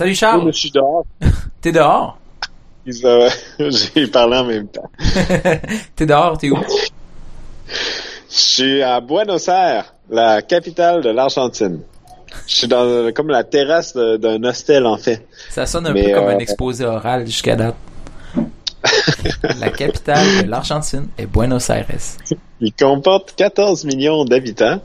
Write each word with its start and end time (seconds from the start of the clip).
Salut 0.00 0.14
Charles. 0.14 0.46
je 0.46 0.58
suis 0.58 0.70
dehors. 0.70 1.04
T'es 1.60 1.72
dehors? 1.72 2.18
J'ai 2.86 4.06
parlé 4.06 4.38
en 4.38 4.44
même 4.46 4.66
temps. 4.66 4.90
t'es 5.94 6.06
dehors, 6.06 6.38
t'es 6.38 6.48
où? 6.48 6.56
Je 7.68 7.74
suis 8.30 8.82
à 8.82 9.02
Buenos 9.02 9.46
Aires, 9.48 9.94
la 10.08 10.40
capitale 10.40 11.02
de 11.02 11.10
l'Argentine. 11.10 11.80
Je 12.46 12.54
suis 12.54 12.66
dans 12.66 13.12
comme 13.12 13.28
la 13.28 13.44
terrasse 13.44 13.94
d'un 13.94 14.42
hostel 14.42 14.86
en 14.86 14.96
fait. 14.96 15.28
Ça 15.50 15.66
sonne 15.66 15.86
un 15.86 15.92
peu 15.92 16.14
comme 16.14 16.28
un 16.28 16.36
euh, 16.36 16.38
exposé 16.38 16.86
oral 16.86 17.26
jusqu'à 17.26 17.56
date. 17.56 17.76
la 19.60 19.68
capitale 19.68 20.44
de 20.44 20.48
l'Argentine 20.48 21.08
est 21.18 21.26
Buenos 21.26 21.68
Aires. 21.68 21.88
Il 22.62 22.72
comporte 22.72 23.34
14 23.36 23.84
millions 23.84 24.24
d'habitants 24.24 24.80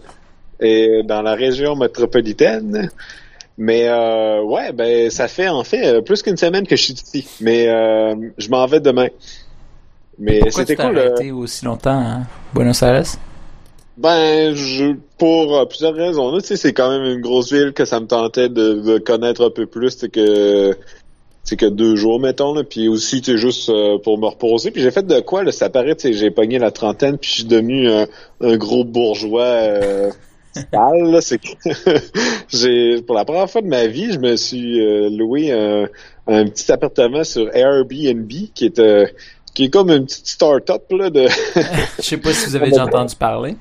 et 0.60 1.04
dans 1.06 1.22
la 1.22 1.36
région 1.36 1.78
métropolitaine. 1.78 2.90
Mais 3.58 3.88
euh, 3.88 4.42
ouais, 4.44 4.74
ben 4.74 5.10
ça 5.10 5.28
fait 5.28 5.48
en 5.48 5.64
fait 5.64 5.86
euh, 5.86 6.02
plus 6.02 6.22
qu'une 6.22 6.36
semaine 6.36 6.68
que 6.68 6.76
je 6.76 6.84
suis 6.84 6.94
ici. 6.94 7.28
Mais 7.40 7.68
euh, 7.70 8.14
je 8.38 8.50
m'en 8.50 8.66
vais 8.66 8.82
demain. 8.82 9.08
Mais 10.20 10.42
c'était 10.50 10.76
cool. 10.76 10.96
Pourquoi 10.96 11.20
tu 11.20 11.32
aussi 11.32 11.66
longtemps 11.66 12.00
à 12.00 12.22
Buenos 12.54 12.82
Aires? 12.82 13.04
Ben, 13.98 14.54
je, 14.54 14.96
pour 15.18 15.68
plusieurs 15.70 15.94
raisons. 15.94 16.38
Tu 16.40 16.46
sais, 16.46 16.58
c'est 16.58 16.74
quand 16.74 16.90
même 16.90 17.04
une 17.04 17.22
grosse 17.22 17.52
ville 17.52 17.72
que 17.72 17.86
ça 17.86 18.02
me 18.02 18.08
tentait 18.08 18.50
de, 18.50 18.98
connaître 18.98 19.46
un 19.46 19.50
peu 19.50 19.66
plus 19.66 19.96
que 20.12 20.78
c'est 21.44 21.58
que 21.58 21.66
deux 21.66 21.96
jours, 21.96 22.20
mettons, 22.20 22.54
là. 22.54 22.64
Puis 22.64 22.90
aussi, 22.90 23.22
tu 23.22 23.38
juste 23.38 23.72
pour 24.04 24.18
me 24.18 24.26
reposer. 24.26 24.72
Puis 24.72 24.82
j'ai 24.82 24.92
fait 24.92 25.06
de 25.06 25.20
quoi, 25.22 25.44
là, 25.44 25.54
ça 25.54 25.70
paraît, 25.70 25.96
tu 25.96 26.14
j'ai 26.14 26.32
pogné 26.32 26.60
la 26.60 26.72
trentaine, 26.72 27.18
puis 27.18 27.30
je 27.30 27.36
suis 27.36 27.46
devenu 27.46 27.88
un, 27.90 28.58
gros 28.58 28.84
bourgeois 28.84 30.12
là, 30.74 31.22
c'est 31.22 31.40
que 31.40 31.48
j'ai 32.50 33.02
pour 33.02 33.16
la 33.16 33.26
première 33.26 33.50
fois 33.50 33.62
de 33.62 33.68
ma 33.68 33.88
vie, 33.88 34.12
je 34.12 34.20
me 34.20 34.36
suis 34.36 34.82
euh, 34.82 35.10
loué 35.10 35.52
un, 35.52 35.88
petit 36.26 36.72
appartement 36.72 37.24
sur 37.24 37.54
Airbnb 37.56 38.32
qui 38.54 38.66
est 38.66 38.80
euh, 38.80 39.06
qui 39.54 39.66
est 39.66 39.70
comme 39.70 39.90
une 39.90 40.06
petite 40.06 40.28
start-up 40.28 40.84
là 40.92 41.10
de 41.10 41.28
Je 41.98 42.02
sais 42.02 42.18
pas 42.18 42.34
si 42.34 42.50
vous 42.50 42.56
avez 42.56 42.70
déjà 42.70 42.84
entendu 42.86 43.16
parler. 43.16 43.56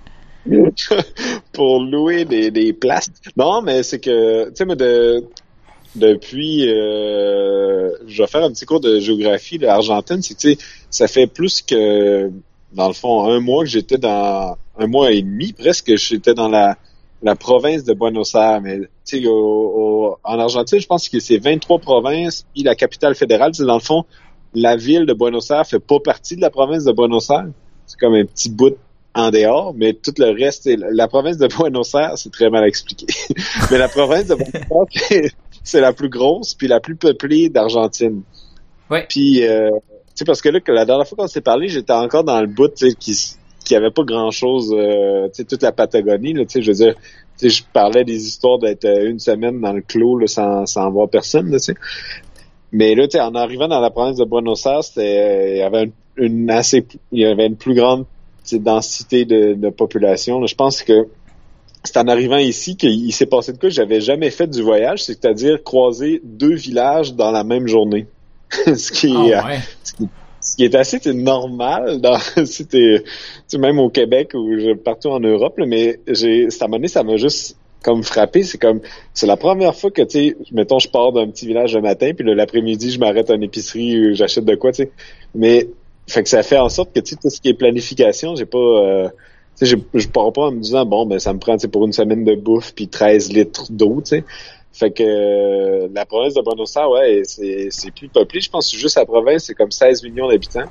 pour 1.53 1.81
louer 1.81 2.27
des, 2.27 2.51
des 2.51 2.75
places. 2.75 3.11
Non, 3.36 3.62
mais 3.62 3.83
c'est 3.83 3.98
que 3.98 4.47
tu 4.48 4.56
sais 4.56 4.64
mais 4.64 4.77
de 4.77 5.25
depuis 5.95 6.69
euh, 6.69 7.91
je 8.06 8.23
vais 8.23 8.27
faire 8.27 8.42
un 8.42 8.51
petit 8.51 8.67
cours 8.67 8.81
de 8.81 8.98
géographie 8.98 9.58
de 9.58 9.67
l'Argentine, 9.67 10.20
c'est 10.23 10.58
ça 10.91 11.06
fait 11.06 11.27
plus 11.27 11.62
que 11.62 12.31
dans 12.73 12.89
le 12.89 12.95
fond 12.95 13.25
un 13.29 13.41
mois 13.41 13.62
que 13.62 13.70
j'étais 13.70 13.98
dans 13.98 14.56
un 14.78 14.86
mois 14.86 15.12
et 15.12 15.22
demi 15.22 15.53
presque, 15.53 15.97
j'étais 15.97 16.34
dans 16.34 16.48
la, 16.48 16.77
la 17.22 17.34
province 17.34 17.84
de 17.84 17.94
Buenos 17.94 18.34
Aires. 18.34 18.61
Mais 18.61 18.80
tu 19.05 19.27
au, 19.27 20.17
en 20.22 20.39
Argentine, 20.39 20.78
je 20.78 20.86
pense 20.86 21.08
que 21.08 21.20
c'est 21.20 21.39
23 21.39 21.78
provinces 21.78 22.47
puis 22.55 22.62
la 22.62 22.75
capitale 22.75 23.14
fédérale. 23.14 23.52
Dans 23.58 23.75
le 23.75 23.80
fond, 23.80 24.05
la 24.55 24.77
ville 24.77 25.06
de 25.06 25.14
Buenos 25.14 25.50
Aires 25.50 25.67
fait 25.67 25.80
pas 25.80 25.98
partie 26.00 26.36
de 26.36 26.41
la 26.41 26.50
province 26.50 26.84
de 26.84 26.92
Buenos 26.92 27.30
Aires. 27.30 27.47
C'est 27.86 27.98
comme 27.98 28.14
un 28.14 28.25
petit 28.25 28.50
bout 28.50 28.77
en 29.14 29.30
dehors, 29.30 29.75
mais 29.77 29.92
tout 29.92 30.14
le 30.19 30.30
reste, 30.30 30.69
la 30.69 31.06
province 31.06 31.39
de 31.39 31.47
Buenos 31.47 31.95
Aires, 31.95 32.12
c'est 32.17 32.33
très 32.33 32.50
mal 32.50 32.64
expliqué. 32.64 33.06
mais 33.70 33.78
la 33.78 33.89
province 33.89 34.27
de 34.27 34.34
Buenos 34.34 35.11
Aires, 35.11 35.30
c'est 35.62 35.80
la 35.80 35.92
plus 35.92 36.08
grosse 36.08 36.55
puis 36.55 36.69
la 36.69 36.80
plus 36.80 36.97
peuplée 36.97 37.48
d'Argentine. 37.48 38.22
Ouais. 38.91 39.06
Puis, 39.08 39.47
euh, 39.47 39.70
tu 39.70 40.12
sais, 40.17 40.25
parce 40.25 40.42
que 40.42 40.48
là, 40.48 40.61
la 40.67 40.84
dernière 40.84 41.06
fois 41.06 41.17
qu'on 41.17 41.28
s'est 41.28 41.41
parlé, 41.41 41.69
j'étais 41.69 41.92
encore 41.92 42.25
dans 42.25 42.41
le 42.41 42.47
bout, 42.47 42.75
qui 42.98 43.14
qu'il 43.65 43.77
n'y 43.77 43.84
avait 43.84 43.93
pas 43.93 44.05
grand-chose, 44.05 44.75
euh, 44.77 45.27
tu 45.29 45.34
sais, 45.34 45.45
toute 45.45 45.62
la 45.62 45.73
Patagonie, 45.73 46.34
tu 46.34 46.45
sais, 46.48 46.62
je 46.62 46.70
veux 46.70 46.77
dire, 46.77 46.95
tu 47.39 47.48
sais, 47.48 47.51
je 47.51 47.65
parlais 47.73 48.05
des 48.05 48.27
histoires 48.27 48.59
d'être 48.59 48.84
euh, 48.84 49.11
une 49.11 49.19
semaine 49.19 49.61
dans 49.61 49.73
le 49.73 49.83
clos 49.83 50.19
là, 50.19 50.27
sans, 50.27 50.67
sans 50.67 50.91
voir 50.91 51.09
personne, 51.09 51.51
tu 51.51 51.59
sais. 51.59 51.75
Mais 52.73 52.95
là, 52.95 53.07
tu 53.09 53.17
sais, 53.17 53.20
en 53.20 53.35
arrivant 53.35 53.69
dans 53.69 53.81
la 53.81 53.91
province 53.91 54.17
de 54.17 54.25
Buenos 54.25 54.67
Aires, 54.67 54.85
c'était, 54.85 55.53
il 55.55 55.58
y 55.58 55.63
avait 55.63 55.91
une, 56.17 56.51
assez, 56.51 56.86
il 57.13 57.20
y 57.20 57.24
avait 57.24 57.47
une 57.47 57.57
plus 57.57 57.74
grande 57.74 58.05
densité 58.53 59.24
de, 59.24 59.55
de 59.55 59.70
population. 59.70 60.45
Je 60.47 60.55
pense 60.55 60.83
que 60.83 61.08
c'est 61.85 61.98
en 61.98 62.08
arrivant 62.08 62.39
ici 62.39 62.77
qu'il 62.77 63.13
s'est 63.13 63.27
passé 63.27 63.53
de 63.53 63.58
quoi 63.58 63.69
j'avais 63.69 64.01
jamais 64.01 64.30
fait 64.30 64.47
du 64.47 64.63
voyage, 64.63 65.05
c'est-à-dire 65.05 65.63
croiser 65.63 66.20
deux 66.24 66.55
villages 66.55 67.14
dans 67.14 67.30
la 67.30 67.45
même 67.45 67.67
journée. 67.67 68.07
ce 68.51 68.92
qui 68.92 69.08
est, 69.08 69.35
ah, 69.35 69.57
ce 69.83 69.92
qui 69.92 70.08
est 70.63 70.75
assez 70.75 71.01
normal 71.13 72.01
dans 72.01 72.19
c'était 72.45 73.03
même 73.59 73.79
au 73.79 73.91
Québec 73.91 74.33
ou 74.35 74.77
partout 74.77 75.09
en 75.09 75.20
Europe 75.20 75.55
mais 75.67 75.98
j'ai 76.07 76.51
cette 76.51 76.63
année 76.63 76.89
ça 76.89 77.03
m'a 77.03 77.17
juste 77.17 77.57
comme 77.85 78.03
frappé. 78.03 78.42
C'est 78.42 78.59
comme 78.59 78.81
c'est 79.13 79.27
la 79.27 79.37
première 79.37 79.77
fois 79.77 79.91
que 79.91 80.03
tu 80.03 80.11
sais 80.11 80.37
mettons 80.51 80.81
je 80.81 80.89
pars 80.89 81.13
d'un 81.13 81.29
petit 81.29 81.47
village 81.47 81.75
le 81.75 81.83
matin 81.83 82.11
puis 82.17 82.25
l'après-midi 82.35 82.91
je 82.91 82.98
m'arrête 82.98 83.31
à 83.31 83.35
une 83.35 83.45
épicerie 83.45 84.09
ou 84.09 84.15
j'achète 84.15 84.45
de 84.45 84.57
quoi 84.57 84.73
tu 84.73 84.85
sais. 84.85 84.91
Mais 85.35 85.69
fait 86.09 86.23
que 86.23 86.29
ça 86.29 86.42
fait 86.42 86.59
en 86.59 86.69
sorte 86.69 86.92
que 86.92 87.01
tu 87.01 87.17
tout 87.17 87.31
ce 87.31 87.41
qui 87.41 87.51
est 87.51 87.55
planification 87.55 88.35
j'ai 88.35 88.47
pas 88.47 88.59
euh, 88.59 89.09
tu 89.59 89.67
sais 89.67 89.67
je, 89.67 89.77
je 89.98 90.09
pars 90.09 90.33
pas 90.33 90.47
en 90.47 90.53
me 90.53 90.61
disant 90.61 90.85
bon 90.85 91.07
ben 91.07 91.19
ça 91.19 91.33
me 91.33 91.39
prend 91.39 91.57
pour 91.71 91.85
une 91.85 91.92
semaine 91.92 92.25
de 92.25 92.35
bouffe 92.35 92.75
puis 92.75 92.89
13 92.89 93.33
litres 93.33 93.67
d'eau 93.71 94.01
tu 94.03 94.17
sais 94.17 94.25
fait 94.74 94.90
que 94.90 95.05
euh, 95.05 95.89
la 95.95 96.05
province 96.05 96.35
de 96.35 96.42
Buenos 96.42 96.77
Aires, 96.77 96.90
ouais, 96.90 97.23
c'est 97.24 97.95
plus 97.95 98.08
peuplé. 98.08 98.40
Je 98.40 98.51
pense 98.51 98.73
que 98.73 98.77
juste 98.77 98.96
la 98.96 99.07
province, 99.07 99.45
c'est 99.45 99.55
comme 99.55 99.70
16 99.70 100.02
millions 100.02 100.29
d'habitants. 100.29 100.68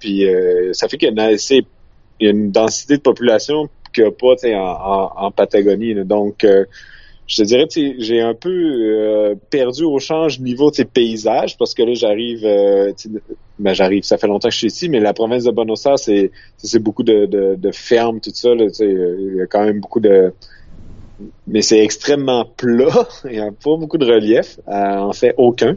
Puis 0.00 0.26
euh, 0.26 0.72
ça 0.72 0.88
fait 0.88 0.96
qu'il 0.96 1.12
y, 1.14 2.26
a 2.26 2.30
une 2.30 2.50
densité 2.50 2.96
de 2.96 3.02
population 3.02 3.68
qu'il 3.92 4.04
n'y 4.04 4.08
a 4.08 4.12
pas 4.12 4.34
en, 4.46 5.26
en, 5.26 5.30
Patagonie. 5.30 5.94
Donc, 6.06 6.42
euh, 6.42 6.64
je 7.26 7.36
te 7.36 7.42
dirais, 7.42 7.66
j'ai 7.98 8.22
un 8.22 8.32
peu 8.32 9.36
perdu 9.50 9.84
au 9.84 9.98
change 9.98 10.40
niveau 10.40 10.70
paysage 10.70 11.58
parce 11.58 11.74
que 11.74 11.82
là, 11.82 11.92
j'arrive, 11.92 12.44
ben, 13.58 13.74
j'arrive, 13.74 14.04
ça 14.04 14.16
fait 14.16 14.26
longtemps 14.26 14.48
que 14.48 14.54
je 14.54 14.58
suis 14.58 14.66
ici, 14.68 14.88
mais 14.88 15.00
la 15.00 15.12
province 15.12 15.44
de 15.44 15.50
Buenos 15.50 15.84
Aires, 15.84 15.98
c'est 15.98 16.78
beaucoup 16.78 17.02
de, 17.02 17.26
de, 17.26 17.56
de 17.56 17.72
fermes, 17.72 18.20
tout 18.20 18.30
ça. 18.32 18.52
Il 18.54 19.34
y 19.36 19.42
a 19.42 19.46
quand 19.46 19.62
même 19.62 19.80
beaucoup 19.80 20.00
de 20.00 20.32
mais 21.46 21.62
c'est 21.62 21.80
extrêmement 21.80 22.44
plat. 22.44 23.08
Il 23.24 23.32
n'y 23.32 23.38
a 23.38 23.50
pas 23.50 23.76
beaucoup 23.76 23.98
de 23.98 24.06
relief. 24.06 24.58
Euh, 24.68 24.96
en 24.96 25.12
fait, 25.12 25.34
aucun. 25.36 25.76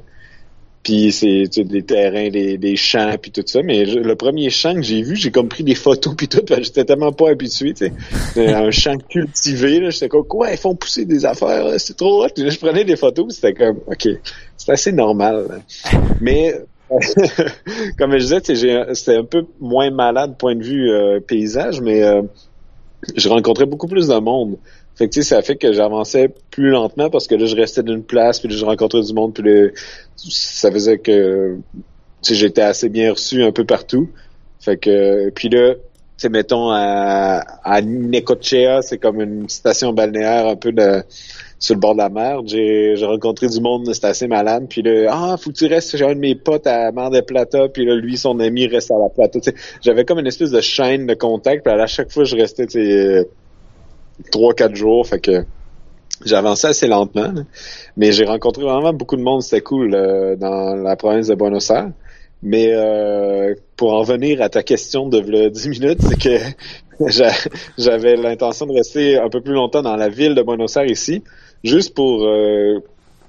Puis 0.84 1.12
c'est 1.12 1.48
des 1.64 1.84
terrains, 1.84 2.30
des, 2.30 2.76
champs, 2.76 3.16
puis 3.22 3.30
tout 3.30 3.44
ça. 3.46 3.62
Mais 3.64 3.86
le 3.86 4.16
premier 4.16 4.50
champ 4.50 4.74
que 4.74 4.82
j'ai 4.82 5.04
vu, 5.04 5.16
j'ai 5.16 5.30
comme 5.30 5.48
pris 5.48 5.64
des 5.64 5.76
photos 5.76 6.16
puis 6.18 6.28
tout. 6.28 6.42
J'étais 6.50 6.86
tellement 6.86 7.12
pas 7.12 7.30
habitué. 7.30 7.74
sais. 7.76 7.92
Un 8.36 8.72
champ 8.72 8.98
cultivé, 8.98 9.92
j'étais 9.92 10.10
comme 10.10 10.26
quoi, 10.26 10.52
ils 10.52 10.58
font 10.58 10.76
pousser 10.76 11.06
des 11.06 11.26
affaires, 11.26 11.80
c'est 11.80 11.96
trop 11.96 12.26
hot. 12.26 12.30
Je 12.36 12.58
prenais 12.58 12.84
des 12.84 12.96
photos, 12.96 13.36
c'était 13.36 13.54
comme 13.54 13.80
ok, 13.86 14.08
c'est 14.58 14.72
assez 14.72 14.92
normal. 14.92 15.62
Mais 16.20 16.56
comme 17.98 18.18
je 18.18 18.36
disais, 18.40 18.96
c'était 18.96 19.18
un 19.18 19.24
peu 19.24 19.46
moins 19.60 19.92
malade 19.92 20.36
point 20.38 20.56
de 20.56 20.64
vue 20.64 20.92
euh, 20.92 21.20
paysage, 21.20 21.80
mais 21.80 22.04
euh, 22.04 22.24
je 23.16 23.30
rencontrais 23.30 23.66
beaucoup 23.66 23.88
plus 23.88 24.08
de 24.08 24.16
monde. 24.16 24.58
Fait 25.02 25.10
que, 25.10 25.24
ça 25.24 25.42
fait 25.42 25.56
que 25.56 25.74
j'avançais 25.74 26.30
plus 26.52 26.70
lentement 26.70 27.10
parce 27.10 27.26
que 27.26 27.34
là, 27.34 27.48
je 27.48 27.56
restais 27.56 27.82
d'une 27.82 28.04
place, 28.04 28.40
puis 28.40 28.50
là, 28.50 28.56
je 28.56 28.64
rencontrais 28.64 29.02
du 29.02 29.14
monde, 29.14 29.34
puis 29.34 29.42
là, 29.44 29.70
ça 30.16 30.72
faisait 30.72 31.00
que 31.00 31.58
j'étais 32.22 32.62
assez 32.62 32.88
bien 32.88 33.12
reçu 33.12 33.42
un 33.42 33.52
peu 33.52 33.66
partout. 33.66 34.10
Fait 34.60 34.78
que, 34.78 35.32
puis 35.32 35.50
là, 35.50 35.74
tu 36.20 36.30
mettons, 36.30 36.70
à, 36.70 37.44
à 37.64 37.82
Necochea, 37.82 38.84
c'est 38.84 39.00
comme 39.00 39.22
une 39.22 39.50
station 39.50 39.92
balnéaire 39.92 40.46
un 40.46 40.56
peu 40.56 40.72
de, 40.72 41.02
sur 41.58 41.74
le 41.74 41.80
bord 41.80 41.94
de 41.94 41.98
la 41.98 42.10
mer. 42.10 42.42
J'ai, 42.46 42.94
rencontré 43.04 43.48
du 43.48 43.60
monde, 43.60 43.92
c'était 43.92 44.06
assez 44.06 44.28
malade. 44.28 44.68
Puis 44.70 44.84
là, 44.84 45.10
ah, 45.12 45.36
faut 45.36 45.50
que 45.50 45.56
tu 45.56 45.66
restes, 45.66 45.98
j'ai 45.98 46.06
un 46.06 46.14
de 46.14 46.20
mes 46.20 46.36
potes 46.36 46.68
à 46.68 46.92
Mar 46.92 47.10
de 47.10 47.22
Plata, 47.22 47.70
puis 47.70 47.86
là, 47.86 47.96
lui, 47.96 48.18
son 48.18 48.40
ami 48.40 48.68
reste 48.68 48.92
à 48.92 49.00
la 49.00 49.10
Plata. 49.10 49.40
J'avais 49.82 50.06
comme 50.06 50.20
une 50.20 50.28
espèce 50.28 50.52
de 50.52 50.62
chaîne 50.62 51.08
de 51.08 51.16
contact, 51.16 51.66
puis 51.66 51.74
à 51.74 51.88
chaque 51.88 52.12
fois, 52.12 52.24
je 52.24 52.36
restais, 52.36 52.68
tu 52.68 53.26
trois, 54.32 54.54
quatre 54.54 54.76
jours. 54.76 55.08
Fait 55.08 55.20
que 55.20 55.46
j'ai 56.26 56.36
avancé 56.36 56.68
assez 56.68 56.88
lentement. 56.88 57.34
Mais 57.98 58.12
j'ai 58.12 58.26
rencontré 58.26 58.64
vraiment 58.64 58.94
beaucoup 58.94 59.16
de 59.16 59.24
monde. 59.24 59.42
C'était 59.42 59.62
cool 59.62 59.94
euh, 59.94 60.36
dans 60.36 60.76
la 60.76 60.96
province 60.96 61.28
de 61.28 61.36
Buenos 61.36 61.70
Aires. 61.70 61.92
Mais 62.44 62.70
euh, 62.72 63.54
pour 63.76 63.94
en 63.94 64.04
venir 64.04 64.42
à 64.42 64.50
ta 64.50 64.64
question 64.64 65.08
de 65.08 65.50
10 65.50 65.70
minutes, 65.70 66.00
c'est 66.02 66.20
que 66.20 66.38
j'avais 67.78 68.16
l'intention 68.16 68.66
de 68.66 68.74
rester 68.74 69.18
un 69.18 69.30
peu 69.30 69.42
plus 69.42 69.54
longtemps 69.54 69.84
dans 69.84 69.96
la 69.96 70.10
ville 70.10 70.34
de 70.34 70.42
Buenos 70.42 70.76
Aires 70.76 70.90
ici, 70.90 71.24
juste 71.64 71.94
pour 71.94 72.24
euh, 72.24 72.80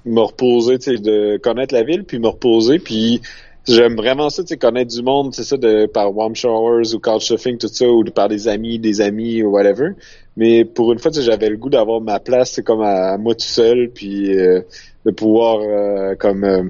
me 0.05 0.21
reposer, 0.21 0.77
de 0.77 1.37
connaître 1.37 1.75
la 1.75 1.83
ville, 1.83 2.03
puis 2.05 2.17
me 2.17 2.27
reposer, 2.27 2.79
puis 2.79 3.21
J'aime 3.65 3.95
vraiment 3.95 4.29
ça, 4.29 4.43
tu 4.43 4.57
connaître 4.57 4.93
du 4.93 5.01
monde, 5.01 5.33
c'est 5.33 5.45
ça, 5.45 5.55
de 5.55 5.85
par 5.85 6.13
warm 6.13 6.35
showers 6.35 6.93
ou 6.93 6.99
couchsurfing, 6.99 7.57
tout 7.57 7.69
ça, 7.69 7.87
ou 7.87 8.03
par 8.03 8.27
des 8.27 8.49
amis, 8.49 8.77
des 8.77 8.99
amis 8.99 9.41
ou 9.41 9.51
whatever. 9.51 9.91
Mais 10.37 10.65
pour 10.65 10.91
une 10.93 10.99
fois, 10.99 11.11
j'avais 11.13 11.49
le 11.49 11.57
goût 11.57 11.69
d'avoir 11.69 12.01
ma 12.01 12.19
place, 12.19 12.59
comme 12.65 12.81
à, 12.81 13.17
moi 13.17 13.35
tout 13.35 13.45
seul, 13.45 13.89
puis 13.93 14.35
euh, 14.35 14.61
de 15.05 15.11
pouvoir 15.11 15.59
euh, 15.61 16.15
comme 16.15 16.43
euh, 16.43 16.63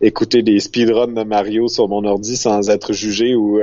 écouter 0.00 0.42
des 0.42 0.60
speedruns 0.60 1.08
de 1.08 1.22
Mario 1.24 1.68
sur 1.68 1.88
mon 1.88 2.04
ordi 2.04 2.36
sans 2.36 2.70
être 2.70 2.92
jugé 2.92 3.34
ou 3.34 3.60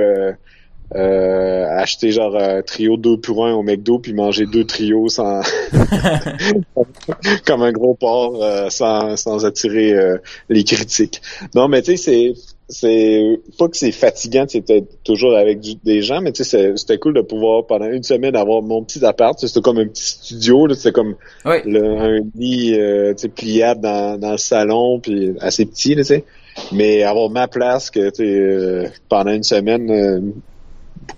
euh, 0.94 1.66
acheter 1.68 2.12
genre 2.12 2.36
un 2.36 2.62
trio 2.62 2.96
deux 2.96 3.16
pour 3.16 3.44
un 3.44 3.52
au 3.54 3.64
McDo 3.64 3.98
puis 3.98 4.12
manger 4.12 4.46
deux 4.46 4.64
trios 4.64 5.08
sans 5.08 5.40
comme 7.44 7.62
un 7.62 7.72
gros 7.72 7.94
porc 7.94 8.40
euh, 8.40 8.70
sans, 8.70 9.16
sans 9.16 9.44
attirer 9.44 9.92
euh, 9.94 10.18
les 10.48 10.62
critiques. 10.62 11.20
Non 11.56 11.66
mais 11.66 11.82
tu 11.82 11.96
sais 11.96 12.34
c'est 12.36 12.55
c'est 12.68 13.40
pas 13.58 13.68
que 13.68 13.76
c'est 13.76 13.92
fatigant 13.92 14.44
c'était 14.48 14.84
toujours 15.04 15.36
avec 15.36 15.60
des 15.84 16.02
gens 16.02 16.20
mais 16.20 16.32
tu 16.32 16.42
sais 16.42 16.76
c'était 16.76 16.98
cool 16.98 17.14
de 17.14 17.20
pouvoir 17.20 17.66
pendant 17.66 17.86
une 17.86 18.02
semaine 18.02 18.34
avoir 18.34 18.62
mon 18.62 18.82
petit 18.82 19.04
appart. 19.04 19.38
C'était 19.38 19.60
comme 19.60 19.78
un 19.78 19.86
petit 19.86 20.04
studio 20.04 20.72
c'était 20.74 20.92
comme 20.92 21.16
le, 21.44 21.98
un 21.98 22.18
lit 22.34 22.74
euh, 22.78 23.14
pliable 23.34 23.80
dans, 23.82 24.18
dans 24.18 24.32
le 24.32 24.38
salon 24.38 24.98
puis 25.00 25.34
assez 25.40 25.64
petit 25.66 25.94
tu 25.94 26.04
sais. 26.04 26.24
Mais 26.72 27.02
avoir 27.02 27.28
ma 27.28 27.48
place 27.48 27.90
que 27.90 28.10
tu 28.10 28.84
sais 28.84 28.92
pendant 29.08 29.32
une 29.32 29.42
semaine 29.42 30.32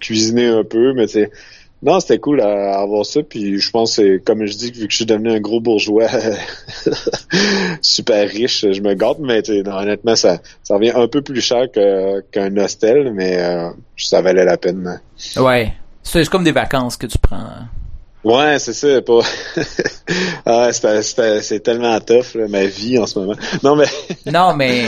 cuisiner 0.01 0.47
un 0.47 0.65
peu, 0.65 0.93
mais 0.93 1.07
c'est 1.07 1.31
non, 1.83 2.01
c'était 2.01 2.19
cool 2.19 2.41
à, 2.41 2.81
avoir 2.81 3.07
ça. 3.07 3.21
Puis 3.23 3.61
je 3.61 3.71
pense 3.71 3.97
que 3.97 4.19
comme 4.19 4.45
je 4.47 4.57
dis, 4.57 4.71
vu 4.71 4.87
que 4.87 4.93
je 4.93 4.97
suis 4.97 5.07
devenu 5.07 5.31
un 5.31 5.41
gros 5.41 5.61
bourgeois 5.61 6.09
super 7.83 8.29
riche, 8.29 8.67
je 8.71 8.81
me 8.81 8.95
gâte, 8.95 9.19
mais 9.21 9.43
honnêtement, 9.49 10.17
ça, 10.17 10.39
ça 10.63 10.75
revient 10.75 10.93
un 10.95 11.09
peu 11.09 11.23
plus 11.23 11.41
cher 11.41 11.67
qu'un 12.33 12.57
hostel, 12.57 13.13
mais 13.15 13.39
euh, 13.39 13.71
ça 13.97 14.23
valait 14.23 14.45
la 14.45 14.57
peine. 14.57 15.01
Ouais. 15.37 15.73
C'est 16.03 16.29
comme 16.29 16.45
des 16.45 16.53
vacances 16.53 16.97
que 16.97 17.07
tu 17.07 17.19
prends. 17.19 17.45
Ouais, 18.25 18.59
c'est 18.59 18.73
ça. 18.73 19.01
Pas... 19.03 19.21
ah, 20.47 20.71
c'est 20.73 21.63
tellement 21.63 22.01
tough, 22.01 22.35
ma 22.49 22.65
vie 22.65 22.99
en 22.99 23.07
ce 23.07 23.19
moment. 23.19 23.35
Non, 23.63 23.77
mais. 23.77 23.87
non, 24.27 24.55
mais. 24.55 24.85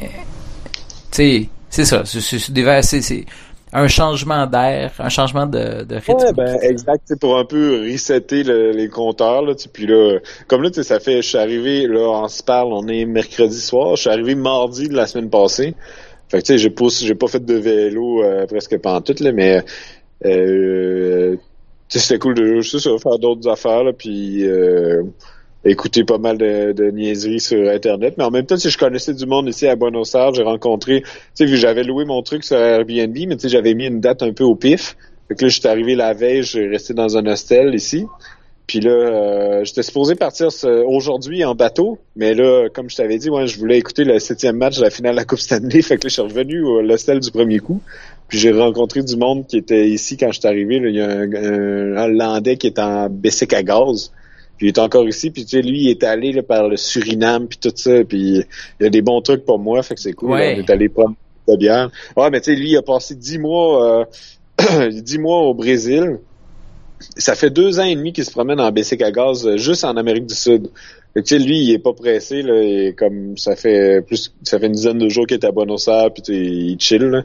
Tu 0.00 0.08
sais, 1.10 1.48
c'est 1.70 1.84
ça. 1.84 2.02
C'est 2.04 2.52
des 2.52 2.64
un 3.72 3.88
changement 3.88 4.46
d'air, 4.46 4.92
un 4.98 5.08
changement 5.08 5.46
de, 5.46 5.84
de 5.84 5.96
rythme. 5.96 6.12
Ouais, 6.14 6.32
ben 6.32 6.58
exact, 6.62 7.14
pour 7.20 7.38
un 7.38 7.44
peu 7.44 7.82
resetter 7.82 8.42
les 8.42 8.88
compteurs 8.88 9.42
là, 9.42 9.54
puis 9.72 9.86
là, 9.86 10.18
comme 10.46 10.62
là, 10.62 10.70
ça 10.72 11.00
fait, 11.00 11.22
je 11.22 11.28
suis 11.28 11.38
arrivé 11.38 11.86
là, 11.86 12.00
on 12.00 12.28
se 12.28 12.42
parle, 12.42 12.72
on 12.72 12.86
est 12.88 13.04
mercredi 13.04 13.60
soir, 13.60 13.96
je 13.96 14.02
suis 14.02 14.10
arrivé 14.10 14.34
mardi 14.34 14.88
de 14.88 14.94
la 14.94 15.06
semaine 15.06 15.30
passée. 15.30 15.74
Fait 16.28 16.38
que 16.38 16.42
tu 16.42 16.52
sais, 16.52 16.58
j'ai 16.58 16.70
pas, 16.70 16.86
j'ai 16.88 17.14
pas 17.14 17.26
fait 17.26 17.44
de 17.44 17.54
vélo 17.54 18.22
euh, 18.22 18.46
presque 18.46 18.76
pendant 18.78 19.00
tout 19.00 19.14
là, 19.20 19.32
mais 19.32 19.62
euh, 20.26 21.36
c'était 21.88 22.18
cool 22.18 22.34
de 22.34 22.60
juste 22.60 22.80
ça, 22.80 22.90
faire 22.98 23.18
d'autres 23.18 23.48
affaires 23.48 23.84
là, 23.84 23.92
puis 23.92 24.46
euh, 24.46 25.02
écouter 25.70 26.04
pas 26.04 26.18
mal 26.18 26.38
de, 26.38 26.90
niaiseries 26.90 27.40
sur 27.40 27.68
Internet. 27.68 28.14
Mais 28.18 28.24
en 28.24 28.30
même 28.30 28.46
temps, 28.46 28.56
si 28.56 28.70
je 28.70 28.78
connaissais 28.78 29.14
du 29.14 29.26
monde 29.26 29.48
ici 29.48 29.66
à 29.66 29.76
Buenos 29.76 30.14
Aires, 30.14 30.34
j'ai 30.34 30.42
rencontré, 30.42 31.02
tu 31.36 31.48
sais, 31.48 31.56
j'avais 31.56 31.84
loué 31.84 32.04
mon 32.04 32.22
truc 32.22 32.44
sur 32.44 32.56
Airbnb, 32.56 33.16
mais 33.28 33.36
tu 33.36 33.42
sais, 33.42 33.48
j'avais 33.48 33.74
mis 33.74 33.86
une 33.86 34.00
date 34.00 34.22
un 34.22 34.32
peu 34.32 34.44
au 34.44 34.54
pif. 34.54 34.96
Fait 35.28 35.34
que 35.34 35.44
là, 35.44 35.48
j'étais 35.48 35.68
arrivé 35.68 35.94
la 35.94 36.14
veille, 36.14 36.42
j'ai 36.42 36.66
resté 36.66 36.94
dans 36.94 37.16
un 37.16 37.26
hostel 37.26 37.74
ici. 37.74 38.06
Puis 38.68 38.80
là, 38.80 38.90
euh, 38.90 39.64
j'étais 39.64 39.82
supposé 39.82 40.14
partir 40.14 40.48
aujourd'hui 40.86 41.42
en 41.42 41.54
bateau, 41.54 41.98
mais 42.16 42.34
là, 42.34 42.68
comme 42.68 42.90
je 42.90 42.96
t'avais 42.96 43.16
dit, 43.16 43.28
je 43.46 43.58
voulais 43.58 43.78
écouter 43.78 44.04
le 44.04 44.18
septième 44.18 44.58
match 44.58 44.76
de 44.76 44.82
la 44.82 44.90
finale 44.90 45.12
de 45.12 45.16
la 45.16 45.24
Coupe 45.24 45.38
Stanley. 45.38 45.80
Fait 45.82 45.96
que 45.96 46.04
là, 46.04 46.08
je 46.08 46.14
suis 46.14 46.22
revenu 46.22 46.78
à 46.78 46.82
l'hostel 46.82 47.20
du 47.20 47.30
premier 47.30 47.60
coup. 47.60 47.80
Puis 48.28 48.38
j'ai 48.38 48.52
rencontré 48.52 49.02
du 49.02 49.16
monde 49.16 49.46
qui 49.46 49.56
était 49.56 49.88
ici 49.88 50.18
quand 50.18 50.30
je 50.32 50.40
suis 50.40 50.48
arrivé. 50.48 50.76
Il 50.84 50.94
y 50.94 51.00
a 51.00 51.08
un, 51.08 51.32
un 51.32 52.04
Hollandais 52.04 52.58
qui 52.58 52.66
est 52.66 52.78
en 52.78 53.08
Bessic 53.08 53.54
à 53.54 53.62
gaz. 53.62 54.12
Puis 54.58 54.66
il 54.66 54.68
est 54.68 54.78
encore 54.78 55.08
ici, 55.08 55.30
puis 55.30 55.44
tu 55.44 55.50
sais, 55.50 55.62
lui, 55.62 55.84
il 55.84 55.90
est 55.90 56.02
allé 56.02 56.32
là, 56.32 56.42
par 56.42 56.68
le 56.68 56.76
Suriname, 56.76 57.46
puis 57.46 57.58
tout 57.58 57.72
ça, 57.74 58.04
puis 58.04 58.44
il 58.80 58.82
y 58.82 58.86
a 58.86 58.90
des 58.90 59.02
bons 59.02 59.22
trucs 59.22 59.44
pour 59.44 59.58
moi, 59.58 59.82
fait 59.82 59.94
que 59.94 60.00
c'est 60.00 60.12
cool. 60.12 60.32
Ouais. 60.32 60.56
on 60.56 60.60
est 60.60 60.70
allé 60.70 60.88
prendre 60.88 61.14
de 61.46 61.56
bière. 61.56 61.90
Ouais, 62.16 62.28
mais 62.30 62.40
tu 62.40 62.52
sais, 62.52 62.56
lui, 62.56 62.70
il 62.70 62.76
a 62.76 62.82
passé 62.82 63.14
dix 63.14 63.38
mois, 63.38 64.04
euh, 64.58 64.90
dix 65.00 65.18
mois 65.18 65.42
au 65.42 65.54
Brésil. 65.54 66.18
Ça 67.16 67.36
fait 67.36 67.50
deux 67.50 67.78
ans 67.78 67.84
et 67.84 67.94
demi 67.94 68.12
qu'il 68.12 68.24
se 68.24 68.32
promène 68.32 68.60
en 68.60 68.72
bicycle 68.72 69.04
à 69.04 69.12
gaz 69.12 69.46
euh, 69.46 69.56
juste 69.56 69.84
en 69.84 69.96
Amérique 69.96 70.26
du 70.26 70.34
Sud. 70.34 70.68
Fait 71.18 71.24
que, 71.24 71.34
lui, 71.34 71.64
il 71.64 71.72
est 71.72 71.80
pas 71.80 71.94
pressé, 71.94 72.42
là, 72.42 72.62
et 72.62 72.94
comme 72.96 73.36
ça 73.36 73.56
fait 73.56 74.02
plus 74.02 74.32
ça 74.44 74.60
fait 74.60 74.66
une 74.66 74.72
dizaine 74.72 74.98
de 74.98 75.08
jours 75.08 75.26
qu'il 75.26 75.36
est 75.36 75.44
à 75.44 75.50
Buenos 75.50 75.88
Aires, 75.88 76.12
puis 76.12 76.22
il 76.28 76.76
chill. 76.78 77.02
Là. 77.02 77.22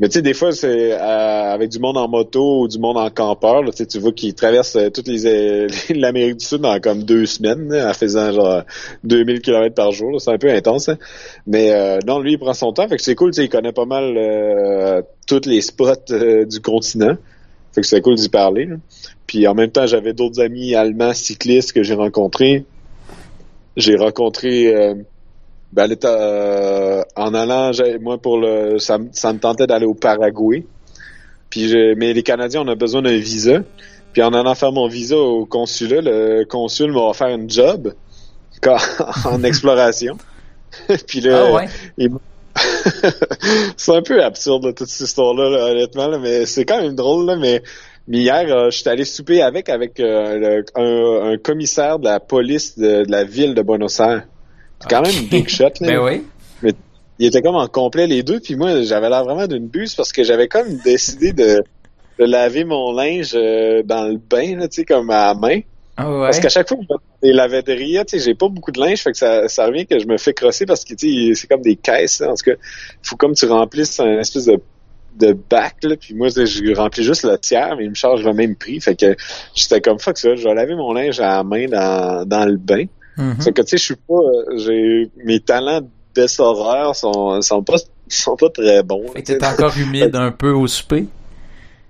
Mais 0.00 0.08
tu 0.08 0.14
sais, 0.14 0.22
des 0.22 0.34
fois, 0.34 0.50
c'est 0.50 0.92
euh, 0.92 1.52
avec 1.52 1.70
du 1.70 1.78
monde 1.78 1.96
en 1.98 2.08
moto 2.08 2.62
ou 2.62 2.66
du 2.68 2.80
monde 2.80 2.96
en 2.96 3.10
campeur, 3.10 3.62
là, 3.62 3.70
tu 3.70 3.98
vois 4.00 4.10
qu'il 4.10 4.34
traverse 4.34 4.74
euh, 4.74 4.90
toutes 4.90 5.06
les 5.06 5.68
l'Amérique 5.94 6.38
du 6.38 6.44
Sud 6.44 6.64
en 6.64 6.80
comme 6.80 7.04
deux 7.04 7.26
semaines, 7.26 7.72
en 7.72 7.94
faisant 7.94 8.32
genre 8.32 8.64
2000 9.04 9.40
km 9.40 9.72
par 9.72 9.92
jour. 9.92 10.20
C'est 10.20 10.32
un 10.32 10.38
peu 10.38 10.50
intense. 10.50 10.88
Hein. 10.88 10.98
Mais 11.46 11.70
euh, 11.70 12.00
non, 12.04 12.18
lui, 12.18 12.32
il 12.32 12.38
prend 12.40 12.54
son 12.54 12.72
temps. 12.72 12.88
Fait 12.88 12.96
que 12.96 13.02
c'est 13.02 13.14
cool, 13.14 13.30
il 13.36 13.48
connaît 13.48 13.72
pas 13.72 13.86
mal 13.86 14.16
euh, 14.16 15.00
tous 15.28 15.46
les 15.46 15.60
spots 15.60 16.12
du 16.44 16.60
continent. 16.60 17.16
Fait 17.72 17.82
que 17.82 17.86
c'est 17.86 18.00
cool 18.00 18.16
d'y 18.16 18.30
parler. 18.30 18.68
Puis 19.28 19.46
en 19.46 19.54
même 19.54 19.70
temps, 19.70 19.86
j'avais 19.86 20.12
d'autres 20.12 20.40
amis 20.40 20.74
allemands 20.74 21.14
cyclistes 21.14 21.72
que 21.72 21.84
j'ai 21.84 21.94
rencontrés 21.94 22.64
j'ai 23.78 23.96
rencontré 23.96 24.74
euh, 24.74 24.94
ben, 25.72 25.88
euh, 26.04 27.02
en 27.16 27.32
allant 27.32 27.70
moi 28.00 28.18
pour 28.18 28.38
le 28.38 28.78
ça, 28.78 28.98
me 28.98 29.38
tentait 29.38 29.66
d'aller 29.66 29.86
au 29.86 29.94
Paraguay. 29.94 30.66
Puis 31.48 31.72
mais 31.96 32.12
les 32.12 32.22
Canadiens 32.22 32.62
on 32.62 32.68
a 32.68 32.74
besoin 32.74 33.02
d'un 33.02 33.16
visa. 33.16 33.60
Puis 34.12 34.22
en 34.22 34.34
allant 34.34 34.54
faire 34.54 34.72
mon 34.72 34.88
visa 34.88 35.16
au 35.16 35.46
consulat 35.46 36.00
le 36.02 36.44
consul 36.44 36.92
m'a 36.92 37.00
offert 37.00 37.28
un 37.28 37.48
job 37.48 37.94
en 39.24 39.42
exploration. 39.44 40.18
Puis 41.06 41.20
là 41.20 41.50
ah 41.56 41.64
c'est 43.76 43.94
un 43.94 44.02
peu 44.02 44.20
absurde 44.24 44.74
toute 44.74 44.88
cette 44.88 45.06
histoire 45.06 45.32
là, 45.32 45.70
honnêtement 45.70 46.18
mais 46.18 46.44
c'est 46.44 46.64
quand 46.64 46.82
même 46.82 46.96
drôle 46.96 47.26
là, 47.26 47.36
mais 47.36 47.62
mais 48.08 48.18
hier, 48.18 48.46
euh, 48.48 48.70
je 48.70 48.78
suis 48.78 48.88
allé 48.88 49.04
souper 49.04 49.42
avec 49.42 49.68
avec 49.68 50.00
euh, 50.00 50.62
un, 50.74 51.36
commissaire 51.36 51.98
de 51.98 52.06
la 52.06 52.20
police 52.20 52.78
de, 52.78 53.04
la 53.06 53.24
ville 53.24 53.54
de 53.54 53.60
Buenos 53.60 54.00
Aires. 54.00 54.26
C'est 54.80 54.88
quand 54.88 55.02
même 55.02 55.14
un 55.14 55.28
big 55.28 55.48
shot. 55.48 55.64
Là. 55.64 55.70
ben 55.80 55.98
oui. 55.98 56.24
Mais 56.62 56.72
il 57.18 57.26
était 57.26 57.42
comme 57.42 57.56
en 57.56 57.66
complet 57.66 58.06
les 58.06 58.22
deux. 58.22 58.40
Puis 58.40 58.56
moi, 58.56 58.82
j'avais 58.82 59.10
l'air 59.10 59.24
vraiment 59.24 59.46
d'une 59.46 59.68
buse 59.68 59.94
parce 59.94 60.12
que 60.12 60.22
j'avais 60.22 60.48
comme 60.48 60.78
décidé 60.78 61.34
de, 61.34 61.62
de 62.18 62.24
laver 62.24 62.64
mon 62.64 62.92
linge 62.92 63.32
euh, 63.34 63.82
dans 63.84 64.04
le 64.04 64.16
bain, 64.16 64.58
tu 64.60 64.68
sais, 64.70 64.84
comme 64.86 65.10
à 65.10 65.26
la 65.26 65.34
main. 65.34 65.60
Ah 65.98 66.10
ouais. 66.10 66.26
Parce 66.26 66.40
qu'à 66.40 66.48
chaque 66.48 66.68
fois 66.68 66.78
que 66.78 66.84
je 67.22 67.28
vais 67.28 67.62
dans 67.62 67.74
les 67.74 68.04
tu 68.06 68.18
sais, 68.18 68.24
j'ai 68.24 68.34
pas 68.34 68.48
beaucoup 68.48 68.70
de 68.70 68.80
linge, 68.80 69.02
fait 69.02 69.10
que 69.10 69.18
ça, 69.18 69.48
ça 69.48 69.66
revient 69.66 69.84
que 69.84 69.98
je 69.98 70.06
me 70.06 70.16
fais 70.16 70.32
crosser 70.32 70.64
parce 70.64 70.84
que, 70.84 70.94
tu 70.94 71.34
sais, 71.34 71.34
c'est 71.34 71.46
comme 71.46 71.60
des 71.60 71.76
caisses, 71.76 72.22
en 72.22 72.34
tout 72.34 72.52
cas. 72.52 72.52
Il 72.52 73.08
faut 73.08 73.16
comme 73.16 73.34
tu 73.34 73.44
remplisses 73.46 74.00
un 74.00 74.18
espèce 74.18 74.46
de 74.46 74.58
de 75.16 75.32
bac, 75.32 75.76
là, 75.82 75.96
puis 75.96 76.14
moi, 76.14 76.28
je 76.28 76.76
remplis 76.76 77.02
juste 77.02 77.24
le 77.24 77.38
tiers, 77.38 77.76
mais 77.76 77.84
il 77.84 77.90
me 77.90 77.94
charge 77.94 78.24
le 78.24 78.32
même 78.32 78.54
prix. 78.56 78.80
Fait 78.80 78.94
que 78.94 79.16
j'étais 79.54 79.80
comme 79.80 79.98
fuck 79.98 80.18
ça, 80.18 80.34
je 80.36 80.44
vais 80.44 80.54
laver 80.54 80.74
mon 80.74 80.92
linge 80.92 81.20
à 81.20 81.38
la 81.38 81.44
main 81.44 81.66
dans, 81.66 82.24
dans 82.24 82.44
le 82.44 82.56
bain. 82.56 82.84
Mm 83.16 83.40
Fait 83.40 83.52
que 83.52 83.62
tu 83.62 83.70
sais, 83.70 83.78
je 83.78 83.84
suis 83.84 83.96
pas. 83.96 84.20
j'ai 84.56 85.10
mes 85.24 85.40
talents 85.40 85.82
d'essoreur 86.14 86.94
sont, 86.94 87.40
sont 87.42 87.62
pas 87.62 87.76
sont 88.08 88.36
pas 88.36 88.50
très 88.50 88.82
bons. 88.82 89.06
Fait 89.12 89.22
que 89.22 89.32
t'es 89.32 89.44
encore 89.44 89.76
humide 89.76 90.14
un 90.14 90.30
peu 90.30 90.50
au 90.50 90.66
souper? 90.66 91.06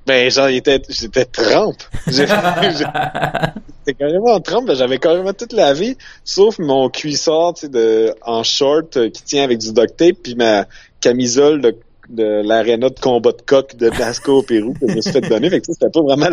Ben 0.07 0.31
genre 0.31 0.49
j'étais 0.49 0.81
trempe. 1.27 1.83
J'étais 2.07 3.95
carrément 3.99 4.33
en 4.33 4.41
trempe, 4.41 4.73
j'avais 4.73 4.97
carrément 4.99 5.35
tout 5.35 5.49
lavé, 5.53 5.99
sauf 6.25 6.59
mon 6.59 6.89
cuissard 6.89 7.53
tu 7.53 7.67
sais, 7.67 7.69
de 7.69 8.15
en 8.23 8.43
short 8.43 8.97
euh, 8.97 9.11
qui 9.11 9.23
tient 9.23 9.45
avec 9.45 9.59
du 9.59 9.73
duct 9.73 9.97
tape, 9.99 10.17
puis 10.23 10.35
ma 10.35 10.65
camisole 11.01 11.61
de 11.61 11.77
de 12.09 12.43
l'aréna 12.43 12.89
de 12.89 12.99
combat 12.99 13.33
de 13.33 13.43
coq 13.43 13.77
de 13.77 13.91
Nasco 13.91 14.39
au 14.39 14.43
Pérou 14.43 14.73
que 14.73 14.89
je 14.89 14.95
me 14.95 15.01
suis 15.01 15.13
fait 15.13 15.21
donner. 15.21 15.51
Fait 15.51 15.61
que 15.61 15.67
c'était 15.67 15.91
pas 15.91 16.01
vraiment 16.01 16.29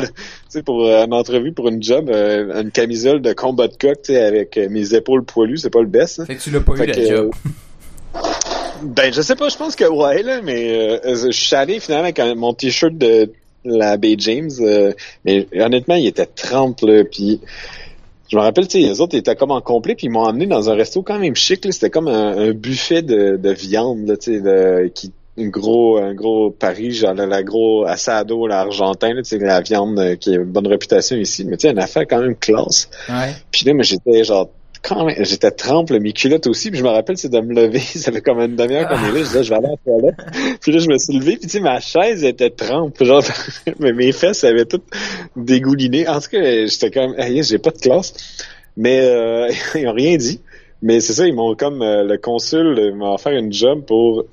sais 0.48 0.64
pour 0.64 0.86
euh, 0.86 1.06
une 1.06 1.14
entrevue 1.14 1.52
pour 1.52 1.68
une 1.68 1.82
job, 1.84 2.10
euh, 2.10 2.62
une 2.62 2.72
camisole 2.72 3.22
de 3.22 3.34
combat 3.34 3.68
de 3.68 3.76
coq 3.76 4.10
avec 4.10 4.58
euh, 4.58 4.70
mes 4.70 4.94
épaules 4.94 5.24
poilues, 5.24 5.58
c'est 5.58 5.70
pas 5.70 5.82
le 5.82 5.88
best. 5.88 6.20
Hein. 6.20 6.26
Fait 6.26 6.36
que 6.36 6.42
tu 6.42 6.52
l'as 6.52 6.62
pas 6.62 6.74
eu 6.74 6.86
la 6.86 7.08
job. 7.08 7.32
Ben 8.84 9.14
je 9.14 9.22
sais 9.22 9.36
pas, 9.36 9.50
je 9.50 9.58
pense 9.58 9.76
que 9.76 9.86
ouais 9.86 10.22
là, 10.22 10.42
mais 10.42 11.00
je 11.04 11.32
suis 11.32 11.56
allé 11.56 11.80
finalement 11.80 12.06
avec 12.06 12.20
mon 12.38 12.54
t-shirt 12.54 12.98
de 12.98 13.32
la 13.64 13.98
Bay 13.98 14.16
James, 14.20 14.52
mais 15.26 15.48
honnêtement 15.54 15.96
il 15.96 16.08
était 16.08 16.26
30 16.26 16.82
là, 16.84 17.04
puis 17.04 17.42
je 18.32 18.38
me 18.38 18.42
rappelle, 18.42 18.68
tu 18.68 18.82
sais, 18.82 18.88
les 18.88 19.02
autres 19.02 19.16
étaient 19.16 19.36
comme 19.36 19.52
en 19.52 19.62
complet, 19.62 19.96
puis 19.96 20.08
ils 20.08 20.10
m'ont 20.10 20.26
emmené 20.26 20.48
dans 20.48 20.70
un 20.70 20.74
resto 20.74 21.04
quand 21.04 21.20
même 21.20 21.36
chic. 21.36 21.72
C'était 21.72 21.92
comme 21.92 22.08
un, 22.08 22.54
buffet 22.54 23.04
de, 23.04 23.38
de 23.38 23.50
viande, 23.52 24.08
là, 24.08 24.18
tu 24.18 24.42
sais, 24.42 24.92
qui 24.94 25.12
un 25.38 25.48
gros 25.48 25.98
un 25.98 26.14
gros 26.14 26.50
Paris 26.50 26.92
genre 26.92 27.14
la 27.14 27.44
gros 27.44 27.86
assado 27.86 28.48
l'argentin 28.48 29.14
tu 29.18 29.24
sais 29.26 29.38
la 29.38 29.62
viande 29.62 30.00
euh, 30.00 30.16
qui 30.16 30.32
a 30.32 30.36
une 30.36 30.44
bonne 30.46 30.68
réputation 30.68 31.18
ici. 31.18 31.46
Mais 31.46 31.58
tu 31.58 31.68
sais 31.68 31.72
une 31.72 31.80
affaire 31.80 32.04
quand 32.08 32.22
même 32.22 32.36
classe. 32.36 32.90
Ouais. 33.10 33.34
puis 33.52 33.66
là 33.66 33.74
moi 33.74 33.84
j'étais 33.84 34.24
genre 34.24 34.50
quand 34.82 35.06
même 35.06 35.16
j'étais 35.26 35.52
trempe 35.52 35.92
mes 35.92 36.14
culottes 36.14 36.48
aussi. 36.48 36.70
Puis 36.70 36.80
je 36.80 36.84
me 36.84 36.90
rappelle 36.90 37.18
c'est 37.18 37.30
de 37.30 37.40
me 37.42 37.54
lever. 37.54 37.80
Ça 37.96 38.12
fait 38.12 38.22
comme 38.22 38.40
une 38.40 38.56
demi-heure 38.56 38.88
qu'on 38.88 38.96
est 38.96 39.12
là. 39.12 39.18
Je 39.18 39.24
disais 39.24 39.44
je 39.44 39.50
vais 39.50 39.56
aller 39.56 39.68
à 39.68 39.72
la 39.72 39.78
toilette. 39.78 40.60
Puis 40.62 40.72
là 40.72 40.80
je 40.80 40.88
me 40.88 40.98
suis 40.98 41.18
levé. 41.18 41.38
Puis 41.38 41.48
tu 41.48 41.50
sais 41.50 41.60
ma 41.60 41.80
chaise 41.80 42.24
était 42.24 42.50
trempe. 42.50 43.04
Genre 43.04 43.24
mais 43.80 43.92
mes 43.92 44.14
fesses 44.14 44.44
avaient 44.46 44.66
toutes 44.66 44.86
dégouliné 45.36 46.08
en 46.08 46.20
tout 46.22 46.30
cas 46.32 46.66
j'étais 46.66 46.92
comme 46.92 47.14
hey, 47.18 47.44
j'ai 47.44 47.58
pas 47.58 47.72
de 47.72 47.80
classe. 47.80 48.14
Mais 48.78 49.02
euh, 49.02 49.52
ils 49.76 49.88
ont 49.88 49.94
rien 49.94 50.16
dit. 50.16 50.40
Mais 50.82 51.02
c'est 51.02 51.14
ça 51.14 51.28
ils 51.28 51.34
m'ont 51.34 51.56
comme 51.56 51.82
euh, 51.82 52.04
le 52.04 52.18
consul 52.18 52.94
m'a 52.96 53.14
offert 53.14 53.34
une 53.34 53.52
job 53.52 53.84
pour 53.86 54.26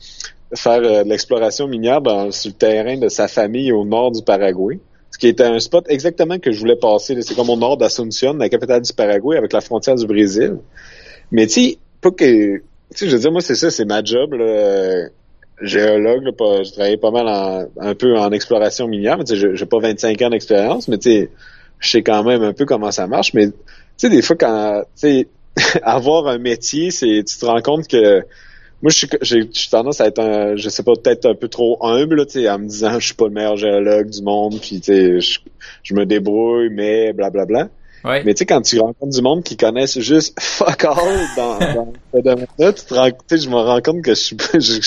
faire 0.54 0.82
euh, 0.82 1.04
de 1.04 1.09
l'exploration 1.09 1.66
minière 1.66 2.00
dans, 2.00 2.30
sur 2.30 2.50
le 2.50 2.56
terrain 2.56 2.97
de 2.97 3.09
sa 3.09 3.28
famille 3.28 3.73
au 3.73 3.85
nord 3.85 4.12
du 4.12 4.23
Paraguay. 4.23 4.78
Ce 5.11 5.18
qui 5.18 5.28
était 5.28 5.44
un 5.44 5.59
spot 5.59 5.85
exactement 5.88 6.38
que 6.38 6.52
je 6.52 6.59
voulais 6.59 6.76
passer. 6.76 7.21
C'est 7.23 7.35
comme 7.35 7.50
au 7.50 7.56
nord 7.56 7.76
d'Asunción, 7.76 8.35
la 8.35 8.49
capitale 8.49 8.82
du 8.82 8.92
Paraguay, 8.92 9.37
avec 9.37 9.52
la 9.52 9.61
frontière 9.61 9.94
du 9.94 10.06
Brésil. 10.06 10.56
Mais 11.30 11.47
tu 11.47 11.52
sais, 11.52 11.78
pas 12.00 12.11
que... 12.11 12.62
Tu 12.94 13.09
je 13.09 13.16
veux 13.16 13.18
dire, 13.18 13.32
moi, 13.32 13.40
c'est 13.40 13.54
ça, 13.54 13.71
c'est 13.71 13.85
ma 13.85 14.02
job, 14.02 14.32
là, 14.35 15.09
géologue. 15.61 16.25
Là, 16.25 16.62
je 16.62 16.73
travaillais 16.73 16.97
pas 16.97 17.11
mal 17.11 17.28
en, 17.28 17.66
un 17.78 17.94
peu 17.94 18.16
en 18.18 18.30
exploration 18.32 18.88
minière. 18.88 19.18
Mais 19.18 19.25
tu 19.25 19.37
sais, 19.37 19.54
j'ai 19.54 19.66
pas 19.66 19.78
25 19.78 20.21
ans 20.23 20.30
d'expérience, 20.30 20.88
mais 20.88 20.99
tu 20.99 21.11
sais, 21.11 21.30
je 21.78 21.90
sais 21.90 22.02
quand 22.02 22.25
même 22.25 22.42
un 22.42 22.52
peu 22.52 22.64
comment 22.64 22.90
ça 22.90 23.06
marche. 23.06 23.35
Mais 23.35 23.49
tu 23.49 23.54
sais, 23.99 24.09
des 24.09 24.23
fois, 24.23 24.37
quand... 24.37 24.82
Tu 24.99 25.09
sais, 25.09 25.28
avoir 25.82 26.26
un 26.26 26.38
métier, 26.38 26.90
c'est 26.90 27.23
tu 27.26 27.38
te 27.38 27.44
rends 27.44 27.61
compte 27.61 27.87
que 27.87 28.25
moi, 28.82 28.90
j'ai 29.22 29.48
tendance 29.70 30.00
à 30.00 30.08
être, 30.08 30.18
un, 30.18 30.56
je 30.56 30.68
sais 30.68 30.82
pas, 30.82 30.92
peut-être 30.94 31.26
un 31.26 31.34
peu 31.34 31.48
trop 31.48 31.78
humble, 31.86 32.26
tu 32.26 32.32
sais, 32.32 32.50
en 32.50 32.58
me 32.58 32.66
disant, 32.66 32.94
je 32.98 33.06
suis 33.06 33.14
pas 33.14 33.26
le 33.26 33.32
meilleur 33.32 33.56
géologue 33.56 34.10
du 34.10 34.22
monde, 34.22 34.58
puis 34.60 34.80
tu 34.80 34.92
sais, 34.92 35.20
je, 35.20 35.38
je, 35.84 35.94
me 35.94 36.04
débrouille, 36.04 36.68
mais 36.70 37.12
blablabla. 37.12 37.68
Ouais. 38.04 38.24
Mais 38.24 38.34
tu 38.34 38.38
sais, 38.38 38.46
quand 38.46 38.60
tu 38.60 38.80
rencontres 38.80 39.14
du 39.14 39.22
monde 39.22 39.44
qui 39.44 39.56
connaissent 39.56 40.00
juste 40.00 40.36
fuck 40.40 40.84
all 40.84 40.96
dans, 41.36 41.58
dans 41.74 41.92
ce 42.12 42.20
domaine-là, 42.20 42.72
tu 42.72 42.84
te 42.84 42.94
rends, 42.94 43.10
tu 43.10 43.16
sais, 43.28 43.38
je 43.38 43.48
me 43.48 43.54
rends 43.54 43.80
compte 43.80 44.02
que 44.02 44.14
je 44.14 44.20
suis, 44.20 44.36
je, 44.54 44.80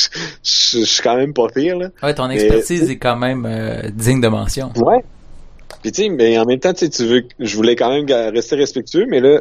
je, 0.43 0.83
suis 0.83 1.01
quand 1.01 1.15
même 1.15 1.33
pas 1.33 1.47
pire, 1.47 1.77
là. 1.77 1.89
Ouais, 2.03 2.13
ton 2.13 2.29
expertise 2.29 2.89
est 2.89 2.97
quand 2.97 3.15
même 3.15 3.45
euh, 3.45 3.89
digne 3.93 4.19
de 4.19 4.27
mention. 4.27 4.73
Ouais. 4.75 5.03
Puis 5.81 5.91
tu 5.93 6.03
sais, 6.03 6.09
mais 6.09 6.37
en 6.37 6.45
même 6.45 6.59
temps, 6.59 6.73
tu 6.73 6.85
sais, 6.85 6.89
tu 6.89 7.05
veux, 7.05 7.23
je 7.39 7.55
voulais 7.55 7.77
quand 7.77 7.91
même 7.91 8.05
rester 8.33 8.57
respectueux, 8.57 9.05
mais 9.07 9.21
là, 9.21 9.39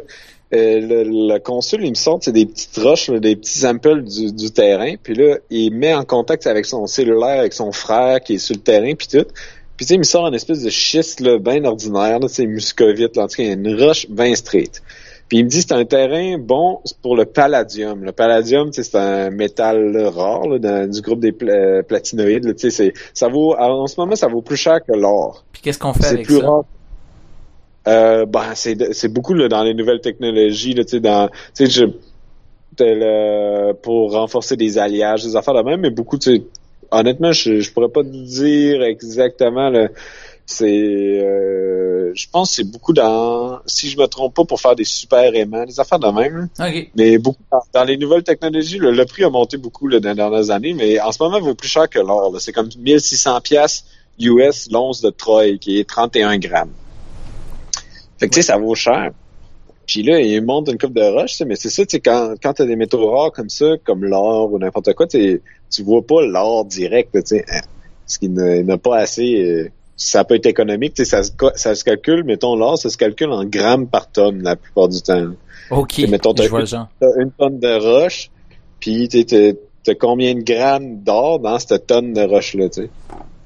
euh, 0.55 1.03
le, 1.05 1.37
consul, 1.39 1.83
il 1.83 1.89
me 1.89 1.95
sort 1.95 2.19
des 2.19 2.45
petites 2.45 2.77
roches, 2.77 3.09
des 3.09 3.35
petits 3.35 3.59
samples 3.59 4.03
du, 4.03 4.31
du, 4.31 4.51
terrain, 4.51 4.95
puis 5.01 5.13
là, 5.15 5.37
il 5.49 5.71
met 5.71 5.93
en 5.93 6.03
contact 6.03 6.47
avec 6.47 6.65
son 6.65 6.87
cellulaire, 6.87 7.39
avec 7.39 7.53
son 7.53 7.71
frère 7.71 8.21
qui 8.21 8.35
est 8.35 8.37
sur 8.37 8.55
le 8.55 8.61
terrain, 8.61 8.93
puis 8.95 9.07
tout. 9.07 9.25
Puis 9.77 9.85
tu 9.85 9.89
sais, 9.89 9.95
il 9.95 9.99
me 9.99 10.03
sort 10.03 10.25
une 10.27 10.33
espèce 10.33 10.63
de 10.63 10.69
schiste 10.69 11.19
là, 11.19 11.37
bien 11.37 11.63
ordinaire, 11.65 12.19
là, 12.19 12.27
c'est 12.27 12.45
muscovite, 12.45 13.15
là, 13.15 13.23
en 13.23 13.27
tout 13.27 13.37
cas, 13.37 13.43
une 13.43 13.81
roche 13.81 14.09
bien 14.09 14.33
straight. 14.35 14.81
Puis 15.27 15.39
il 15.39 15.45
me 15.45 15.49
dit 15.49 15.61
c'est 15.61 15.71
un 15.71 15.85
terrain 15.85 16.37
bon 16.37 16.81
pour 17.01 17.15
le 17.15 17.25
palladium. 17.25 18.03
Le 18.03 18.11
palladium, 18.11 18.71
c'est 18.71 18.95
un 18.95 19.31
métal 19.31 19.97
rare 19.97 20.47
là, 20.47 20.85
du 20.85 21.01
groupe 21.01 21.19
des 21.19 21.31
platinoïdes. 21.31 22.53
c'est 22.57 22.93
ça 23.13 23.27
vaut 23.27 23.55
en 23.57 23.87
ce 23.87 23.99
moment 23.99 24.15
ça 24.15 24.27
vaut 24.27 24.41
plus 24.41 24.57
cher 24.57 24.79
que 24.85 24.93
l'or. 24.93 25.43
Puis 25.51 25.63
qu'est-ce 25.63 25.79
qu'on 25.79 25.93
fait 25.93 26.05
avec 26.05 26.27
plus 26.27 26.39
ça? 26.39 26.47
Rare. 26.47 26.65
Euh, 27.87 28.25
ben, 28.25 28.53
c'est, 28.55 28.93
c'est 28.93 29.09
beaucoup 29.09 29.33
là, 29.33 29.47
dans 29.47 29.63
les 29.63 29.73
nouvelles 29.73 30.01
technologies, 30.01 30.73
là, 30.73 30.83
dans, 30.99 31.29
je, 31.59 31.85
le, 32.79 33.73
pour 33.73 34.13
renforcer 34.13 34.57
des 34.57 34.77
alliages, 34.77 35.23
des 35.23 35.35
affaires 35.35 35.53
de 35.53 35.61
même, 35.61 35.81
mais 35.81 35.91
beaucoup, 35.91 36.17
honnêtement, 36.91 37.31
je, 37.31 37.59
je 37.59 37.71
pourrais 37.71 37.89
pas 37.89 38.03
dire 38.03 38.81
exactement 38.83 39.69
le, 39.69 39.89
c'est 40.45 40.67
euh, 40.67 42.11
je 42.13 42.27
pense 42.31 42.49
que 42.49 42.55
c'est 42.57 42.71
beaucoup 42.71 42.93
dans 42.93 43.59
si 43.65 43.89
je 43.89 43.97
me 43.97 44.05
trompe 44.05 44.35
pas 44.35 44.45
pour 44.45 44.61
faire 44.61 44.75
des 44.75 44.83
super 44.83 45.33
aimants 45.35 45.65
des 45.65 45.79
affaires 45.79 45.97
de 45.97 46.07
même 46.07 46.49
mais 46.95 47.17
beaucoup 47.17 47.41
dans, 47.73 47.83
les 47.83 47.97
nouvelles 47.97 48.23
technologies 48.23 48.77
le, 48.77 49.05
prix 49.05 49.23
a 49.23 49.29
monté 49.29 49.57
beaucoup 49.57 49.87
là, 49.87 49.99
dans 49.99 50.09
les 50.09 50.15
dernières 50.15 50.51
années 50.51 50.73
mais 50.73 50.99
en 50.99 51.11
ce 51.11 51.21
moment 51.21 51.37
il 51.37 51.43
vaut 51.43 51.55
plus 51.55 51.67
cher 51.67 51.89
que 51.89 51.97
l'or 51.97 52.35
c'est 52.39 52.51
comme 52.51 52.69
1600 52.77 53.41
pièces 53.41 53.85
US 54.19 54.69
l'once 54.71 55.01
de 55.01 55.09
Troy 55.09 55.57
qui 55.59 55.79
est 55.79 55.89
31 55.89 56.37
grammes 56.37 56.73
fait 58.25 58.29
que, 58.29 58.33
tu 58.35 58.41
sais, 58.41 58.47
ça 58.47 58.57
vaut 58.57 58.75
cher. 58.75 59.11
Puis 59.85 60.01
là, 60.01 60.19
il 60.19 60.43
monte 60.43 60.69
une 60.69 60.79
coupe 60.79 60.93
de 60.93 61.03
roche, 61.03 61.39
mais 61.45 61.55
c'est 61.55 61.69
ça, 61.69 61.85
tu 61.85 61.91
sais, 61.91 61.99
quand, 61.99 62.33
quand 62.41 62.53
t'as 62.53 62.65
des 62.65 62.75
métaux 62.75 63.07
rares 63.07 63.31
comme 63.31 63.49
ça, 63.49 63.75
comme 63.83 64.03
l'or 64.03 64.51
ou 64.51 64.57
n'importe 64.57 64.93
quoi, 64.93 65.05
tu 65.05 65.41
vois 65.83 66.01
pas 66.01 66.25
l'or 66.25 66.65
direct, 66.65 67.11
tu 67.13 67.21
sais, 67.23 67.45
hein, 67.47 67.61
parce 68.03 68.17
qu'il 68.17 68.33
n'a 68.33 68.77
pas 68.77 68.97
assez, 68.97 69.35
euh, 69.43 69.69
ça 69.95 70.23
peut 70.23 70.35
être 70.35 70.47
économique, 70.47 70.95
tu 70.95 71.05
sais, 71.05 71.21
ça, 71.21 71.51
ça 71.55 71.75
se 71.75 71.83
calcule, 71.83 72.23
mettons, 72.23 72.55
l'or, 72.55 72.79
ça 72.79 72.89
se 72.89 72.97
calcule 72.97 73.31
en 73.31 73.45
grammes 73.45 73.87
par 73.87 74.11
tonne 74.11 74.41
la 74.41 74.55
plupart 74.55 74.89
du 74.89 75.01
temps. 75.01 75.27
OK, 75.69 75.99
mettons, 76.09 76.33
je 76.35 76.47
vois 76.49 76.63
As 76.63 77.21
une 77.21 77.31
tonne 77.31 77.59
de 77.59 77.79
roche, 77.79 78.31
puis 78.79 79.07
tu 79.07 79.23
as 79.87 79.95
combien 79.95 80.33
de 80.33 80.41
grammes 80.41 81.03
d'or 81.03 81.39
dans 81.39 81.59
cette 81.59 81.85
tonne 81.85 82.13
de 82.13 82.21
roche-là, 82.21 82.69
tu 82.69 82.83
sais, 82.83 82.89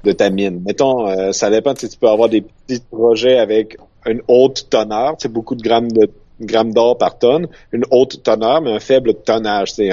de 0.06 0.12
ta 0.14 0.30
mine? 0.30 0.64
Mettons, 0.66 1.06
euh, 1.06 1.34
ça 1.34 1.50
dépend, 1.50 1.74
tu 1.74 1.86
peux 2.00 2.08
avoir 2.08 2.30
des 2.30 2.46
petits 2.66 2.82
projets 2.90 3.38
avec 3.38 3.78
une 4.06 4.22
haute 4.28 4.68
teneur, 4.70 5.16
c'est 5.20 5.32
beaucoup 5.32 5.56
de 5.56 5.62
grammes 5.62 5.92
de 5.92 6.10
grammes 6.42 6.74
d'or 6.74 6.98
par 6.98 7.18
tonne, 7.18 7.48
une 7.72 7.84
haute 7.92 8.24
teneur, 8.24 8.62
mais 8.62 8.72
un 8.72 8.80
faible 8.80 9.14
tonnage. 9.14 9.74
C'est 9.74 9.90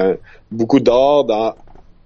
beaucoup 0.51 0.81
d'or 0.81 1.25
dans, 1.25 1.55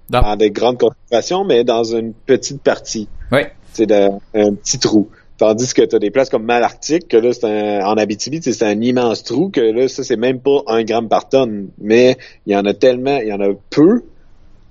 dans, 0.08 0.36
des 0.36 0.50
grandes 0.50 0.78
concentrations, 0.78 1.44
mais 1.44 1.64
dans 1.64 1.84
une 1.84 2.12
petite 2.12 2.62
partie. 2.62 3.08
Oui. 3.32 3.40
C'est 3.72 3.90
un, 3.92 4.18
petit 4.32 4.78
trou. 4.78 5.08
Tandis 5.38 5.72
que 5.72 5.82
tu 5.82 5.96
as 5.96 5.98
des 5.98 6.10
places 6.10 6.28
comme 6.28 6.44
Malarctique, 6.44 7.08
que 7.08 7.16
là, 7.16 7.32
c'est 7.32 7.46
un, 7.46 7.86
en 7.86 7.96
Abitibi, 7.96 8.40
c'est 8.42 8.62
un 8.62 8.80
immense 8.80 9.24
trou, 9.24 9.48
que 9.48 9.60
là, 9.60 9.88
ça, 9.88 10.04
c'est 10.04 10.16
même 10.16 10.40
pas 10.40 10.62
un 10.66 10.82
gramme 10.82 11.08
par 11.08 11.28
tonne. 11.28 11.68
Mais 11.78 12.18
il 12.46 12.52
y 12.52 12.56
en 12.56 12.64
a 12.64 12.74
tellement, 12.74 13.18
il 13.18 13.28
y 13.28 13.32
en 13.32 13.40
a 13.40 13.48
peu, 13.70 14.02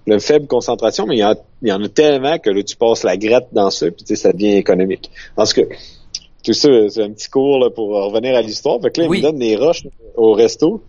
une 0.06 0.20
faible 0.20 0.48
concentration, 0.48 1.06
mais 1.06 1.18
il 1.18 1.20
y, 1.20 1.24
en 1.24 1.32
a, 1.32 1.36
il 1.62 1.70
y 1.70 1.72
en 1.72 1.84
a 1.84 1.90
tellement 1.90 2.38
que 2.40 2.50
là, 2.50 2.64
tu 2.64 2.76
passes 2.76 3.04
la 3.04 3.18
grette 3.18 3.48
dans 3.52 3.70
ça, 3.70 3.88
puis 3.92 4.16
ça 4.16 4.32
devient 4.34 4.56
économique. 4.56 5.12
Parce 5.36 5.54
que 5.54 5.62
tout 6.50 6.54
ça, 6.56 6.70
c'est 6.90 7.04
un 7.04 7.12
petit 7.12 7.30
cours 7.30 7.60
là, 7.60 7.70
pour 7.70 7.90
revenir 7.90 8.36
à 8.36 8.42
l'histoire. 8.42 8.82
Fait 8.82 8.90
que 8.90 9.02
là, 9.02 9.08
il 9.08 9.18
me 9.18 9.22
donne 9.22 9.38
des 9.38 9.56
roches 9.56 9.86
au 10.16 10.34
resto. 10.34 10.82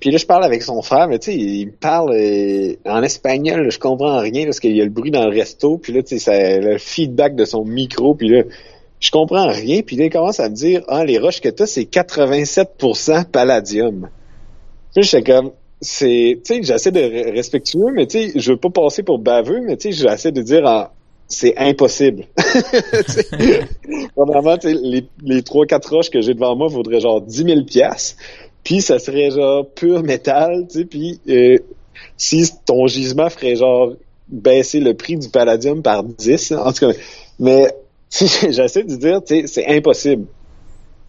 Puis 0.00 0.10
là, 0.10 0.18
je 0.18 0.26
parle 0.26 0.44
avec 0.44 0.62
son 0.62 0.82
frère, 0.82 1.06
mais 1.06 1.20
tu 1.20 1.30
sais, 1.30 1.38
il 1.38 1.66
me 1.66 1.72
parle 1.72 2.12
euh, 2.14 2.74
en 2.84 3.02
espagnol, 3.04 3.70
je 3.70 3.78
comprends 3.78 4.18
rien 4.18 4.44
parce 4.44 4.58
qu'il 4.58 4.76
y 4.76 4.80
a 4.80 4.84
le 4.84 4.90
bruit 4.90 5.12
dans 5.12 5.24
le 5.24 5.30
resto. 5.30 5.78
Puis 5.78 5.92
là, 5.92 6.02
tu 6.02 6.18
sais, 6.18 6.60
le 6.60 6.78
feedback 6.78 7.36
de 7.36 7.44
son 7.44 7.64
micro. 7.64 8.16
Puis 8.16 8.28
là, 8.28 8.42
je 8.98 9.10
comprends 9.12 9.46
rien. 9.46 9.82
Puis 9.82 9.94
là, 9.94 10.06
il 10.06 10.10
commence 10.10 10.40
à 10.40 10.48
me 10.48 10.54
dire, 10.54 10.82
ah, 10.88 11.04
les 11.04 11.18
roches 11.18 11.40
que 11.40 11.48
t'as, 11.48 11.66
c'est 11.66 11.82
87% 11.82 13.26
palladium. 13.26 14.08
Puis 14.96 15.04
j'étais 15.04 15.32
comme, 15.32 15.52
c'est, 15.80 16.40
tu 16.44 16.54
sais, 16.54 16.62
j'essaie 16.64 16.90
de 16.90 17.30
respectueux, 17.32 17.92
mais 17.94 18.08
tu 18.08 18.30
sais, 18.30 18.32
je 18.34 18.50
veux 18.50 18.58
pas 18.58 18.70
passer 18.70 19.04
pour 19.04 19.20
baveux, 19.20 19.60
mais 19.60 19.76
tu 19.76 19.92
sais, 19.92 20.08
j'essaie 20.08 20.32
de 20.32 20.42
dire 20.42 20.64
en, 20.64 20.88
c'est 21.28 21.56
impossible. 21.58 22.24
Premièrement, 24.16 24.56
les, 24.64 25.04
les 25.22 25.42
3-4 25.42 25.88
roches 25.88 26.10
que 26.10 26.20
j'ai 26.20 26.34
devant 26.34 26.56
moi 26.56 26.68
vaudraient 26.68 27.00
genre 27.00 27.20
10 27.20 27.44
000 27.44 27.64
pièces 27.64 28.16
puis 28.68 28.82
ça 28.82 28.98
serait 28.98 29.30
genre 29.30 29.66
pur 29.66 30.02
métal, 30.02 30.66
tu 30.70 30.84
puis 30.84 31.18
euh, 31.28 31.56
si 32.18 32.50
ton 32.66 32.86
gisement 32.86 33.30
ferait 33.30 33.56
genre 33.56 33.94
baisser 34.28 34.78
le 34.78 34.92
prix 34.92 35.16
du 35.16 35.30
palladium 35.30 35.82
par 35.82 36.04
10, 36.04 36.52
en 36.52 36.70
tout 36.74 36.86
cas, 36.86 36.98
mais 37.40 37.72
j'essaie 38.10 38.84
de 38.84 38.94
dire, 38.96 39.20
c'est 39.46 39.66
impossible. 39.66 40.26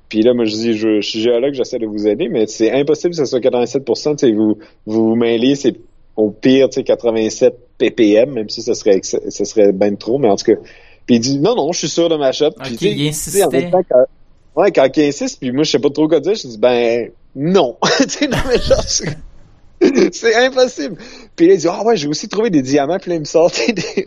Puis 0.07 0.21
là, 0.21 0.33
moi, 0.33 0.45
je 0.45 0.55
dis, 0.55 0.73
je, 0.73 1.01
suis 1.01 1.19
géologue, 1.19 1.53
j'essaie 1.53 1.79
de 1.79 1.85
vous 1.85 2.07
aider, 2.07 2.29
mais 2.29 2.47
c'est 2.47 2.71
impossible 2.71 3.11
que 3.11 3.17
ce 3.17 3.25
soit 3.25 3.39
87% 3.39 4.11
tu 4.15 4.27
sais, 4.27 4.31
vous, 4.31 4.57
vous 4.85 5.15
mêlez, 5.15 5.55
c'est 5.55 5.75
au 6.19 6.31
pire, 6.31 6.69
tu 6.69 6.75
sais, 6.75 6.83
87 6.83 7.55
ppm, 7.77 8.31
même 8.31 8.49
si 8.49 8.61
ce 8.61 8.73
serait, 8.73 8.99
ce 9.03 9.45
serait 9.45 9.71
ben 9.71 9.95
trop, 9.97 10.17
mais 10.17 10.29
en 10.29 10.35
tout 10.35 10.45
cas. 10.45 10.59
Puis 11.05 11.15
il 11.15 11.19
dit, 11.19 11.39
non, 11.39 11.55
non, 11.55 11.71
je 11.71 11.79
suis 11.79 11.89
sûr 11.89 12.09
de 12.09 12.15
ma 12.17 12.31
shot. 12.31 12.51
Puis, 12.63 12.77
il 12.81 13.07
insistait. 13.07 13.43
En 13.43 13.49
même 13.49 13.71
temps, 13.71 13.81
quand, 13.89 14.61
ouais, 14.61 14.71
quand 14.71 14.88
il 14.95 15.05
insiste, 15.05 15.39
puis 15.39 15.51
moi, 15.51 15.63
je 15.63 15.71
sais 15.71 15.79
pas 15.79 15.89
trop 15.89 16.07
quoi 16.07 16.19
dire, 16.19 16.35
je 16.35 16.47
dis, 16.47 16.57
ben, 16.57 17.09
non. 17.35 17.77
tu 17.97 18.09
sais, 18.09 18.27
non, 18.27 18.38
mais 18.47 18.59
genre, 18.59 18.83
c'est 20.11 20.35
impossible. 20.35 20.97
Puis 21.35 21.47
là, 21.47 21.53
il 21.53 21.59
dit, 21.59 21.67
ah 21.67 21.83
ouais, 21.83 21.95
j'ai 21.95 22.07
aussi 22.07 22.27
trouvé 22.27 22.49
des 22.49 22.61
diamants, 22.61 22.99
puis 22.99 23.09
là, 23.09 23.15
il 23.15 23.21
me 23.21 23.25
sortait 23.25 23.71
des... 23.71 24.05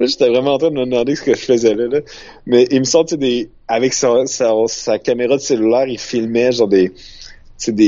j'étais 0.00 0.28
vraiment 0.28 0.54
en 0.54 0.58
train 0.58 0.70
de 0.70 0.74
me 0.74 0.84
demander 0.84 1.16
ce 1.16 1.22
que 1.22 1.34
je 1.34 1.40
faisais 1.40 1.74
là, 1.74 1.86
là. 1.86 2.00
Mais 2.46 2.66
il 2.70 2.80
me 2.80 2.84
sortait 2.84 3.16
des... 3.16 3.50
Avec 3.66 3.94
sa, 3.94 4.26
sa, 4.26 4.52
sa 4.66 4.98
caméra 4.98 5.36
de 5.36 5.42
cellulaire, 5.42 5.88
il 5.88 5.98
filmait 5.98 6.52
genre 6.52 6.68
des 6.68 6.92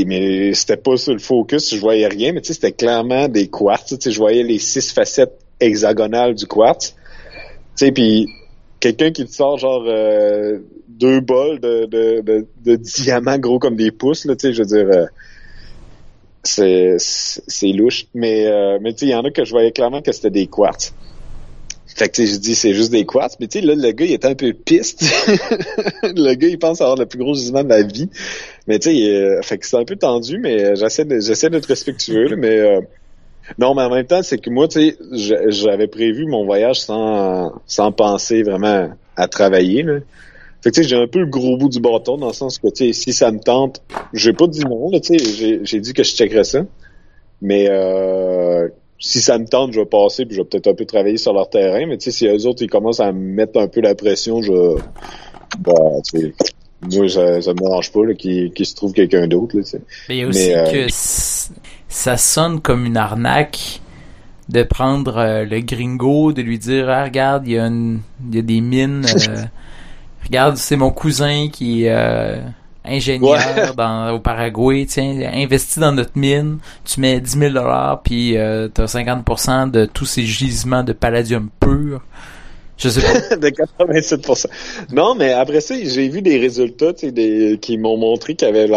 mais 0.07 0.53
c'était 0.55 0.77
pas 0.77 0.97
sur 0.97 1.13
le 1.13 1.19
focus, 1.19 1.75
je 1.75 1.81
voyais 1.81 2.09
rien, 2.09 2.33
mais 2.33 2.41
c'était 2.43 2.73
clairement 2.73 3.29
des 3.29 3.49
quartz. 3.49 3.97
Je 4.05 4.19
voyais 4.19 4.43
les 4.43 4.59
six 4.59 4.93
facettes 4.93 5.39
hexagonales 5.61 6.35
du 6.35 6.47
quartz. 6.47 6.95
Puis 7.77 8.27
quelqu'un 8.81 9.13
qui 9.13 9.25
te 9.25 9.33
sort 9.33 9.59
genre 9.59 9.85
euh, 9.87 10.59
deux 10.89 11.21
bols 11.21 11.61
de, 11.61 12.77
diamants 12.77 13.39
gros 13.39 13.59
comme 13.59 13.77
des 13.77 13.91
pouces, 13.91 14.25
là, 14.25 14.35
je 14.43 14.49
veux 14.49 14.67
dire, 14.67 14.89
euh, 14.93 15.07
c'est, 16.43 16.97
c'est 16.99 17.73
louche. 17.73 18.07
Mais, 18.15 18.47
euh, 18.47 18.79
mais 18.81 18.91
il 18.93 19.09
y 19.09 19.15
en 19.15 19.23
a 19.25 19.31
que 19.31 19.45
je 19.45 19.51
voyais 19.51 19.73
clairement 19.73 20.03
que 20.03 20.13
c'était 20.13 20.31
des 20.31 20.47
quartz. 20.47 20.93
Fait 22.01 22.09
que, 22.09 22.25
je 22.25 22.37
dis, 22.37 22.55
c'est 22.55 22.73
juste 22.73 22.91
des 22.93 23.05
quartz. 23.05 23.37
Mais, 23.41 23.47
tu 23.47 23.61
sais, 23.61 23.67
là, 23.67 23.75
le 23.75 23.93
gars, 23.93 24.07
il 24.07 24.13
est 24.13 24.25
un 24.25 24.35
peu 24.35 24.55
piste. 24.55 25.03
le 26.03 26.33
gars, 26.33 26.49
il 26.49 26.59
pense 26.59 26.81
avoir 26.81 26.97
le 26.97 27.05
plus 27.05 27.19
gros 27.19 27.35
gisement 27.35 27.63
de 27.63 27.69
la 27.69 27.83
vie. 27.83 28.09
Mais, 28.67 28.79
tu 28.79 28.91
sais, 28.91 29.07
euh, 29.07 29.43
fait 29.43 29.59
que 29.59 29.67
c'est 29.67 29.77
un 29.77 29.85
peu 29.85 29.97
tendu, 29.97 30.39
mais 30.39 30.65
euh, 30.65 30.75
j'essaie 30.77 31.05
d'être 31.51 31.67
respectueux, 31.67 32.37
mais, 32.37 32.57
euh, 32.59 32.81
non, 33.59 33.75
mais 33.75 33.83
en 33.83 33.91
même 33.91 34.07
temps, 34.07 34.23
c'est 34.23 34.39
que 34.39 34.49
moi, 34.49 34.67
tu 34.67 34.81
sais, 34.81 34.97
j'avais 35.51 35.89
prévu 35.89 36.25
mon 36.25 36.47
voyage 36.47 36.81
sans, 36.81 37.53
sans 37.67 37.93
penser 37.93 38.45
vraiment 38.45 38.89
à 39.17 39.29
travailler, 39.29 39.83
là. 39.83 39.99
Fait 40.63 40.71
que, 40.71 40.77
tu 40.77 40.83
sais, 40.83 40.89
j'ai 40.89 40.97
un 40.97 41.07
peu 41.07 41.19
le 41.19 41.27
gros 41.27 41.59
bout 41.59 41.69
du 41.69 41.81
bâton, 41.81 42.17
dans 42.17 42.29
le 42.29 42.33
sens 42.33 42.59
que, 42.59 42.69
tu 42.69 42.87
sais, 42.87 42.93
si 42.95 43.13
ça 43.13 43.31
me 43.31 43.41
tente, 43.41 43.83
j'ai 44.15 44.33
pas 44.33 44.47
dit 44.47 44.61
non, 44.61 44.91
tu 45.01 45.19
sais, 45.19 45.61
j'ai 45.65 45.81
dit 45.81 45.93
que 45.93 46.03
je 46.03 46.15
checkerais 46.15 46.45
ça. 46.45 46.65
Mais, 47.43 47.69
euh, 47.69 48.71
si 49.01 49.21
ça 49.21 49.39
me 49.39 49.47
tente, 49.47 49.73
je 49.73 49.81
vais 49.81 49.87
passer 49.87 50.27
puis 50.27 50.37
je 50.37 50.43
vais 50.43 50.47
peut-être 50.47 50.69
un 50.69 50.75
peu 50.75 50.85
travailler 50.85 51.17
sur 51.17 51.33
leur 51.33 51.49
terrain. 51.49 51.87
Mais 51.87 51.97
tu 51.97 52.05
sais, 52.05 52.11
si 52.11 52.27
eux 52.27 52.47
autres, 52.47 52.63
ils 52.63 52.71
commencent 52.71 53.01
à 53.01 53.13
me 53.13 53.35
mettre 53.35 53.59
un 53.59 53.67
peu 53.67 53.81
la 53.81 53.95
pression, 53.95 54.43
je 54.43 54.77
bah, 55.59 55.73
tu 56.05 56.21
sais, 56.21 56.35
moi, 56.83 57.09
ça, 57.09 57.43
ça 57.43 57.53
me 57.53 57.59
dérange 57.59 57.93
pas 57.93 58.01
qu'il 58.15 58.67
se 58.67 58.75
trouve 58.75 58.93
quelqu'un 58.93 59.27
d'autre. 59.27 59.57
Mais 60.09 60.17
il 60.17 60.21
y 60.21 60.23
a 60.23 60.29
aussi 60.29 60.55
euh, 60.55 60.65
que 60.65 60.87
ça 61.89 62.17
sonne 62.17 62.61
comme 62.61 62.87
une 62.87 62.97
arnaque 62.97 63.81
de 64.49 64.63
prendre 64.63 65.19
euh, 65.19 65.45
le 65.45 65.61
gringo, 65.61 66.33
de 66.33 66.43
lui 66.43 66.59
dire 66.59 66.89
ah, 66.89 67.05
regarde, 67.05 67.47
il 67.47 67.53
y, 67.53 67.59
a 67.59 67.69
il 67.69 68.35
y 68.35 68.39
a 68.39 68.43
des 68.43 68.61
mines. 68.61 69.05
Euh, 69.05 69.45
regarde, 70.25 70.57
c'est 70.57 70.77
mon 70.77 70.91
cousin 70.91 71.49
qui 71.51 71.87
ingénieur 72.85 73.75
dans, 73.77 74.13
au 74.13 74.21
Paraguay, 74.21 74.87
tiens, 74.89 75.31
investis 75.33 75.79
dans 75.79 75.93
notre 75.93 76.17
mine, 76.17 76.59
tu 76.85 77.01
mets 77.01 77.21
10 77.21 77.39
000 77.39 77.53
dollars, 77.53 78.03
puis 78.03 78.37
euh, 78.37 78.69
tu 78.75 78.81
as 78.81 78.95
50% 78.95 79.71
de 79.71 79.87
tous 79.87 80.07
ces 80.07 80.23
gisements 80.23 80.83
de 80.83 80.93
palladium 80.93 81.49
pur. 81.61 82.03
Je 82.81 82.89
sais 82.89 83.01
pas. 83.03 83.37
de 83.37 83.49
87%. 83.49 84.47
Non, 84.93 85.15
mais 85.15 85.33
après 85.33 85.61
ça, 85.61 85.75
j'ai 85.83 86.09
vu 86.09 86.23
des 86.23 86.39
résultats 86.39 86.93
des, 86.93 87.59
qui 87.61 87.77
m'ont 87.77 87.99
montré 87.99 88.35
qu'il 88.35 88.49
y 88.49 88.51
avait 88.51 88.71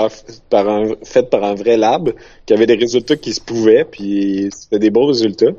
par 0.50 0.68
un, 0.68 0.90
fait 1.04 1.30
par 1.30 1.44
un 1.46 1.56
vrai 1.56 1.78
lab, 1.78 2.12
qu'il 2.46 2.56
y 2.56 2.58
avait 2.58 2.68
des 2.68 2.76
résultats 2.76 3.16
qui 3.16 3.34
se 3.34 3.40
pouvaient, 3.40 3.86
puis 3.90 4.50
c'était 4.52 4.80
des 4.80 4.90
bons 4.90 5.06
résultats. 5.08 5.54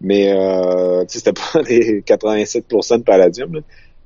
Mais 0.00 0.32
euh, 0.32 1.04
c'était 1.08 1.32
pas 1.52 1.62
des 1.62 2.00
87% 2.02 2.98
de 2.98 3.02
palladium. 3.02 3.54
Là. 3.54 3.60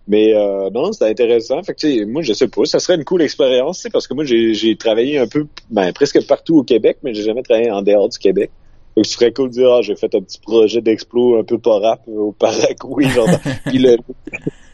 Mais 0.08 0.34
euh, 0.34 0.70
non, 0.70 0.90
c'était 0.92 1.10
intéressant. 1.10 1.62
Fait 1.62 1.74
que, 1.74 2.04
moi, 2.06 2.22
je 2.22 2.32
sais 2.32 2.48
pas, 2.48 2.64
ça 2.64 2.80
serait 2.80 2.96
une 2.96 3.04
cool 3.04 3.20
expérience, 3.20 3.86
parce 3.92 4.08
que 4.08 4.14
moi, 4.14 4.24
j'ai 4.24 4.76
travaillé 4.76 5.18
un 5.18 5.26
peu, 5.26 5.46
ben, 5.70 5.92
presque 5.92 6.26
partout 6.26 6.58
au 6.58 6.62
Québec, 6.64 6.98
mais 7.02 7.12
j'ai 7.12 7.22
jamais 7.22 7.42
travaillé 7.42 7.70
en 7.70 7.82
dehors 7.82 8.08
du 8.08 8.18
Québec. 8.18 8.50
Donc, 8.96 9.04
ce 9.04 9.12
serait 9.12 9.32
cool 9.32 9.50
de 9.50 9.54
dire, 9.54 9.70
ah, 9.70 9.82
j'ai 9.82 9.94
fait 9.94 10.12
un 10.14 10.20
petit 10.20 10.40
projet 10.40 10.80
d'explo 10.80 11.38
un 11.38 11.44
peu 11.44 11.58
pas 11.58 11.78
rap 11.78 12.00
au 12.08 12.32
Paraguay, 12.32 13.08
genre. 13.10 13.28
puis 13.66 13.84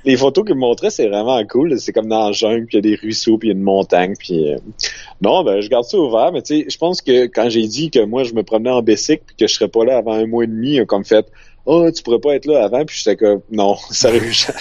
les 0.04 0.16
photos 0.16 0.44
qu'il 0.44 0.54
me 0.54 0.60
montraient, 0.60 0.90
c'est 0.90 1.08
vraiment 1.08 1.42
cool. 1.46 1.78
C'est 1.80 1.92
comme 1.92 2.08
dans 2.08 2.26
la 2.26 2.32
jungle, 2.32 2.66
puis 2.66 2.78
il 2.78 2.86
y 2.86 2.92
a 2.92 2.96
des 2.96 3.00
ruisseaux, 3.00 3.36
puis 3.36 3.48
il 3.48 3.52
y 3.52 3.54
a 3.54 3.56
une 3.56 3.64
montagne, 3.64 4.14
puis 4.18 4.52
euh, 4.52 4.58
non, 5.20 5.42
ben 5.42 5.60
je 5.60 5.68
garde 5.68 5.84
ça 5.84 5.98
ouvert. 5.98 6.30
Mais 6.32 6.42
tu 6.42 6.60
sais, 6.60 6.66
je 6.68 6.78
pense 6.78 7.02
que 7.02 7.26
quand 7.26 7.48
j'ai 7.48 7.66
dit 7.66 7.90
que 7.90 8.04
moi 8.04 8.22
je 8.24 8.34
me 8.34 8.42
promenais 8.42 8.70
en 8.70 8.82
bicycle, 8.82 9.22
puis 9.26 9.36
que 9.36 9.46
je 9.46 9.54
serais 9.54 9.68
pas 9.68 9.84
là 9.84 9.96
avant 9.96 10.12
un 10.12 10.26
mois 10.26 10.44
et 10.44 10.46
demi, 10.46 10.78
comme 10.86 11.04
fait, 11.04 11.26
oh 11.66 11.90
tu 11.90 12.02
pourrais 12.02 12.18
pas 12.18 12.35
être 12.35 12.47
là 12.47 12.64
avant 12.64 12.85
puis 12.85 12.97
j'étais 12.97 13.16
comme 13.16 13.40
non 13.50 13.76
sérieux 13.90 14.30
je, 14.30 14.52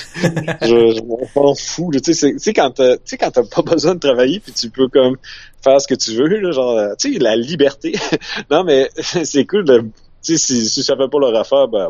je, 0.62 1.03
m'en 1.36 1.55
fous 1.55 1.91
tu 2.03 2.13
sais 2.13 2.53
quand 2.53 2.72
tu 2.72 2.83
sais 3.05 3.17
quand 3.17 3.31
t'as 3.31 3.43
pas 3.43 3.62
besoin 3.62 3.95
de 3.95 4.00
travailler 4.00 4.39
puis 4.39 4.53
tu 4.53 4.69
peux 4.69 4.88
comme 4.88 5.17
faire 5.63 5.79
ce 5.79 5.88
que 5.88 5.95
tu 5.95 6.12
veux 6.12 6.27
là, 6.27 6.51
genre 6.51 6.95
tu 7.00 7.13
sais 7.13 7.19
la 7.19 7.36
liberté. 7.36 7.93
Non 8.51 8.63
mais 8.63 8.89
c'est 8.98 9.45
cool 9.45 9.65
de 9.65 9.86
si, 10.22 10.38
si 10.38 10.83
ça 10.83 10.95
fait 10.95 11.07
pas 11.07 11.19
leur 11.19 11.36
affaire 11.36 11.67
ben 11.67 11.89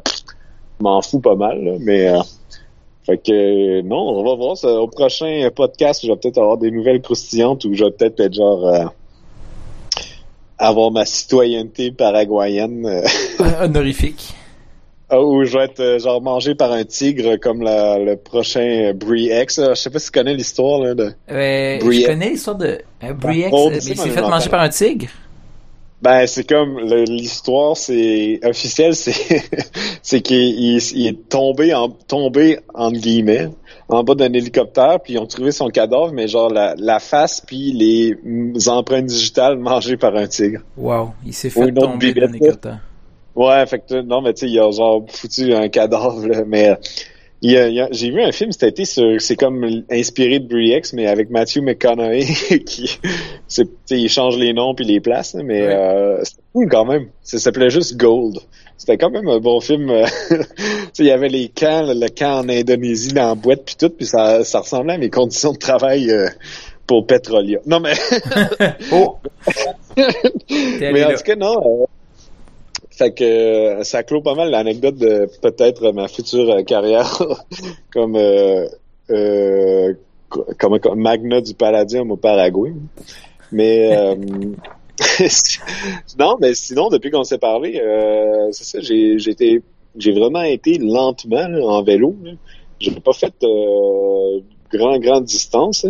m'en 0.80 1.02
fous 1.02 1.20
pas 1.20 1.36
mal 1.36 1.64
là, 1.64 1.74
mais 1.80 2.10
euh, 2.10 2.20
fait 3.06 3.18
que 3.18 3.82
non 3.82 4.20
on 4.20 4.24
va 4.24 4.36
voir 4.36 4.58
ça, 4.58 4.70
au 4.70 4.88
prochain 4.88 5.50
podcast 5.56 6.02
je 6.04 6.12
vais 6.12 6.18
peut-être 6.18 6.38
avoir 6.38 6.58
des 6.58 6.72
nouvelles 6.72 7.02
croustillantes 7.02 7.66
ou 7.66 7.74
je 7.74 7.84
vais 7.84 7.92
peut-être 7.92 8.20
être 8.20 8.34
genre 8.34 8.68
euh, 8.68 8.86
avoir 10.58 10.92
ma 10.92 11.06
citoyenneté 11.06 11.92
paraguayenne 11.92 12.86
euh. 12.86 13.02
honorifique 13.62 14.34
ah, 15.14 15.22
ou 15.22 15.44
je 15.46 15.58
vais 15.58 15.66
être 15.66 15.80
euh, 15.80 16.00
genre 16.00 16.22
mangé 16.22 16.56
par 16.56 16.72
un 16.72 16.84
tigre 16.84 17.36
comme 17.38 17.62
le 17.62 18.16
prochain 18.16 18.94
Brie 18.96 19.30
X. 19.32 19.60
Je 19.70 19.76
sais 19.76 19.90
pas 19.92 20.00
si 20.00 20.08
tu 20.08 20.12
connais 20.12 20.34
l'histoire 20.34 20.80
là, 20.80 20.96
de 20.96 21.14
euh, 21.30 21.80
Je 21.80 22.06
connais 22.06 22.30
l'histoire 22.30 22.58
de 22.58 22.80
euh, 23.04 23.14
Brie 23.14 23.42
X, 23.42 23.52
mais 23.52 23.78
il 23.78 23.98
s'est 23.98 24.10
fait 24.10 24.22
manger 24.22 24.50
par 24.50 24.62
un 24.62 24.70
tigre. 24.70 25.08
Ben 26.02 26.26
c'est 26.28 26.46
comme 26.46 26.80
l'histoire, 26.80 27.78
c'est 27.78 28.40
officiel, 28.44 28.94
c'est 28.96 29.14
c'est 30.02 30.22
qu'il 30.22 30.78
est 30.78 31.30
tombé 31.30 31.74
en 31.74 31.90
tombé 31.90 32.60
entre 32.74 33.00
guillemets 33.00 33.50
en 33.88 34.04
bas 34.04 34.16
d'un 34.16 34.34
hélicoptère, 34.34 35.00
puis 35.02 35.14
ils 35.14 35.20
ont 35.20 35.28
trouvé 35.28 35.52
son 35.52 35.70
cadavre, 35.70 36.12
mais 36.12 36.28
genre 36.28 36.50
la, 36.50 36.74
la 36.78 37.00
face 37.00 37.40
puis 37.40 37.72
les 37.72 38.68
empreintes 38.68 39.06
digitales 39.06 39.58
mangées 39.60 39.96
par 39.96 40.16
un 40.16 40.28
tigre. 40.28 40.62
Wow, 40.76 41.12
il 41.26 41.34
s'est 41.34 41.50
fait 41.50 41.72
tomber 41.72 42.14
d'un 42.14 42.28
hélicoptère. 42.28 42.80
Ouais, 43.36 43.66
fait 43.66 43.80
que 43.80 44.02
non, 44.02 44.22
mais 44.22 44.34
tu 44.34 44.42
sais, 44.42 44.52
il 44.52 44.60
a 44.60 44.70
genre 44.72 45.04
foutu 45.10 45.54
un 45.54 45.68
cadavre, 45.70 46.28
là, 46.28 46.44
mais 46.46 46.78
j'ai 47.44 48.12
vu 48.12 48.22
un 48.22 48.32
film 48.32 48.52
cet 48.52 48.64
été 48.64 48.86
sur, 48.86 49.20
c'est 49.20 49.36
comme 49.36 49.84
inspiré 49.92 50.40
de 50.40 50.58
X, 50.58 50.94
mais 50.94 51.08
avec 51.08 51.30
Matthew 51.30 51.62
McConaughey 51.62 52.26
qui, 52.66 53.00
c'est, 53.48 53.68
il 53.92 54.10
change 54.10 54.38
les 54.38 54.54
noms 54.54 54.74
puis 54.74 54.86
les 54.86 55.02
places, 55.02 55.36
mais 55.36 55.62
euh, 55.62 56.24
c'était 56.24 56.42
cool 56.54 56.70
quand 56.70 56.86
même. 56.86 57.08
Ça 57.22 57.40
s'appelait 57.40 57.70
juste 57.70 57.98
Gold. 57.98 58.40
C'était 58.78 58.98
quand 58.98 59.12
même 59.12 59.28
un 59.28 59.40
bon 59.40 59.60
film. 59.60 59.90
Euh, 59.90 60.06
il 61.00 61.06
y 61.06 61.12
avait 61.12 61.30
les 61.30 61.50
camps, 61.50 61.84
le, 61.84 62.08
camp 62.10 62.40
en 62.40 62.50
Indonésie 62.50 63.14
dans 63.14 63.30
la 63.30 63.36
boîte 63.36 63.64
puis 63.66 63.76
tout, 63.78 63.90
puis 63.90 64.06
ça, 64.06 64.44
ça 64.44 64.60
ressemblait 64.60 64.94
à 64.94 64.98
mes 64.98 65.10
conditions 65.10 65.52
de 65.52 65.58
travail 65.58 66.12
euh, 66.12 66.30
pour 66.88 67.06
Petrolia. 67.06 67.60
Non 67.66 67.82
mais. 67.82 67.94
oh. 68.94 69.18
mais 70.80 71.04
en 71.04 71.14
tout 71.14 71.24
cas 71.24 71.36
non. 71.36 71.58
Euh, 71.58 71.86
que 73.10 73.24
euh, 73.24 73.84
ça 73.84 74.04
clôt 74.04 74.22
pas 74.22 74.36
mal 74.36 74.50
l'anecdote 74.52 74.96
de 74.96 75.30
peut-être 75.42 75.92
ma 75.92 76.08
future 76.08 76.50
euh, 76.50 76.64
carrière 76.64 77.22
comme 77.94 78.16
euh, 78.16 78.68
euh, 79.10 79.94
comme, 80.30 80.80
magna 80.96 81.42
du 81.42 81.54
Palladium 81.54 82.12
au 82.12 82.18
Paraguay. 82.18 82.74
Mais 83.52 83.96
non, 86.20 86.38
mais 86.40 86.56
sinon 86.56 86.90
depuis 86.90 87.12
qu'on 87.12 87.24
s'est 87.24 87.38
parlé, 87.38 87.80
c'est 88.52 88.64
ça, 88.64 88.80
j'ai 88.82 90.12
vraiment 90.12 90.42
été 90.42 90.80
lentement 90.80 91.48
en 91.68 91.84
vélo. 91.84 92.16
J'ai 92.80 92.92
pas 93.00 93.14
fait 93.14 93.34
grand 94.72 94.98
grande 94.98 95.26
distance. 95.26 95.86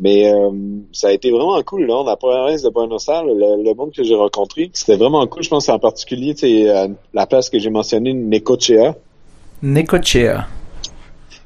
Mais 0.00 0.32
euh, 0.32 0.50
ça 0.92 1.08
a 1.08 1.12
été 1.12 1.30
vraiment 1.30 1.60
cool, 1.62 1.86
là, 1.86 2.04
la 2.06 2.16
province 2.16 2.62
de 2.62 2.70
Buenos 2.70 3.08
Aires, 3.08 3.24
le, 3.24 3.74
monde 3.74 3.92
que 3.92 4.04
j'ai 4.04 4.14
rencontré, 4.14 4.70
c'était 4.72 4.96
vraiment 4.96 5.26
cool. 5.26 5.42
Je 5.42 5.48
pense 5.48 5.68
en 5.68 5.78
particulier, 5.78 6.34
c'est 6.36 6.70
euh, 6.70 6.88
la 7.12 7.26
place 7.26 7.50
que 7.50 7.58
j'ai 7.58 7.70
mentionnée, 7.70 8.14
Necochea. 8.14 8.94
Necochea. 9.60 10.46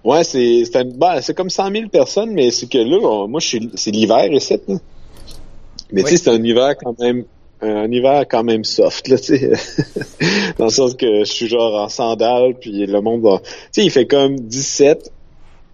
Ouais, 0.05 0.25
c'est 0.25 0.65
c'est 0.65 0.99
ben, 0.99 1.21
comme 1.35 1.49
100 1.49 1.71
000 1.71 1.89
personnes, 1.89 2.33
mais 2.33 2.51
c'est 2.51 2.69
que 2.69 2.79
là, 2.79 3.27
moi, 3.27 3.41
je 3.41 3.59
c'est 3.75 3.91
l'hiver 3.91 4.31
ici. 4.33 4.59
Là. 4.69 4.77
Mais 5.93 6.03
tu 6.03 6.11
sais, 6.11 6.17
c'est 6.17 6.31
un 6.31 6.43
hiver 6.43 6.75
quand 6.77 6.99
même 6.99 7.25
un 7.63 7.91
hiver 7.91 8.25
quand 8.29 8.43
même 8.43 8.65
soft 8.65 9.07
là 9.07 9.17
tu 9.19 9.39
sais 9.39 9.53
dans 10.59 10.65
le 10.65 10.71
sens 10.71 10.95
que 10.95 11.21
je 11.21 11.33
suis 11.33 11.47
genre 11.47 11.81
en 11.81 11.89
sandales 11.89 12.55
puis 12.61 12.87
le 12.87 13.01
monde 13.01 13.41
tu 13.41 13.51
sais 13.71 13.85
il 13.85 13.91
fait 13.91 14.07
comme 14.07 14.41
17 14.41 15.13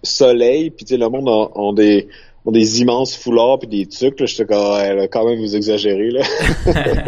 soleil 0.03 0.69
puis 0.69 0.85
tu 0.85 0.93
sais 0.93 0.97
le 0.97 1.09
monde 1.09 1.27
a 1.27 1.73
des 1.73 2.07
ont 2.45 2.51
des 2.51 2.81
immenses 2.81 3.15
foulards 3.15 3.59
puis 3.59 3.67
des 3.67 3.85
trucs. 3.85 4.19
Là, 4.19 4.25
j'étais 4.25 4.45
comme, 4.45 4.73
ouais, 4.73 5.07
quand 5.11 5.25
même, 5.25 5.39
vous 5.39 5.55
exagérez, 5.55 6.11
là. 6.11 6.21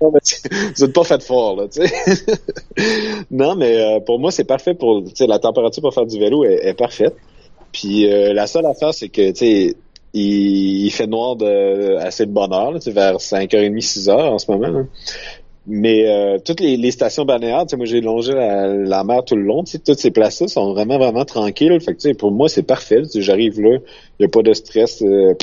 vous 0.00 0.84
êtes 0.84 0.92
pas 0.92 1.04
fait 1.04 1.22
fort, 1.22 1.56
là, 1.56 1.68
tu 1.68 1.86
sais. 1.86 1.92
non, 3.30 3.56
mais 3.56 3.76
euh, 3.78 4.00
pour 4.00 4.18
moi, 4.18 4.30
c'est 4.30 4.44
parfait 4.44 4.74
pour, 4.74 5.04
tu 5.04 5.10
sais, 5.14 5.26
la 5.26 5.38
température 5.38 5.82
pour 5.82 5.94
faire 5.94 6.06
du 6.06 6.18
vélo 6.18 6.44
est, 6.44 6.74
parfaite. 6.74 7.14
Puis 7.72 8.10
euh, 8.10 8.32
la 8.32 8.46
seule 8.46 8.66
affaire, 8.66 8.94
c'est 8.94 9.08
que, 9.08 9.30
tu 9.30 9.36
sais, 9.36 9.76
il, 10.14 10.90
fait 10.90 11.06
noir 11.06 11.36
de 11.36 11.96
assez 11.96 12.24
de 12.24 12.30
bonne 12.30 12.52
heure, 12.52 12.70
là, 12.70 12.78
vers 12.86 13.16
5h30, 13.16 13.80
6h 13.80 14.12
en 14.12 14.38
ce 14.38 14.50
moment. 14.50 14.68
Là. 14.68 14.84
Mais 15.66 16.06
euh, 16.06 16.38
toutes 16.44 16.60
les, 16.60 16.90
stations 16.90 17.24
balnéaires, 17.24 17.64
moi 17.76 17.86
j'ai 17.86 18.02
longé 18.02 18.32
la, 18.34 19.02
mer 19.04 19.24
tout 19.24 19.34
le 19.34 19.42
long, 19.42 19.64
toutes 19.64 19.98
ces 19.98 20.10
places-là 20.10 20.48
sont 20.48 20.74
vraiment, 20.74 20.98
vraiment 20.98 21.24
tranquilles. 21.24 21.80
Fait 21.80 21.94
que, 21.94 22.12
pour 22.14 22.32
moi, 22.32 22.48
c'est 22.50 22.64
parfait. 22.64 23.02
J'arrive 23.14 23.60
là, 23.60 23.78
il 24.18 24.20
n'y 24.20 24.26
a 24.26 24.28
pas 24.28 24.42
de 24.42 24.52
stress. 24.52 25.02
Euh, 25.02 25.34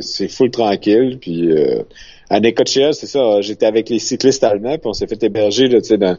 c'est 0.00 0.28
full 0.28 0.50
tranquille. 0.50 1.18
Puis 1.20 1.50
euh, 1.50 1.82
à 2.28 2.38
Necochea, 2.38 2.92
c'est 2.92 3.08
ça, 3.08 3.40
j'étais 3.40 3.66
avec 3.66 3.88
les 3.88 3.98
cyclistes 3.98 4.44
allemands, 4.44 4.78
puis 4.78 4.86
on 4.86 4.92
s'est 4.92 5.08
fait 5.08 5.20
héberger 5.24 5.66
là, 5.66 5.80
dans, 5.96 6.16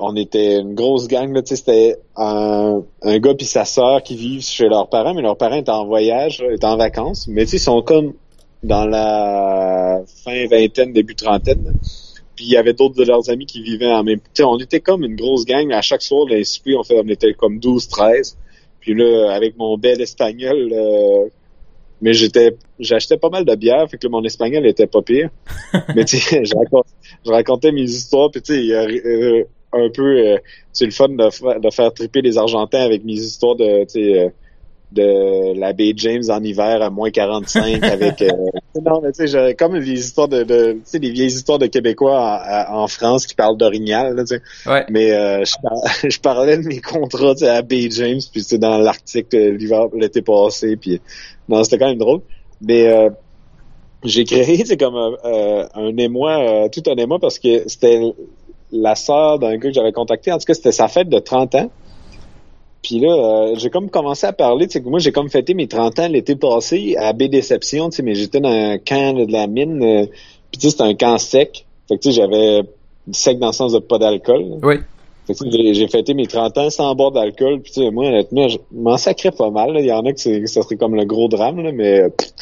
on 0.00 0.16
était 0.16 0.60
une 0.60 0.74
grosse 0.74 1.08
gang 1.08 1.32
là, 1.34 1.42
c'était 1.44 1.98
un, 2.16 2.82
un 3.02 3.18
gars 3.18 3.34
puis 3.34 3.46
sa 3.46 3.64
sœur 3.64 4.02
qui 4.02 4.14
vivent 4.16 4.42
chez 4.42 4.68
leurs 4.68 4.88
parents, 4.88 5.14
mais 5.14 5.22
leurs 5.22 5.36
parents 5.36 5.56
étaient 5.56 5.70
en 5.70 5.86
voyage, 5.86 6.42
étaient 6.52 6.64
en 6.64 6.76
vacances, 6.76 7.26
mais 7.28 7.44
ils 7.44 7.58
sont 7.58 7.82
comme 7.82 8.14
dans 8.64 8.86
la 8.86 10.02
fin 10.24 10.46
vingtaine, 10.46 10.92
début 10.92 11.14
trentaine. 11.14 11.74
Puis 12.34 12.46
il 12.46 12.50
y 12.50 12.56
avait 12.56 12.72
d'autres 12.72 12.96
de 12.96 13.04
leurs 13.04 13.30
amis 13.30 13.46
qui 13.46 13.62
vivaient 13.62 13.92
en 13.92 14.02
même 14.02 14.20
temps. 14.34 14.52
On 14.54 14.58
était 14.58 14.80
comme 14.80 15.04
une 15.04 15.14
grosse 15.14 15.44
gang. 15.44 15.70
À 15.72 15.82
chaque 15.82 16.02
soir, 16.02 16.26
les 16.26 16.42
on, 16.76 16.82
fait, 16.82 16.98
on 16.98 17.08
était 17.08 17.34
comme 17.34 17.60
12, 17.60 17.88
13. 17.88 18.36
Puis 18.80 18.94
là, 18.94 19.32
avec 19.32 19.56
mon 19.56 19.78
bel 19.78 20.00
espagnol, 20.00 20.70
euh, 20.72 21.28
mais 22.00 22.12
j'étais, 22.12 22.56
j'achetais 22.78 23.16
pas 23.16 23.30
mal 23.30 23.44
de 23.44 23.54
bière, 23.54 23.88
fait 23.88 23.98
que 23.98 24.08
mon 24.08 24.22
espagnol 24.24 24.66
était 24.66 24.86
pas 24.86 25.00
pire. 25.02 25.30
mais 25.94 26.04
tu 26.04 26.18
sais, 26.18 26.44
je, 26.44 27.30
racontais 27.30 27.72
mes 27.72 27.82
histoires, 27.82 28.30
puis 28.30 28.42
tu 28.42 28.54
sais, 28.54 28.74
euh, 28.74 29.44
un 29.72 29.88
peu, 29.90 30.18
euh, 30.18 30.38
c'est 30.72 30.84
le 30.84 30.90
fun 30.90 31.08
de, 31.08 31.60
de, 31.60 31.70
faire 31.70 31.92
triper 31.94 32.20
les 32.20 32.36
Argentins 32.36 32.80
avec 32.80 33.04
mes 33.04 33.14
histoires 33.14 33.56
de, 33.56 33.84
tu 33.84 34.04
sais, 34.04 34.32
de 34.92 35.58
la 35.58 35.72
baie 35.72 35.92
James 35.96 36.22
en 36.28 36.42
hiver 36.42 36.80
à 36.82 36.90
moins 36.90 37.10
45 37.10 37.82
avec 37.82 38.22
euh, 38.22 38.30
Non, 38.84 39.00
mais 39.02 39.10
tu 39.12 39.18
sais, 39.22 39.26
j'avais 39.26 39.54
comme 39.54 39.78
des 39.78 39.90
histoires 39.92 40.28
de, 40.28 40.42
de 40.44 40.72
tu 40.72 40.80
sais, 40.84 40.98
des 40.98 41.10
vieilles 41.10 41.28
histoires 41.28 41.58
de 41.58 41.66
Québécois 41.66 42.40
en, 42.70 42.82
en 42.82 42.86
France 42.86 43.26
qui 43.26 43.34
parlent 43.34 43.56
d'orignal, 43.56 44.14
tu 44.20 44.26
sais. 44.36 44.42
Ouais. 44.70 44.84
Mais 44.90 45.12
euh, 45.12 45.44
je, 45.44 45.54
par- 45.62 45.82
je 46.08 46.20
parlais 46.20 46.58
de 46.58 46.62
mes 46.66 46.80
contrats, 46.80 47.34
à 47.42 47.62
Bay 47.62 47.88
James, 47.90 48.20
puis 48.30 48.42
c'était 48.42 48.58
dans 48.58 48.78
l'Arctique 48.78 49.34
euh, 49.34 49.52
l'hiver, 49.56 49.86
l'été 49.96 50.22
passé, 50.22 50.76
puis 50.76 51.00
non, 51.48 51.64
c'était 51.64 51.78
quand 51.78 51.88
même 51.88 51.98
drôle. 51.98 52.20
Mais 52.60 52.86
euh, 52.86 53.10
j'ai 54.04 54.24
créé, 54.24 54.64
c'est 54.64 54.76
comme 54.76 54.96
un, 54.96 55.12
euh, 55.24 55.66
un 55.74 55.96
émoi, 55.96 56.38
euh, 56.38 56.68
tout 56.68 56.82
un 56.88 56.96
émoi 56.96 57.18
parce 57.18 57.38
que 57.38 57.68
c'était 57.68 58.00
la 58.70 58.94
sœur 58.94 59.38
d'un 59.38 59.56
gars 59.56 59.68
que 59.68 59.74
j'avais 59.74 59.92
contacté. 59.92 60.30
En 60.32 60.38
tout 60.38 60.44
cas, 60.44 60.54
c'était 60.54 60.72
sa 60.72 60.88
fête 60.88 61.08
de 61.08 61.18
30 61.18 61.54
ans. 61.54 61.70
Puis 62.84 63.00
là, 63.00 63.08
euh, 63.14 63.54
j'ai 63.56 63.70
comme 63.70 63.88
commencé 63.88 64.26
à 64.26 64.32
parler, 64.34 64.66
tu 64.66 64.74
sais, 64.74 64.82
que 64.82 64.88
moi, 64.88 64.98
j'ai 64.98 65.10
comme 65.10 65.30
fêté 65.30 65.54
mes 65.54 65.66
30 65.66 65.98
ans 66.00 66.08
l'été 66.08 66.36
passé 66.36 66.94
à 66.98 67.14
Baie 67.14 67.28
Déception, 67.28 67.88
tu 67.88 67.96
sais, 67.96 68.02
mais 68.02 68.14
j'étais 68.14 68.40
dans 68.40 68.50
un 68.50 68.76
camp 68.76 69.16
là, 69.16 69.24
de 69.24 69.32
la 69.32 69.46
mine, 69.46 69.82
euh, 69.82 70.06
puis 70.52 70.60
tu 70.60 70.66
sais, 70.66 70.70
c'était 70.70 70.82
un 70.82 70.94
camp 70.94 71.16
sec. 71.16 71.64
Fait 71.88 71.96
que 71.96 72.02
tu 72.02 72.12
sais, 72.12 72.20
j'avais 72.20 72.60
sec 73.10 73.38
dans 73.38 73.48
le 73.48 73.52
sens 73.54 73.72
de 73.72 73.78
pas 73.78 73.98
d'alcool. 73.98 74.44
Oui. 74.62 74.74
Fait 75.26 75.32
que, 75.32 75.44
tu 75.44 75.50
sais, 75.50 75.74
j'ai- 75.74 75.88
fêté 75.88 76.12
mes 76.12 76.26
30 76.26 76.58
ans 76.58 76.68
sans 76.68 76.94
boire 76.94 77.10
d'alcool, 77.10 77.62
puis 77.62 77.72
tu 77.72 77.80
sais, 77.82 77.90
moi, 77.90 78.06
honnêtement, 78.08 78.48
je 78.48 78.58
m'en 78.70 78.98
sacrais 78.98 79.30
pas 79.32 79.48
mal. 79.50 79.72
là. 79.72 79.80
Il 79.80 79.86
y 79.86 79.92
en 79.92 80.04
a 80.04 80.12
que, 80.12 80.40
que 80.40 80.46
ça 80.46 80.60
serait 80.60 80.76
comme 80.76 80.94
le 80.94 81.06
gros 81.06 81.28
drame, 81.28 81.62
là, 81.62 81.72
mais 81.72 82.00
euh, 82.02 82.08
pff, 82.10 82.32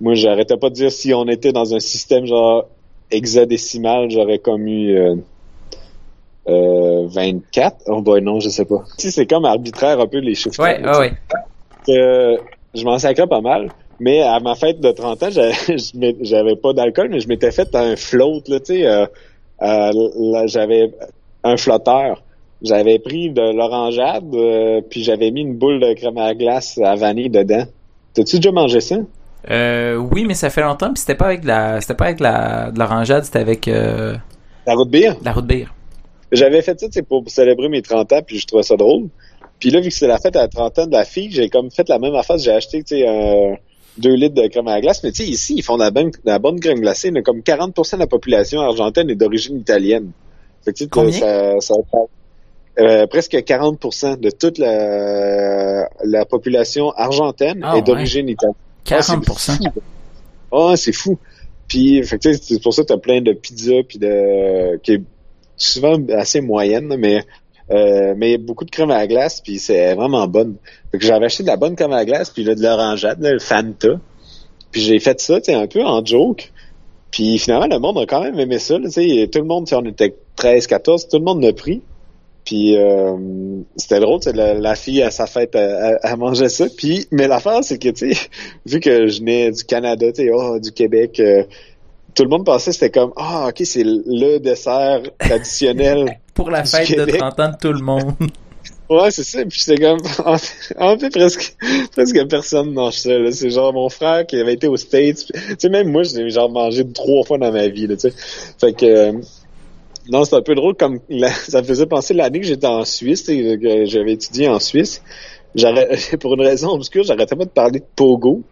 moi, 0.00 0.14
j'arrêtais 0.14 0.56
pas 0.56 0.70
de 0.70 0.74
dire 0.74 0.90
si 0.90 1.14
on 1.14 1.28
était 1.28 1.52
dans 1.52 1.72
un 1.72 1.78
système 1.78 2.26
genre 2.26 2.64
hexadécimal, 3.12 4.10
j'aurais 4.10 4.38
comme 4.38 4.66
eu 4.66 4.96
euh, 4.96 5.14
euh, 6.48 7.06
24. 7.08 7.76
Oh 7.86 8.00
boy, 8.02 8.20
non, 8.22 8.40
je 8.40 8.48
sais 8.48 8.64
pas. 8.64 8.82
Tu 8.98 9.06
sais, 9.06 9.10
c'est 9.10 9.26
comme 9.26 9.44
arbitraire 9.44 10.00
un 10.00 10.06
peu 10.06 10.18
les 10.18 10.34
chiffres. 10.34 10.62
Ouais, 10.62 10.80
là, 10.80 10.98
ouais, 11.00 11.12
je 12.74 12.84
m'en 12.84 12.98
sacrais 12.98 13.26
pas 13.26 13.40
mal. 13.40 13.70
Mais 14.00 14.22
à 14.22 14.40
ma 14.40 14.54
fête 14.56 14.80
de 14.80 14.90
30 14.90 15.22
ans, 15.22 15.28
j'avais 16.20 16.56
pas 16.56 16.72
d'alcool, 16.72 17.08
mais 17.10 17.20
je 17.20 17.28
m'étais 17.28 17.52
fait 17.52 17.72
un 17.74 17.94
float, 17.94 18.42
là, 18.48 18.58
tu 18.58 18.66
sais. 18.74 18.86
euh, 18.86 19.06
euh, 19.62 19.90
là, 20.32 20.46
j'avais 20.46 20.90
un 21.44 21.56
flotteur. 21.56 22.22
J'avais 22.62 22.98
pris 22.98 23.30
de 23.30 23.56
l'orangeade, 23.56 24.34
euh, 24.34 24.80
puis 24.88 25.04
j'avais 25.04 25.30
mis 25.30 25.42
une 25.42 25.54
boule 25.54 25.80
de 25.80 25.92
crème 25.94 26.18
à 26.18 26.34
glace 26.34 26.78
à 26.82 26.94
vanille 26.96 27.30
dedans. 27.30 27.64
T'as-tu 28.14 28.36
déjà 28.36 28.52
mangé 28.52 28.80
ça? 28.80 28.96
Euh, 29.50 29.96
oui, 29.96 30.24
mais 30.26 30.34
ça 30.34 30.48
fait 30.50 30.62
longtemps, 30.62 30.92
puis 30.92 31.00
c'était 31.00 31.14
pas 31.14 31.26
avec 31.26 31.42
de 31.42 31.48
la, 31.48 31.80
c'était 31.80 31.94
pas 31.94 32.06
avec 32.06 32.18
de 32.18 32.22
la, 32.22 32.70
de 32.72 32.78
l'orangeade, 32.78 33.24
c'était 33.24 33.40
avec 33.40 33.68
euh, 33.68 34.14
La 34.66 34.74
route 34.74 34.88
bière? 34.90 35.16
la 35.22 35.32
route 35.32 35.46
bière. 35.46 35.74
J'avais 36.34 36.62
fait 36.62 36.78
ça, 36.78 36.86
tu 36.86 36.92
sais, 36.92 37.02
pour 37.02 37.22
célébrer 37.28 37.68
mes 37.68 37.82
30 37.82 38.12
ans, 38.12 38.20
puis 38.26 38.38
je 38.38 38.46
trouvais 38.46 38.62
ça 38.62 38.76
drôle. 38.76 39.08
Puis 39.60 39.70
là, 39.70 39.80
vu 39.80 39.88
que 39.88 39.94
c'est 39.94 40.06
la 40.08 40.18
fête 40.18 40.36
à 40.36 40.48
30 40.48 40.78
ans 40.80 40.86
de 40.86 40.92
la 40.92 41.04
fille, 41.04 41.30
j'ai 41.30 41.48
comme 41.48 41.70
fait 41.70 41.88
la 41.88 41.98
même 41.98 42.14
affaire. 42.14 42.38
J'ai 42.38 42.50
acheté, 42.50 42.82
tu 42.82 42.96
sais, 42.96 43.06
un 43.06 43.56
2 43.98 44.14
litres 44.14 44.34
de 44.34 44.46
crème 44.48 44.68
à 44.68 44.80
glace. 44.80 45.02
Mais 45.04 45.12
tu 45.12 45.24
sais, 45.24 45.30
ici, 45.30 45.54
ils 45.56 45.62
font 45.62 45.76
de 45.76 45.82
la 45.82 45.90
bonne, 45.90 46.10
de 46.10 46.16
la 46.24 46.38
bonne 46.38 46.58
crème 46.60 46.80
glacée. 46.80 47.10
Mais 47.12 47.22
comme 47.22 47.40
40% 47.40 47.94
de 47.94 48.00
la 48.00 48.06
population 48.06 48.60
argentine 48.60 49.08
est 49.10 49.14
d'origine 49.14 49.58
italienne. 49.58 50.10
Fait 50.64 50.72
que, 50.72 50.78
tu 50.78 50.84
sais, 50.84 50.90
Combien? 50.90 51.12
ça, 51.12 51.60
ça, 51.60 51.74
euh, 52.80 53.06
presque 53.06 53.34
40% 53.34 54.18
de 54.18 54.30
toute 54.30 54.58
la, 54.58 55.88
la 56.04 56.24
population 56.24 56.90
argentine 56.90 57.60
Ah, 57.62 57.76
est 57.78 57.82
d'origine 57.82 58.28
italienne. 58.28 58.56
Ah, 58.90 59.00
c'est 59.02 59.12
40%. 59.12 59.56
fou. 59.72 59.80
Ah, 60.52 60.74
c'est 60.76 60.92
fou. 60.92 61.18
Puis, 61.68 62.02
fait 62.02 62.18
que, 62.18 62.22
tu 62.28 62.34
sais, 62.34 62.40
c'est 62.42 62.62
pour 62.62 62.74
ça 62.74 62.82
que 62.82 62.88
t'as 62.88 62.98
plein 62.98 63.20
de 63.20 63.32
pizzas 63.32 63.82
puis 63.88 63.98
de 63.98 64.76
qui 64.82 64.92
est 64.94 65.02
souvent 65.56 65.96
assez 66.08 66.40
moyenne, 66.40 66.96
mais 66.98 67.24
euh, 67.70 68.14
mais 68.16 68.36
beaucoup 68.36 68.66
de 68.66 68.70
crème 68.70 68.90
à 68.90 68.98
la 68.98 69.06
glace 69.06 69.40
puis 69.40 69.58
c'est 69.58 69.94
vraiment 69.94 70.26
bonne. 70.26 70.56
Fait 70.92 70.98
que 70.98 71.04
j'avais 71.04 71.26
acheté 71.26 71.42
de 71.42 71.48
la 71.48 71.56
bonne 71.56 71.76
crème 71.76 71.92
à 71.92 71.96
la 71.96 72.04
glace 72.04 72.30
puis 72.30 72.44
là 72.44 72.54
de 72.54 72.62
l'orangeade, 72.62 73.18
le 73.20 73.38
Fanta. 73.38 74.00
Puis 74.70 74.82
j'ai 74.82 74.98
fait 74.98 75.20
ça, 75.20 75.40
tu 75.40 75.52
un 75.52 75.66
peu 75.66 75.82
en 75.82 76.04
joke. 76.04 76.52
Puis 77.10 77.38
finalement, 77.38 77.68
le 77.68 77.78
monde 77.78 77.98
a 77.98 78.06
quand 78.06 78.22
même 78.22 78.38
aimé 78.40 78.58
ça. 78.58 78.76
Tu 78.80 78.90
sais, 78.90 79.28
tout 79.32 79.38
le 79.38 79.44
monde, 79.44 79.66
tu 79.66 79.74
on 79.74 79.84
était 79.84 80.14
13, 80.36 80.66
14, 80.66 81.08
tout 81.08 81.18
le 81.18 81.24
monde 81.24 81.42
l'a 81.42 81.52
pris. 81.52 81.80
Puis 82.44 82.76
euh, 82.76 83.16
c'était 83.76 84.00
drôle, 84.00 84.20
la, 84.34 84.54
la 84.54 84.74
fille 84.74 85.02
à 85.02 85.10
sa 85.10 85.26
fête, 85.26 85.54
elle, 85.54 85.98
elle 86.02 86.16
mangeait 86.16 86.48
ça. 86.48 86.66
Puis, 86.76 87.06
mais 87.10 87.26
l'affaire, 87.26 87.64
c'est 87.64 87.78
que, 87.78 87.88
tu 87.88 88.12
sais, 88.12 88.20
vu 88.66 88.80
que 88.80 89.06
je 89.06 89.20
venais 89.20 89.50
du 89.50 89.64
Canada, 89.64 90.12
tu 90.12 90.24
sais, 90.24 90.30
oh, 90.32 90.58
du 90.58 90.72
Québec, 90.72 91.20
euh, 91.20 91.44
tout 92.14 92.22
le 92.22 92.28
monde 92.28 92.44
pensait 92.44 92.70
que 92.70 92.76
c'était 92.76 92.90
comme, 92.90 93.12
ah, 93.16 93.46
ok, 93.48 93.62
c'est 93.64 93.82
le 93.84 94.38
dessert 94.38 95.02
traditionnel. 95.18 96.18
Pour 96.34 96.50
la 96.50 96.64
fête 96.64 96.90
de 96.90 97.04
Québec. 97.04 97.18
30 97.18 97.40
ans 97.40 97.48
de 97.50 97.56
tout 97.60 97.72
le 97.72 97.80
monde. 97.84 98.14
ouais, 98.90 99.10
c'est 99.10 99.22
ça. 99.22 99.44
Puis 99.44 99.60
c'était 99.60 99.80
comme, 99.82 100.00
en 100.78 100.98
fait, 100.98 101.10
presque, 101.10 101.56
presque 101.92 102.26
personne 102.28 102.72
mange 102.72 102.94
ça. 102.94 103.10
C'est 103.30 103.50
genre 103.50 103.72
mon 103.72 103.88
frère 103.88 104.26
qui 104.26 104.36
avait 104.40 104.54
été 104.54 104.66
aux 104.66 104.76
States. 104.76 105.26
Tu 105.32 105.40
sais, 105.58 105.68
même 105.68 105.90
moi, 105.90 106.02
je 106.02 106.16
l'ai 106.16 106.30
genre 106.30 106.50
mangé 106.50 106.84
trois 106.92 107.24
fois 107.24 107.38
dans 107.38 107.52
ma 107.52 107.68
vie, 107.68 107.86
là, 107.86 107.94
tu 107.96 108.10
sais. 108.10 108.14
Fait 108.60 108.72
que, 108.72 108.84
euh, 108.84 109.12
non, 110.08 110.24
c'est 110.24 110.34
un 110.36 110.42
peu 110.42 110.54
drôle 110.54 110.74
comme 110.74 110.98
la- 111.08 111.30
ça 111.30 111.62
me 111.62 111.66
faisait 111.66 111.86
penser 111.86 112.14
l'année 112.14 112.40
que 112.40 112.46
j'étais 112.46 112.66
en 112.66 112.84
Suisse, 112.84 113.22
que 113.22 113.84
j'avais 113.86 114.12
étudié 114.12 114.48
en 114.48 114.58
Suisse. 114.58 115.02
J'arrête- 115.54 116.16
pour 116.20 116.34
une 116.34 116.42
raison 116.42 116.70
obscure, 116.70 117.04
j'arrêtais 117.04 117.36
pas 117.36 117.44
de 117.44 117.50
parler 117.50 117.78
de 117.78 117.84
pogo. 117.96 118.42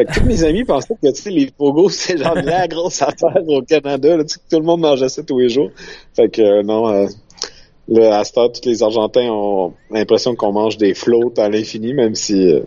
Fait 0.00 0.06
que 0.06 0.18
tous 0.20 0.24
mes 0.26 0.42
amis 0.44 0.64
pensaient 0.64 0.94
que 1.02 1.10
tu 1.10 1.20
sais, 1.22 1.30
les 1.30 1.50
pogos, 1.50 1.88
c'est 1.90 2.16
genre 2.16 2.34
la 2.34 2.66
grosse 2.68 3.02
affaire 3.02 3.36
au 3.46 3.60
Canada, 3.62 4.16
là, 4.16 4.24
tu 4.24 4.30
sais, 4.34 4.38
que 4.38 4.54
tout 4.54 4.60
le 4.60 4.66
monde 4.66 4.80
mangeait 4.80 5.08
ça 5.10 5.22
tous 5.22 5.38
les 5.38 5.50
jours. 5.50 5.70
Fait 6.14 6.28
que 6.30 6.40
euh, 6.40 6.62
non, 6.62 6.88
euh, 6.88 7.06
là, 7.88 8.20
à 8.20 8.24
cette 8.24 8.38
heure, 8.38 8.50
tous 8.50 8.66
les 8.68 8.82
Argentins 8.82 9.28
ont 9.30 9.74
l'impression 9.90 10.34
qu'on 10.34 10.52
mange 10.52 10.78
des 10.78 10.94
flottes 10.94 11.38
à 11.38 11.48
l'infini, 11.50 11.92
même 11.92 12.14
si 12.14 12.50
euh, 12.50 12.60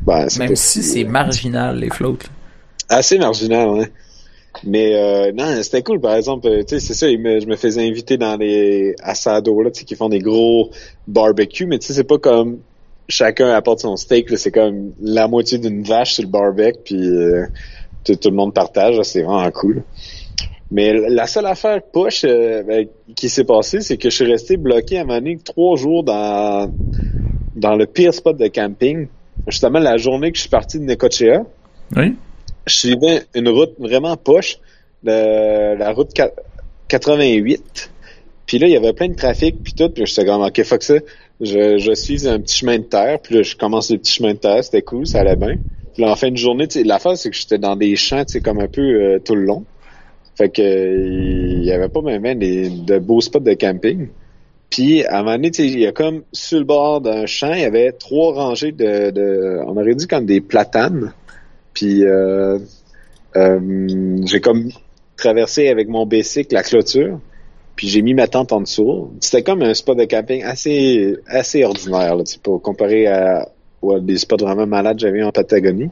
ben, 0.00 0.26
Même 0.38 0.56
si 0.56 0.82
c'est 0.82 1.04
marginal, 1.04 1.78
les 1.78 1.90
flottes. 1.90 2.30
assez 2.88 3.18
marginal, 3.18 3.68
hein. 3.68 3.84
Mais 4.64 4.94
euh, 4.96 5.32
non, 5.32 5.62
c'était 5.62 5.82
cool, 5.82 6.00
par 6.00 6.14
exemple, 6.14 6.48
euh, 6.48 6.62
tu 6.64 6.80
sais, 6.80 6.80
c'est 6.80 6.94
ça, 6.94 7.06
me- 7.06 7.38
je 7.40 7.46
me 7.46 7.54
faisais 7.56 7.86
inviter 7.86 8.16
dans 8.16 8.36
les 8.36 8.94
asados, 9.02 9.62
là, 9.62 9.70
tu 9.70 9.80
sais, 9.80 9.84
qui 9.84 9.94
font 9.94 10.08
des 10.08 10.18
gros 10.20 10.70
barbecues, 11.06 11.66
mais 11.66 11.78
tu 11.78 11.88
sais, 11.88 11.92
c'est 11.92 12.04
pas 12.04 12.18
comme 12.18 12.58
chacun 13.08 13.48
apporte 13.50 13.80
son 13.80 13.96
steak, 13.96 14.36
c'est 14.38 14.50
comme 14.50 14.92
la 15.00 15.28
moitié 15.28 15.58
d'une 15.58 15.82
vache 15.82 16.14
sur 16.14 16.22
le 16.24 16.28
barbecue, 16.28 16.78
puis 16.84 17.08
euh, 17.08 17.46
tout, 18.04 18.14
tout 18.16 18.30
le 18.30 18.36
monde 18.36 18.52
partage, 18.54 19.00
c'est 19.02 19.22
vraiment 19.22 19.50
cool. 19.50 19.82
Mais 20.70 20.92
la 20.92 21.26
seule 21.26 21.46
affaire 21.46 21.80
poche 21.82 22.24
euh, 22.24 22.62
ben, 22.62 22.86
qui 23.16 23.30
s'est 23.30 23.44
passée, 23.44 23.80
c'est 23.80 23.96
que 23.96 24.10
je 24.10 24.16
suis 24.16 24.30
resté 24.30 24.58
bloqué 24.58 24.98
à 24.98 25.04
donné 25.04 25.38
trois 25.42 25.76
jours 25.76 26.04
dans, 26.04 26.70
dans 27.56 27.74
le 27.74 27.86
pire 27.86 28.12
spot 28.12 28.36
de 28.36 28.48
camping. 28.48 29.08
Justement, 29.46 29.78
la 29.78 29.96
journée 29.96 30.30
que 30.30 30.36
je 30.36 30.42
suis 30.42 30.50
parti 30.50 30.78
de 30.78 30.84
Necochea, 30.84 31.44
Oui. 31.96 32.14
je 32.66 32.74
suivais 32.74 33.22
une 33.34 33.48
route 33.48 33.72
vraiment 33.78 34.16
poche, 34.18 34.58
la 35.02 35.90
route 35.92 36.12
qua- 36.14 36.32
88. 36.88 37.90
Puis 38.44 38.58
là, 38.58 38.66
il 38.66 38.72
y 38.72 38.76
avait 38.76 38.92
plein 38.92 39.08
de 39.08 39.14
trafic, 39.14 39.62
puis 39.62 39.72
tout, 39.72 39.88
puis 39.88 40.04
j'étais 40.04 40.26
comme, 40.26 40.42
OK, 40.42 40.62
fuck 40.64 40.82
ça. 40.82 40.94
Je, 41.40 41.78
je 41.78 41.92
suis 41.94 42.26
un 42.28 42.40
petit 42.40 42.58
chemin 42.58 42.78
de 42.78 42.84
terre, 42.84 43.20
puis 43.20 43.36
là, 43.36 43.42
je 43.42 43.56
commence 43.56 43.90
le 43.90 43.98
petit 43.98 44.14
chemin 44.14 44.34
de 44.34 44.38
terre, 44.38 44.62
c'était 44.64 44.82
cool, 44.82 45.06
ça 45.06 45.20
allait 45.20 45.36
bien. 45.36 45.56
Puis 45.94 46.02
là, 46.02 46.10
en 46.10 46.16
fin 46.16 46.30
de 46.30 46.36
journée, 46.36 46.66
sais, 46.68 46.82
l'affaire, 46.82 47.16
c'est 47.16 47.30
que 47.30 47.36
j'étais 47.36 47.58
dans 47.58 47.76
des 47.76 47.94
champs, 47.96 48.24
sais, 48.26 48.40
comme 48.40 48.60
un 48.60 48.68
peu 48.68 48.82
euh, 48.82 49.18
tout 49.18 49.34
le 49.34 49.42
long. 49.42 49.64
Fait 50.36 50.48
que 50.48 50.62
il 50.62 51.64
y 51.64 51.72
avait 51.72 51.88
pas 51.88 52.00
même 52.00 52.38
des, 52.38 52.70
de 52.70 52.98
beaux 52.98 53.20
spots 53.20 53.40
de 53.40 53.54
camping. 53.54 54.08
Puis 54.70 55.04
à 55.04 55.18
un 55.18 55.22
moment 55.24 55.34
donné, 55.34 55.50
il 55.58 55.80
y 55.80 55.86
a 55.86 55.92
comme 55.92 56.22
sur 56.32 56.58
le 56.58 56.64
bord 56.64 57.00
d'un 57.00 57.26
champ, 57.26 57.52
il 57.52 57.60
y 57.60 57.64
avait 57.64 57.90
trois 57.90 58.34
rangées 58.34 58.70
de, 58.70 59.10
de 59.10 59.58
on 59.66 59.76
aurait 59.76 59.96
dit 59.96 60.06
comme 60.06 60.26
des 60.26 60.40
platanes. 60.40 61.12
Puis 61.74 62.04
euh, 62.04 62.58
euh, 63.36 64.18
j'ai 64.26 64.40
comme 64.40 64.70
traversé 65.16 65.68
avec 65.68 65.88
mon 65.88 66.06
bicycle 66.06 66.54
la 66.54 66.62
clôture. 66.62 67.18
Puis 67.78 67.86
j'ai 67.86 68.02
mis 68.02 68.12
ma 68.12 68.26
tente 68.26 68.52
en 68.52 68.60
dessous. 68.60 69.12
C'était 69.20 69.44
comme 69.44 69.62
un 69.62 69.72
spot 69.72 69.96
de 69.96 70.04
camping 70.04 70.42
assez 70.42 71.14
assez 71.28 71.62
ordinaire, 71.62 72.16
là, 72.16 72.24
pour 72.42 72.60
comparer 72.60 73.06
à, 73.06 73.48
des 74.00 74.18
spots 74.18 74.38
vraiment 74.38 74.66
malades 74.66 74.96
que 74.96 75.02
j'avais 75.02 75.22
en 75.22 75.30
Patagonie. 75.30 75.88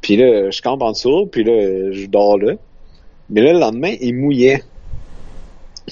Puis 0.00 0.16
là, 0.16 0.50
je 0.50 0.60
campe 0.60 0.82
en 0.82 0.90
dessous, 0.90 1.26
puis 1.26 1.44
là, 1.44 1.92
je 1.92 2.06
dors 2.06 2.36
là. 2.38 2.54
Mais 3.30 3.40
là, 3.40 3.52
le 3.52 3.60
lendemain, 3.60 3.94
il 4.00 4.16
mouillait. 4.16 4.64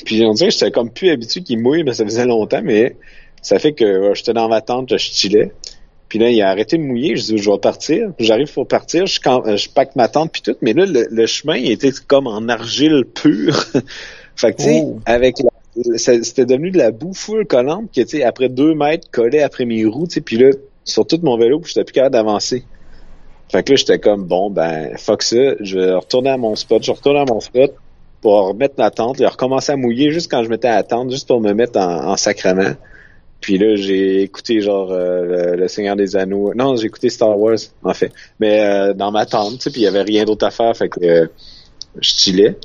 Puis 0.04 0.24
on 0.24 0.32
dirait 0.32 0.48
que 0.48 0.54
j'étais 0.54 0.72
comme 0.72 0.90
plus 0.90 1.10
habitué 1.10 1.42
qu'il 1.42 1.60
mouille, 1.60 1.84
mais 1.84 1.94
ça 1.94 2.04
faisait 2.04 2.26
longtemps, 2.26 2.62
mais 2.64 2.96
ça 3.40 3.60
fait 3.60 3.72
que 3.72 4.14
j'étais 4.14 4.32
dans 4.32 4.48
ma 4.48 4.62
tente, 4.62 4.90
je 4.90 4.96
chillais. 4.96 5.52
Puis 6.08 6.18
là, 6.18 6.28
il 6.30 6.42
a 6.42 6.50
arrêté 6.50 6.76
de 6.76 6.82
mouiller. 6.82 7.14
Je 7.14 7.22
dis, 7.22 7.38
je 7.38 7.48
vais 7.48 7.58
partir. 7.58 8.10
J'arrive 8.18 8.52
pour 8.52 8.66
partir. 8.66 9.06
Je, 9.06 9.20
je 9.20 9.68
ma 9.94 10.08
tente 10.08 10.32
puis 10.32 10.42
tout. 10.42 10.56
Mais 10.60 10.72
là, 10.72 10.86
le, 10.86 11.06
le 11.08 11.26
chemin, 11.26 11.56
il 11.56 11.70
était 11.70 11.92
comme 12.08 12.26
en 12.26 12.48
argile 12.48 13.04
pure. 13.04 13.64
fait 14.36 14.52
que, 14.52 14.58
tu 14.58 14.64
sais, 14.64 14.82
Oh. 14.84 14.98
avec 15.06 15.36
la- 15.40 15.98
c'était 15.98 16.46
devenu 16.46 16.70
de 16.70 16.78
la 16.78 16.90
boue 16.92 17.14
full 17.14 17.46
collante 17.46 17.90
qui, 17.90 18.04
tu 18.04 18.18
sais, 18.18 18.22
après 18.24 18.48
deux 18.48 18.74
mètres, 18.74 19.08
collait 19.10 19.42
après 19.42 19.64
mes 19.64 19.84
roues, 19.86 20.06
tu 20.06 20.14
sais. 20.14 20.20
Puis 20.20 20.36
là, 20.36 20.50
sur 20.84 21.06
tout 21.06 21.18
mon 21.22 21.36
vélo, 21.36 21.60
puis 21.60 21.72
j'étais 21.72 21.84
plus 21.84 21.92
capable 21.94 22.12
d'avancer. 22.14 22.64
Fait 23.50 23.62
que 23.62 23.72
là, 23.72 23.76
j'étais 23.76 23.98
comme, 23.98 24.24
bon, 24.24 24.50
ben, 24.50 24.96
fuck 24.96 25.22
ça. 25.22 25.54
Je 25.60 25.78
vais 25.78 25.92
retourner 25.94 26.30
à 26.30 26.36
mon 26.36 26.54
spot. 26.56 26.82
Je 26.82 26.90
retourne 26.92 27.16
à 27.16 27.24
mon 27.24 27.40
spot 27.40 27.74
pour 28.20 28.32
remettre 28.48 28.74
ma 28.78 28.90
tente 28.90 29.20
et 29.20 29.26
recommencer 29.26 29.72
à 29.72 29.76
mouiller 29.76 30.10
juste 30.12 30.30
quand 30.30 30.42
je 30.42 30.48
mettais 30.48 30.68
à 30.68 30.76
la 30.76 30.82
tente, 30.82 31.10
juste 31.10 31.28
pour 31.28 31.40
me 31.40 31.52
mettre 31.52 31.78
en, 31.78 32.12
en 32.12 32.16
sacrement. 32.16 32.72
Puis 33.40 33.58
là, 33.58 33.76
j'ai 33.76 34.22
écouté 34.22 34.60
genre 34.62 34.90
euh, 34.92 35.56
le, 35.56 35.68
Seigneur 35.68 35.96
des 35.96 36.16
Anneaux. 36.16 36.54
Non, 36.54 36.76
j'ai 36.76 36.86
écouté 36.86 37.10
Star 37.10 37.38
Wars, 37.38 37.58
en 37.82 37.92
fait. 37.92 38.10
Mais 38.40 38.60
euh, 38.60 38.94
dans 38.94 39.10
ma 39.10 39.26
tente, 39.26 39.54
tu 39.54 39.60
sais, 39.64 39.70
puis 39.70 39.82
il 39.82 39.84
y 39.84 39.86
avait 39.88 40.02
rien 40.02 40.24
d'autre 40.24 40.46
à 40.46 40.50
faire, 40.50 40.74
fait 40.74 40.88
que 40.88 41.04
euh, 41.04 41.26
je 42.00 42.08
chillais. 42.16 42.56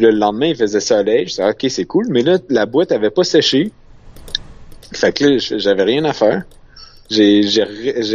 Puis 0.00 0.06
là, 0.06 0.12
le 0.12 0.18
lendemain, 0.18 0.46
il 0.46 0.56
faisait 0.56 0.80
soleil. 0.80 1.26
Je 1.26 1.32
disais, 1.32 1.46
OK, 1.46 1.66
c'est 1.68 1.84
cool. 1.84 2.06
Mais 2.08 2.22
là, 2.22 2.38
la 2.48 2.64
boîte 2.64 2.90
avait 2.90 3.10
pas 3.10 3.22
séché. 3.22 3.70
Fait 4.94 5.12
que 5.12 5.24
là, 5.26 5.36
j'avais 5.38 5.82
rien 5.82 6.06
à 6.06 6.14
faire. 6.14 6.44
J'ai, 7.10 7.42
j'ai, 7.42 7.64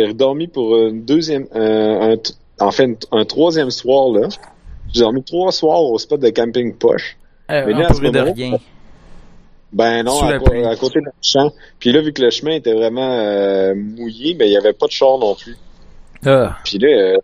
redormi 0.07 0.47
pour 0.47 0.75
une 0.77 1.05
deuxième, 1.05 1.45
un, 1.53 2.15
en 2.59 2.71
fait, 2.71 3.05
un, 3.11 3.23
troisième 3.25 3.69
soir, 3.69 4.09
là. 4.11 4.29
J'ai 4.91 5.01
dormi 5.01 5.23
trois 5.23 5.51
soirs 5.51 5.83
au 5.83 5.99
spot 5.99 6.19
de 6.19 6.29
camping 6.31 6.73
poche. 6.75 7.17
mais 7.49 7.71
là, 7.71 7.85
à 7.87 7.93
ce 7.93 8.01
de 8.01 8.19
rien. 8.19 8.57
Ben 9.71 10.01
non, 10.01 10.23
à, 10.23 10.75
côté 10.75 11.01
du 11.01 11.05
champ. 11.21 11.51
Puis 11.77 11.91
là, 11.91 12.01
vu 12.01 12.13
que 12.13 12.21
le 12.23 12.31
chemin 12.31 12.53
était 12.53 12.73
vraiment 12.73 13.11
euh, 13.11 13.75
mouillé, 13.75 14.33
ben 14.33 14.47
il 14.47 14.53
y 14.53 14.57
avait 14.57 14.73
pas 14.73 14.87
de 14.87 14.91
char 14.91 15.19
non 15.19 15.35
plus. 15.35 15.55
Ah. 16.25 16.57
Puis 16.63 16.79
là, 16.79 16.87
euh, 16.87 17.17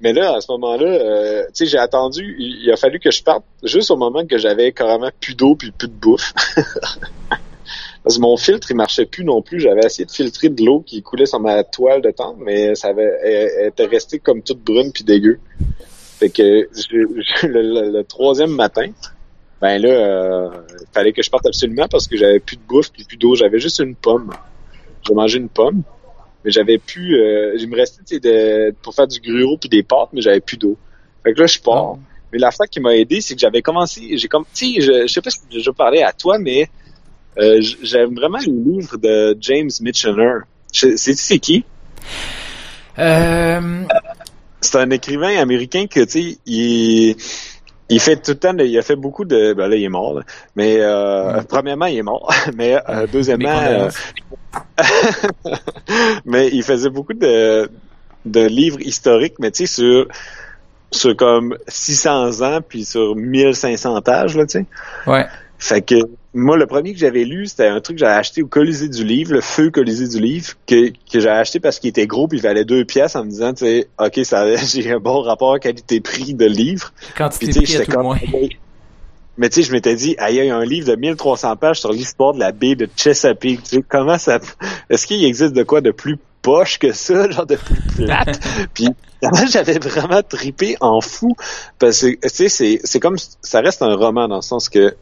mais 0.00 0.12
là, 0.12 0.36
à 0.36 0.40
ce 0.40 0.50
moment-là, 0.52 0.86
euh, 0.86 1.44
tu 1.46 1.50
sais, 1.54 1.66
j'ai 1.66 1.78
attendu, 1.78 2.36
il, 2.38 2.70
a 2.70 2.76
fallu 2.76 2.98
que 2.98 3.10
je 3.10 3.22
parte 3.22 3.44
juste 3.62 3.90
au 3.90 3.96
moment 3.96 4.26
que 4.26 4.38
j'avais 4.38 4.72
carrément 4.72 5.10
plus 5.20 5.34
d'eau 5.34 5.54
puis 5.54 5.70
plus 5.70 5.88
de 5.88 5.92
bouffe. 5.92 6.32
Parce 8.02 8.16
que 8.16 8.22
mon 8.22 8.36
filtre, 8.36 8.70
il 8.70 8.76
marchait 8.76 9.06
plus 9.06 9.24
non 9.24 9.42
plus. 9.42 9.58
J'avais 9.58 9.84
essayé 9.84 10.04
de 10.04 10.12
filtrer 10.12 10.48
de 10.48 10.64
l'eau 10.64 10.80
qui 10.80 11.02
coulait 11.02 11.26
sur 11.26 11.40
ma 11.40 11.64
toile 11.64 12.00
de 12.02 12.10
tente, 12.12 12.36
mais 12.38 12.76
ça 12.76 12.88
avait, 12.88 13.10
elle, 13.24 13.66
était 13.68 13.86
restée 13.86 14.20
comme 14.20 14.42
toute 14.42 14.60
brune 14.60 14.92
puis 14.92 15.02
dégueu. 15.02 15.40
Fait 16.18 16.30
que 16.30 16.68
le, 17.42 18.02
troisième 18.02 18.52
matin, 18.52 18.90
ben 19.60 19.82
là, 19.82 19.88
euh, 19.88 20.50
il 20.80 20.86
fallait 20.94 21.12
que 21.12 21.22
je 21.22 21.30
parte 21.30 21.46
absolument 21.46 21.88
parce 21.88 22.06
que 22.06 22.16
j'avais 22.16 22.38
plus 22.38 22.56
de 22.56 22.62
bouffe 22.62 22.92
puis 22.92 23.04
plus 23.04 23.16
d'eau. 23.16 23.34
J'avais 23.34 23.58
juste 23.58 23.80
une 23.80 23.96
pomme. 23.96 24.32
J'ai 25.06 25.14
mangé 25.14 25.38
une 25.38 25.48
pomme, 25.48 25.82
mais 26.46 26.52
j'avais 26.52 26.78
plus. 26.78 27.20
Euh, 27.20 27.56
il 27.58 27.68
me 27.68 27.76
restait 27.76 28.20
de, 28.20 28.72
pour 28.80 28.94
faire 28.94 29.08
du 29.08 29.20
gruau 29.20 29.58
puis 29.58 29.68
des 29.68 29.82
pâtes, 29.82 30.10
mais 30.12 30.22
j'avais 30.22 30.40
plus 30.40 30.56
d'eau. 30.56 30.78
Fait 31.24 31.34
que 31.34 31.40
là, 31.40 31.46
je 31.46 31.58
pars. 31.58 31.96
Ah. 31.96 31.98
Mais 32.32 32.38
la 32.38 32.52
fois 32.52 32.68
qui 32.68 32.78
m'a 32.78 32.94
aidé, 32.94 33.20
c'est 33.20 33.34
que 33.34 33.40
j'avais 33.40 33.62
commencé. 33.62 34.16
J'ai 34.16 34.28
comme, 34.28 34.44
tu 34.54 34.74
sais, 34.74 34.80
je, 34.80 35.06
je 35.06 35.12
sais 35.12 35.20
pas 35.20 35.30
si 35.30 35.40
déjà 35.50 35.72
parlé 35.72 36.02
à 36.02 36.12
toi, 36.12 36.38
mais 36.38 36.68
euh, 37.38 37.60
j'aime 37.82 38.14
vraiment 38.14 38.38
le 38.38 38.72
livre 38.72 38.96
de 38.96 39.36
James 39.40 39.70
Michener. 39.80 40.38
C'est 40.72 41.38
qui? 41.38 41.64
Euh... 42.98 43.84
C'est 44.60 44.78
un 44.78 44.90
écrivain 44.90 45.36
américain 45.38 45.86
que, 45.86 46.00
tu 46.00 46.10
sais, 46.10 46.38
il, 46.46 47.16
il 47.88 48.00
fait 48.00 48.16
tout 48.16 48.32
le 48.32 48.36
temps, 48.36 48.56
il 48.58 48.78
a 48.78 48.82
fait 48.82 48.96
beaucoup 48.96 49.24
de, 49.24 49.52
ben 49.52 49.68
là, 49.68 49.76
il 49.76 49.84
est 49.84 49.88
mort, 49.88 50.20
mais 50.56 50.78
euh, 50.80 51.42
premièrement, 51.48 51.86
il 51.86 51.98
est 51.98 52.02
mort, 52.02 52.32
mais 52.56 52.80
euh, 52.88 53.06
deuxièmement, 53.10 53.60
euh, 53.62 53.90
mais 56.24 56.48
il 56.52 56.62
faisait 56.62 56.90
beaucoup 56.90 57.14
de, 57.14 57.70
de 58.24 58.40
livres 58.46 58.80
historiques, 58.80 59.34
mais 59.38 59.50
tu 59.50 59.66
sais, 59.66 59.74
sur 59.74 60.08
sur 60.92 61.16
comme 61.16 61.56
600 61.66 62.42
ans 62.42 62.60
puis 62.66 62.84
sur 62.84 63.16
1500 63.16 64.02
pages 64.02 64.36
là, 64.36 64.46
tu 64.46 64.60
sais. 64.60 64.66
Ouais. 65.06 65.26
Fait 65.58 65.82
que 65.82 65.96
moi, 66.36 66.58
le 66.58 66.66
premier 66.66 66.92
que 66.92 66.98
j'avais 66.98 67.24
lu, 67.24 67.46
c'était 67.46 67.66
un 67.66 67.80
truc 67.80 67.96
que 67.96 68.00
j'avais 68.00 68.18
acheté 68.18 68.42
au 68.42 68.46
Colisée 68.46 68.90
du 68.90 69.04
Livre, 69.04 69.32
le 69.32 69.40
Feu 69.40 69.70
Colisée 69.70 70.06
du 70.06 70.20
Livre, 70.20 70.52
que, 70.66 70.90
que 70.90 71.18
j'avais 71.18 71.38
acheté 71.38 71.60
parce 71.60 71.78
qu'il 71.78 71.88
était 71.88 72.06
gros 72.06 72.28
puis 72.28 72.38
il 72.38 72.42
valait 72.42 72.66
deux 72.66 72.84
pièces 72.84 73.16
en 73.16 73.24
me 73.24 73.30
disant, 73.30 73.54
tu 73.54 73.64
sais, 73.64 73.88
ok, 73.98 74.20
ça, 74.24 74.54
j'ai 74.56 74.92
un 74.92 75.00
bon 75.00 75.22
rapport 75.22 75.58
qualité-prix 75.58 76.34
de 76.34 76.44
livre. 76.44 76.92
Quand 77.16 77.30
tu 77.30 77.50
j'étais 77.50 77.86
comme, 77.86 78.14
mais 79.38 79.48
tu 79.48 79.56
sais, 79.56 79.62
je 79.62 79.72
m'étais 79.72 79.94
dit, 79.94 80.14
il 80.28 80.34
y 80.34 80.50
a 80.50 80.56
un 80.56 80.64
livre 80.64 80.88
de 80.88 80.96
1300 80.96 81.56
pages 81.56 81.80
sur 81.80 81.92
l'histoire 81.92 82.34
de 82.34 82.38
la 82.38 82.52
baie 82.52 82.74
de 82.74 82.88
Chesapeake. 82.94 83.62
Tu 83.62 83.76
sais, 83.76 83.84
comment 83.86 84.18
ça, 84.18 84.38
est-ce 84.90 85.06
qu'il 85.06 85.24
existe 85.24 85.54
de 85.54 85.62
quoi 85.62 85.80
de 85.80 85.90
plus 85.90 86.18
poche 86.42 86.78
que 86.78 86.92
ça, 86.92 87.30
genre 87.30 87.46
de 87.46 87.56
plus 87.56 87.80
plate? 87.96 88.40
puis 88.74 88.88
j'avais 89.50 89.78
vraiment 89.78 90.22
tripé 90.22 90.76
en 90.80 91.00
fou 91.00 91.34
parce 91.78 92.02
que, 92.02 92.08
tu 92.08 92.28
sais, 92.28 92.48
c'est, 92.50 92.80
c'est 92.84 93.00
comme, 93.00 93.16
ça 93.40 93.60
reste 93.60 93.80
un 93.80 93.94
roman 93.94 94.28
dans 94.28 94.36
le 94.36 94.42
sens 94.42 94.68
que 94.68 94.94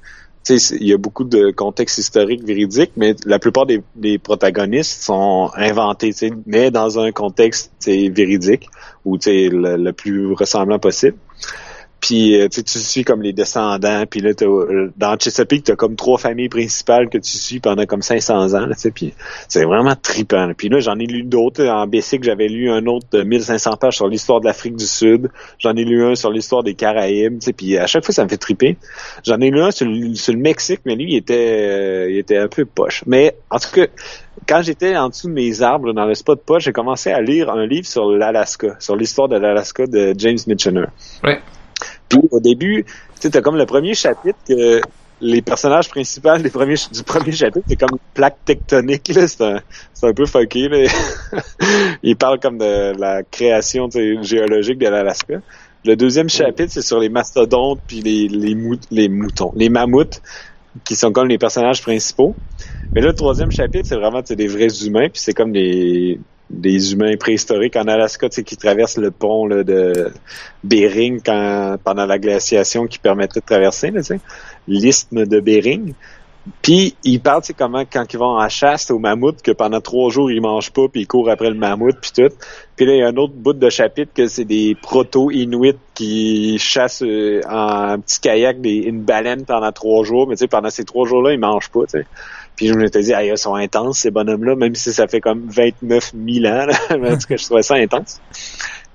il 0.49 0.87
y 0.87 0.93
a 0.93 0.99
beaucoup 0.99 1.25
de 1.25 1.51
contexte 1.51 1.99
historique 1.99 2.45
véridique, 2.45 2.93
mais 2.97 3.15
la 3.25 3.39
plupart 3.39 3.67
des, 3.67 4.19
protagonistes 4.19 5.03
sont 5.03 5.51
inventés, 5.57 6.13
mais 6.47 6.71
dans 6.71 6.99
un 6.99 7.13
contexte 7.13 7.73
véridique 7.87 8.69
ou 9.05 9.19
le, 9.27 9.77
le 9.77 9.93
plus 9.93 10.33
ressemblant 10.33 10.79
possible. 10.79 11.17
Puis 12.01 12.39
euh, 12.39 12.49
tu 12.49 12.63
suis 12.67 13.03
comme 13.03 13.23
les 13.23 13.33
descendants, 13.33 14.05
puis 14.09 14.21
là 14.21 14.33
euh, 14.43 14.93
dans 14.97 15.17
Chesapeake, 15.19 15.65
t'as 15.65 15.75
comme 15.75 15.97
trois 15.97 16.19
familles 16.19 16.51
principales 16.51 17.09
que 17.09 17.17
tu 17.17 17.39
suis 17.39 17.61
pendant 17.61 17.87
comme 17.87 18.03
500 18.03 18.53
ans, 18.53 18.67
là, 18.67 18.75
puis 18.95 19.15
c'est 19.49 19.65
vraiment 19.65 19.95
trippant. 19.97 20.53
Puis 20.55 20.69
là, 20.69 20.81
j'en 20.81 20.99
ai 20.99 21.07
lu 21.07 21.23
d'autres 21.23 21.65
en 21.67 21.87
BC 21.87 22.19
que 22.19 22.27
j'avais 22.27 22.49
lu 22.49 22.71
un 22.71 22.85
autre 22.87 23.07
de 23.13 23.23
1500 23.23 23.77
pages 23.79 23.97
sur 23.97 24.09
l'histoire 24.09 24.41
de 24.41 24.47
l'Afrique 24.47 24.77
du 24.77 24.85
Sud. 24.87 25.31
J'en 25.59 25.75
ai 25.77 25.85
lu 25.85 26.05
un 26.05 26.15
sur 26.15 26.31
l'histoire 26.31 26.63
des 26.63 26.75
Caraïbes, 26.75 27.39
puis 27.57 27.79
à 27.79 27.87
chaque 27.87 28.05
fois 28.05 28.13
ça 28.13 28.25
me 28.25 28.29
fait 28.29 28.37
tripper. 28.37 28.77
J'en 29.25 29.41
ai 29.41 29.51
lu 29.51 29.63
un 29.63 29.71
sur, 29.71 29.87
le 29.87 30.37
Mexique, 30.37 30.81
mais 30.85 30.97
lui 30.97 31.13
il 31.13 31.17
était 31.17 31.59
euh, 31.63 32.11
il 32.11 32.19
était 32.19 32.37
un 32.37 32.49
peu 32.49 32.67
poche. 32.67 33.03
Mais 33.07 33.35
en 33.49 33.59
tout 33.59 33.71
cas, 33.73 33.87
quand 34.47 34.63
j'étais 34.63 34.97
en 34.97 35.09
dessous 35.09 35.29
de 35.29 35.33
mes 35.33 35.63
arbres 35.63 35.93
dans 35.93 36.05
le 36.05 36.15
spot 36.15 36.43
poche, 36.45 36.65
j'ai 36.65 36.73
commencé 36.73 37.11
à 37.11 37.21
lire 37.21 37.51
un 37.51 37.67
livre 37.67 37.87
sur 37.87 38.11
l'Alaska, 38.11 38.77
sur 38.79 38.97
l'histoire 38.97 39.29
de 39.29 39.37
l'Alaska 39.37 39.87
de 39.87 40.15
James 40.19 40.39
Michener. 40.47 40.87
Ouais. 41.23 41.41
Puis 42.09 42.21
au 42.31 42.41
début, 42.41 42.85
tu 43.21 43.31
comme 43.43 43.57
le 43.57 43.67
premier 43.67 43.95
chapitre 43.95 44.39
que 44.47 44.81
les 45.21 45.43
personnages 45.43 45.89
principaux 45.89 46.37
du 46.39 46.51
premier 46.51 47.33
chapitre, 47.33 47.65
c'est 47.69 47.77
comme 47.77 47.93
une 47.93 48.13
plaque 48.13 48.37
tectonique, 48.45 49.09
là. 49.09 49.27
C'est 49.27 49.43
un, 49.43 49.61
un 50.03 50.13
peu 50.13 50.27
fucké, 50.27 50.69
là. 50.69 50.87
Il 52.03 52.17
parle 52.17 52.41
comme 52.41 52.59
de 52.59 52.99
la 52.99 53.23
création 53.23 53.89
géologique 53.91 54.79
de 54.79 54.89
l'Alaska. 54.89 55.41
Le 55.85 55.97
deuxième 55.97 56.29
chapitre, 56.29 56.73
c'est 56.73 56.83
sur 56.83 56.99
les 56.99 57.09
mastodontes 57.09 57.81
puis 57.87 58.01
les, 58.01 58.29
les, 58.29 58.57
les 58.91 59.09
moutons, 59.09 59.53
les 59.55 59.69
mammouths, 59.69 60.21
qui 60.85 60.97
sont 60.97 61.13
comme 61.13 61.29
les 61.29 61.39
personnages 61.39 61.83
principaux. 61.83 62.37
Mais 62.95 63.01
là, 63.01 63.09
le 63.09 63.15
troisième 63.15 63.51
chapitre, 63.51 63.87
c'est 63.89 63.97
vraiment 63.97 64.23
des 64.23 64.47
vrais 64.47 64.85
humains, 64.85 65.09
puis 65.09 65.21
c'est 65.21 65.33
comme 65.33 65.53
des, 65.53 66.21
des 66.51 66.93
humains 66.93 67.17
préhistoriques 67.17 67.77
en 67.77 67.87
Alaska 67.89 68.29
qui 68.29 68.57
traversent 68.57 68.99
le 68.99 69.11
pont 69.11 69.47
là, 69.47 69.65
de 69.65 70.13
Bering 70.63 71.21
quand, 71.25 71.77
pendant 71.83 72.07
la 72.07 72.19
glaciation 72.19 72.87
qui 72.87 72.99
permettait 72.99 73.41
de 73.41 73.47
traverser, 73.47 73.93
l'isthme 74.69 75.27
de 75.27 75.41
Bering. 75.41 75.95
Puis 76.61 76.95
ils 77.05 77.21
parlent, 77.21 77.43
c'est 77.43 77.55
comment 77.55 77.85
quand 77.91 78.05
ils 78.13 78.19
vont 78.19 78.39
en 78.39 78.49
chasse 78.51 78.91
au 78.91 78.99
mammouth, 78.99 79.41
que 79.41 79.51
pendant 79.51 79.81
trois 79.81 80.11
jours 80.11 80.31
ils 80.31 80.43
mangent 80.43 80.73
pas, 80.73 80.89
puis 80.89 81.03
ils 81.03 81.07
courent 81.07 81.31
après 81.31 81.49
le 81.49 81.57
mammouth, 81.57 81.97
puis 82.03 82.11
tout. 82.15 82.35
Puis 82.77 82.85
là, 82.85 82.93
il 82.93 82.99
y 82.99 83.03
a 83.03 83.09
un 83.09 83.17
autre 83.17 83.33
bout 83.33 83.55
de 83.55 83.71
chapitre 83.71 84.13
que 84.15 84.27
c'est 84.27 84.45
des 84.45 84.77
proto-inuits 84.81 85.79
qui 85.95 86.59
chassent 86.59 87.03
euh, 87.03 87.41
en 87.49 87.99
petit 87.99 88.21
kayak 88.21 88.59
une 88.63 89.01
baleine 89.01 89.47
pendant 89.47 89.73
trois 89.73 90.05
jours, 90.05 90.29
mais 90.29 90.35
tu 90.37 90.41
sais, 90.41 90.49
pendant 90.49 90.69
ces 90.69 90.85
trois 90.85 91.07
jours-là, 91.07 91.33
ils 91.33 91.41
mangent 91.41 91.71
pas, 91.71 91.81
sais. 91.89 92.05
Puis 92.57 92.69
je 92.69 92.75
me 92.75 92.87
suis 92.87 93.03
dit, 93.03 93.15
ah, 93.15 93.25
ils 93.25 93.37
sont 93.37 93.55
intenses, 93.55 93.99
ces 93.99 94.11
bonhommes-là, 94.11 94.55
même 94.55 94.75
si 94.75 94.93
ça 94.93 95.09
fait 95.09 95.21
comme 95.21 95.47
29 95.49 96.13
000 96.15 96.47
ans, 96.47 96.67
là. 96.67 97.17
cas, 97.29 97.37
je 97.37 97.45
trouvais 97.45 97.63
ça 97.63 97.75
intense. 97.75 98.21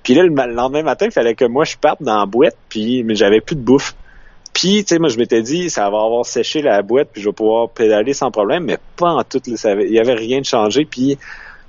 Puis 0.02 0.14
là, 0.14 0.22
le 0.22 0.54
lendemain 0.54 0.82
matin, 0.82 1.06
il 1.06 1.12
fallait 1.12 1.34
que 1.34 1.44
moi, 1.44 1.64
je 1.64 1.76
parte 1.76 2.02
dans 2.02 2.18
la 2.18 2.26
boîte, 2.26 2.56
puis 2.68 3.04
mais 3.04 3.14
j'avais 3.14 3.40
plus 3.40 3.56
de 3.56 3.60
bouffe. 3.60 3.94
Puis, 4.54 4.84
tu 4.84 4.94
sais, 4.94 4.98
moi, 4.98 5.08
je 5.08 5.18
m'étais 5.18 5.42
dit, 5.42 5.70
ça 5.70 5.82
va 5.90 6.02
avoir 6.02 6.24
séché 6.26 6.62
la 6.62 6.82
boîte, 6.82 7.10
puis 7.12 7.22
je 7.22 7.28
vais 7.28 7.34
pouvoir 7.34 7.68
pédaler 7.68 8.14
sans 8.14 8.30
problème, 8.30 8.64
mais 8.64 8.78
pas 8.96 9.10
en 9.10 9.22
tout. 9.22 9.40
il 9.46 9.92
y 9.92 9.98
avait 9.98 10.14
rien 10.14 10.40
de 10.40 10.46
changé, 10.46 10.84
puis... 10.84 11.18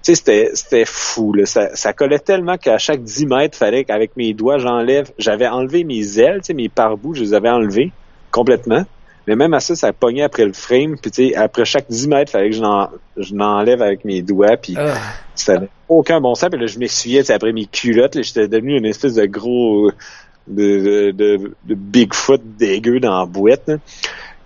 Tu 0.03 0.15
sais, 0.15 0.49
c'était, 0.55 0.83
fou. 0.83 1.35
Ça, 1.45 1.75
ça 1.75 1.93
collait 1.93 2.17
tellement 2.17 2.57
qu'à 2.57 2.79
chaque 2.79 3.03
10 3.03 3.27
mètres, 3.27 3.55
fallait 3.55 3.83
qu'avec 3.83 4.17
mes 4.17 4.33
doigts, 4.33 4.57
j'enlève. 4.57 5.11
J'avais 5.19 5.47
enlevé 5.47 5.83
mes 5.83 6.17
ailes, 6.17 6.39
tu 6.39 6.47
sais, 6.47 6.53
mes 6.55 6.69
pare-bouts, 6.69 7.13
je 7.13 7.21
les 7.21 7.33
avais 7.35 7.51
enlevés 7.51 7.91
complètement. 8.31 8.83
Mais 9.27 9.35
même 9.35 9.53
à 9.53 9.59
ça, 9.59 9.75
ça 9.75 9.93
pognait 9.93 10.23
après 10.23 10.45
le 10.45 10.53
frame. 10.53 10.97
Puis 10.97 11.11
tu 11.11 11.29
sais, 11.29 11.35
après 11.35 11.65
chaque 11.65 11.85
10 11.89 12.07
mètres, 12.07 12.31
fallait 12.31 12.49
que 12.49 12.55
je 12.55 13.35
l'enlève 13.35 13.81
avec 13.81 14.03
mes 14.05 14.21
doigts. 14.21 14.57
Puis 14.57 14.75
ah. 14.77 14.95
ça 15.35 15.53
n'avait 15.53 15.69
aucun 15.87 16.19
bon 16.19 16.35
sens. 16.35 16.49
Puis 16.49 16.59
là, 16.59 16.65
je 16.65 16.79
m'essuyais 16.79 17.29
après 17.31 17.53
mes 17.53 17.65
culottes. 17.65 18.21
J'étais 18.21 18.47
devenu 18.47 18.77
une 18.77 18.85
espèce 18.85 19.15
de 19.15 19.25
gros 19.25 19.91
de, 20.47 21.11
de, 21.11 21.53
de, 21.65 21.75
Bigfoot 21.75 22.41
dégueu 22.57 22.99
dans 22.99 23.19
la 23.19 23.25
boîte. 23.25 23.69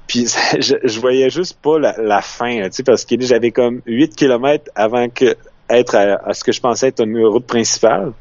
Puis 0.08 0.28
je, 0.60 0.76
je, 0.84 1.00
voyais 1.00 1.30
juste 1.30 1.58
pas 1.62 1.80
la, 1.80 1.96
la 1.98 2.22
fin, 2.22 2.64
tu 2.66 2.70
sais, 2.72 2.84
parce 2.84 3.06
que 3.06 3.16
j'avais 3.20 3.52
comme 3.52 3.82
8 3.86 4.16
km 4.16 4.70
avant 4.76 5.10
que 5.10 5.36
être 5.70 5.96
à, 5.96 6.34
ce 6.34 6.44
que 6.44 6.52
je 6.52 6.62
pensais 6.62 6.90
être 6.90 7.04
une 7.04 7.26
route 7.26 7.46
principale. 7.46 8.12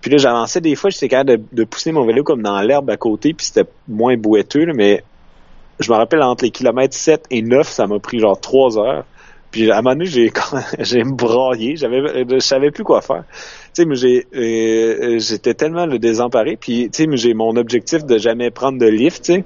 Puis 0.00 0.10
là, 0.10 0.18
j'avançais 0.18 0.60
des 0.60 0.76
fois, 0.76 0.90
j'étais 0.90 1.08
capable 1.08 1.30
de, 1.30 1.42
de, 1.52 1.64
pousser 1.64 1.90
mon 1.90 2.04
vélo 2.04 2.22
comme 2.22 2.42
dans 2.42 2.60
l'herbe 2.60 2.90
à 2.90 2.96
côté, 2.96 3.32
puis 3.32 3.46
c'était 3.46 3.68
moins 3.88 4.16
boiteux, 4.16 4.66
mais 4.74 5.02
je 5.80 5.90
me 5.90 5.96
rappelle 5.96 6.22
entre 6.22 6.44
les 6.44 6.50
kilomètres 6.50 6.94
7 6.94 7.26
et 7.30 7.42
9, 7.42 7.68
ça 7.68 7.86
m'a 7.86 7.98
pris 7.98 8.18
genre 8.18 8.40
3 8.40 8.78
heures. 8.78 9.04
Puis 9.50 9.70
à 9.70 9.78
un 9.78 9.82
moment 9.82 9.94
donné, 9.94 10.06
j'ai 10.06 10.32
j'ai 10.80 11.04
braillé, 11.04 11.76
j'avais 11.76 12.24
je 12.28 12.38
savais 12.40 12.70
plus 12.70 12.84
quoi 12.84 13.00
faire. 13.02 13.24
Tu 13.74 13.82
sais, 13.82 13.84
mais 13.84 13.94
j'ai 13.94 14.26
euh, 14.34 15.18
j'étais 15.18 15.54
tellement 15.54 15.86
le 15.86 15.98
désemparé 15.98 16.56
puis 16.56 16.90
tu 16.90 17.04
sais, 17.04 17.16
j'ai 17.16 17.34
mon 17.34 17.56
objectif 17.56 18.04
de 18.04 18.18
jamais 18.18 18.50
prendre 18.50 18.78
de 18.78 18.86
lift, 18.86 19.24
tu 19.24 19.34
sais. 19.34 19.44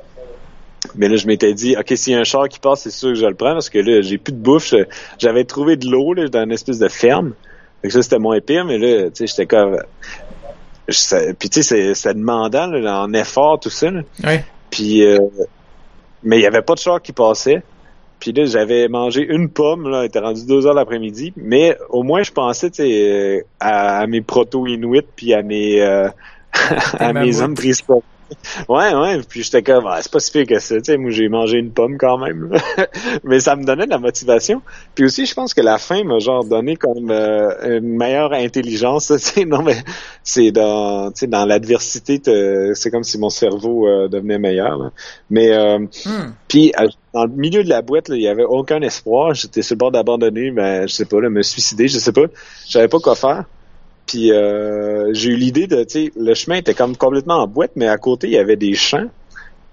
Mais 0.95 1.09
là, 1.09 1.17
je 1.17 1.27
m'étais 1.27 1.53
dit, 1.55 1.77
OK, 1.77 1.93
s'il 1.97 2.13
y 2.13 2.17
a 2.17 2.21
un 2.21 2.25
char 2.25 2.49
qui 2.49 2.59
passe, 2.59 2.83
c'est 2.83 2.91
sûr 2.91 3.11
que 3.11 3.17
je 3.17 3.27
le 3.27 3.35
prends 3.35 3.53
parce 3.53 3.69
que 3.69 3.79
là, 3.79 4.01
j'ai 4.01 4.17
plus 4.17 4.33
de 4.33 4.39
bouffe. 4.39 4.75
J'avais 5.19 5.45
trouvé 5.45 5.77
de 5.77 5.91
l'eau 5.91 6.15
là, 6.15 6.29
dans 6.29 6.45
une 6.45 6.53
espèce 6.53 6.79
de 6.79 6.89
ferme. 6.89 7.35
Fait 7.83 7.89
que 7.89 7.95
ça, 7.95 8.03
c'était 8.03 8.19
moins 8.19 8.41
pire, 8.41 8.65
mais 8.65 8.79
là, 8.79 9.11
tu 9.11 9.11
sais, 9.15 9.27
j'étais 9.27 9.47
comme... 9.47 9.79
puis 10.87 11.51
tu 11.51 11.63
sais, 11.63 11.95
c'est 11.95 12.15
demandant, 12.15 12.67
là, 12.67 13.03
en 13.03 13.13
effort, 13.13 13.61
tout 13.61 13.71
ça. 13.71 13.91
Là. 13.91 14.03
Oui. 14.25 14.37
Puis, 14.71 15.05
euh, 15.05 15.19
mais 16.23 16.39
il 16.39 16.43
y 16.43 16.47
avait 16.47 16.63
pas 16.63 16.75
de 16.75 16.81
char 16.81 17.01
qui 17.03 17.13
passait. 17.13 17.63
Puis 18.21 18.33
là, 18.33 18.45
j'avais 18.47 18.89
mangé 18.89 19.25
une 19.25 19.49
pomme, 19.49 19.89
là, 19.89 20.03
il 20.03 20.07
était 20.07 20.19
rendu 20.19 20.45
deux 20.45 20.67
heures 20.67 20.75
l'après-midi, 20.75 21.33
mais 21.37 21.77
au 21.89 22.03
moins 22.03 22.23
je 22.25 22.33
pensais, 22.33 23.45
à, 23.61 24.07
mes 24.09 24.21
proto-inuits 24.23 25.07
puis 25.15 25.35
à 25.35 25.43
mes 25.43 25.81
euh, 25.81 26.09
à 26.99 27.13
mes 27.13 27.41
hommes 27.41 27.55
préhistoriques 27.55 28.05
ouais, 28.69 28.95
ouais. 28.95 29.21
Puis 29.29 29.43
j'étais 29.43 29.63
comme, 29.63 29.87
ah, 29.87 29.99
c'est 30.01 30.13
pas 30.13 30.21
si 30.21 30.31
pire 30.31 30.47
que 30.47 30.59
ça. 30.59 30.77
Tu 30.77 30.85
sais, 30.85 30.97
moi, 30.97 31.11
j'ai 31.11 31.29
mangé 31.29 31.59
une 31.59 31.71
pomme 31.71 31.97
quand 31.99 32.19
même. 32.19 32.53
Mais 33.25 33.41
ça 33.41 33.57
me 33.57 33.65
donnait 33.65 33.87
de 33.87 33.91
la 33.91 33.99
motivation. 33.99 34.63
Puis 34.95 35.05
aussi, 35.05 35.27
je 35.27 35.35
pense 35.35 35.55
que 35.55 35.61
la 35.61 35.79
faim 35.79 36.05
m'a 36.05 36.19
genre 36.19 36.45
donné 36.45 36.77
comme 36.77 37.11
euh, 37.11 37.79
une 37.79 37.97
meilleure 37.97 38.33
intelligence. 38.33 39.09
Tu 39.09 39.19
sais, 39.19 39.45
non, 39.45 39.63
mais 39.63 39.77
c'est 40.23 40.53
dans, 40.53 41.11
tu 41.11 41.21
sais, 41.21 41.27
dans 41.27 41.45
l'adversité, 41.45 42.21
c'est 42.75 42.91
comme 42.91 43.05
si 43.05 43.19
mon 43.19 43.31
cerveau 43.31 43.89
euh, 43.89 44.09
devenait 44.09 44.39
meilleur. 44.39 44.93
Mais 45.29 45.51
euh, 45.53 45.79
hmm. 45.79 46.33
puis 46.47 46.73
dans 47.13 47.25
le 47.25 47.33
milieu 47.33 47.65
de 47.65 47.69
la 47.69 47.83
boîte, 47.83 48.09
il 48.11 48.21
y 48.21 48.29
avait 48.29 48.45
aucun 48.45 48.81
espoir. 48.83 49.35
J'étais 49.35 49.63
sur 49.63 49.75
le 49.75 49.79
bord 49.79 49.91
d'abandonner, 49.91 50.51
mais 50.51 50.87
je 50.87 50.95
sais 50.95 51.05
pas, 51.05 51.21
là, 51.21 51.31
me 51.31 51.43
suicider, 51.43 51.89
je 51.89 51.99
sais 51.99 52.13
pas. 52.13 52.27
Je 52.67 52.73
savais 52.73 52.89
pas 52.89 53.01
quoi 53.01 53.15
faire. 53.15 53.45
Puis 54.09 54.33
euh, 54.33 55.13
j'ai 55.13 55.31
eu 55.31 55.37
l'idée 55.37 55.67
de, 55.67 55.85
tu 55.85 56.07
sais, 56.07 56.13
le 56.17 56.33
chemin 56.35 56.57
était 56.57 56.73
comme 56.73 56.97
complètement 56.97 57.43
en 57.43 57.47
boîte, 57.47 57.73
mais 57.77 57.87
à 57.87 57.99
côté, 57.99 58.27
il 58.27 58.33
y 58.33 58.39
avait 58.39 58.57
des 58.57 58.75
champs. 58.75 59.07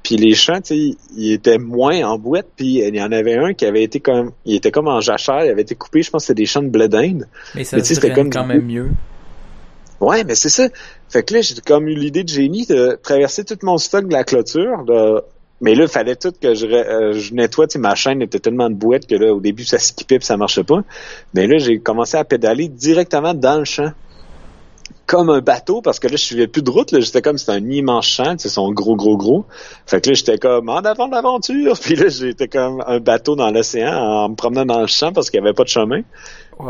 Puis 0.03 0.17
les 0.17 0.35
champs, 0.35 0.59
tu 0.61 0.75
sais, 0.75 0.97
ils 1.15 1.31
étaient 1.31 1.57
moins 1.57 2.03
en 2.03 2.19
boîte. 2.19 2.47
Puis 2.57 2.79
il 2.85 2.95
y 2.95 3.01
en 3.01 3.13
avait 3.13 3.37
un 3.37 3.53
qui 3.53 3.65
avait 3.65 3.81
été 3.81 4.01
comme, 4.01 4.33
il 4.43 4.55
était 4.55 4.71
comme 4.71 4.89
en 4.89 4.99
jachère, 4.99 5.45
il 5.45 5.49
avait 5.49 5.61
été 5.61 5.73
coupé. 5.73 6.03
Je 6.03 6.11
pense 6.11 6.23
que 6.23 6.27
c'était 6.27 6.41
des 6.41 6.45
champs 6.45 6.61
de 6.61 6.67
blé 6.67 6.89
d'Inde. 6.89 7.27
Mais 7.55 7.63
ça 7.63 7.81
c'était 7.81 8.11
comme 8.11 8.29
quand 8.29 8.45
même 8.45 8.65
mieux. 8.65 8.89
Ouais, 10.01 10.25
mais 10.25 10.35
c'est 10.35 10.49
ça. 10.49 10.67
Fait 11.09 11.23
que 11.23 11.33
là, 11.33 11.41
j'ai 11.41 11.55
comme 11.65 11.87
eu 11.87 11.95
l'idée 11.95 12.25
de 12.25 12.29
génie 12.29 12.65
de 12.65 12.99
traverser 13.01 13.45
tout 13.45 13.57
mon 13.63 13.77
stock 13.77 14.05
de 14.05 14.13
la 14.13 14.25
clôture. 14.25 14.83
De... 14.85 15.21
Mais 15.61 15.75
là, 15.75 15.83
il 15.83 15.89
fallait 15.89 16.17
tout 16.17 16.33
que 16.39 16.53
je, 16.53 16.67
euh, 16.67 17.13
je 17.13 17.33
nettoie. 17.33 17.67
Ma 17.77 17.95
chaîne 17.95 18.21
était 18.21 18.39
tellement 18.39 18.69
de 18.69 18.75
boîte 18.75 19.07
que 19.07 19.15
là, 19.15 19.33
au 19.33 19.39
début, 19.39 19.63
ça 19.63 19.79
skippait 19.79 20.19
puis 20.19 20.25
ça 20.25 20.35
marchait 20.35 20.65
pas. 20.65 20.81
Mais 21.33 21.47
là, 21.47 21.57
j'ai 21.57 21.79
commencé 21.79 22.17
à 22.17 22.25
pédaler 22.25 22.67
directement 22.67 23.33
dans 23.33 23.59
le 23.59 23.65
champ 23.65 23.93
comme 25.05 25.29
un 25.29 25.41
bateau 25.41 25.81
parce 25.81 25.99
que 25.99 26.07
là 26.07 26.15
je 26.15 26.23
suivais 26.23 26.47
plus 26.47 26.61
de 26.61 26.69
route 26.69 26.91
là. 26.91 26.99
J'étais 26.99 27.21
comme 27.21 27.37
c'était 27.37 27.53
un 27.53 27.69
immense 27.69 28.07
champ 28.07 28.35
c'est 28.37 28.49
son 28.49 28.71
gros 28.71 28.95
gros 28.95 29.17
gros. 29.17 29.45
Fait 29.85 30.01
que 30.01 30.09
là 30.09 30.13
j'étais 30.15 30.37
comme 30.37 30.69
en 30.69 30.77
avant 30.77 31.07
de 31.07 31.13
l'aventure. 31.13 31.77
Puis 31.81 31.95
là 31.95 32.07
j'étais 32.09 32.47
comme 32.47 32.83
un 32.85 32.99
bateau 32.99 33.35
dans 33.35 33.51
l'océan 33.51 33.93
en 33.93 34.29
me 34.29 34.35
promenant 34.35 34.65
dans 34.65 34.81
le 34.81 34.87
champ 34.87 35.13
parce 35.13 35.29
qu'il 35.29 35.39
y 35.39 35.43
avait 35.43 35.53
pas 35.53 35.63
de 35.63 35.69
chemin. 35.69 36.01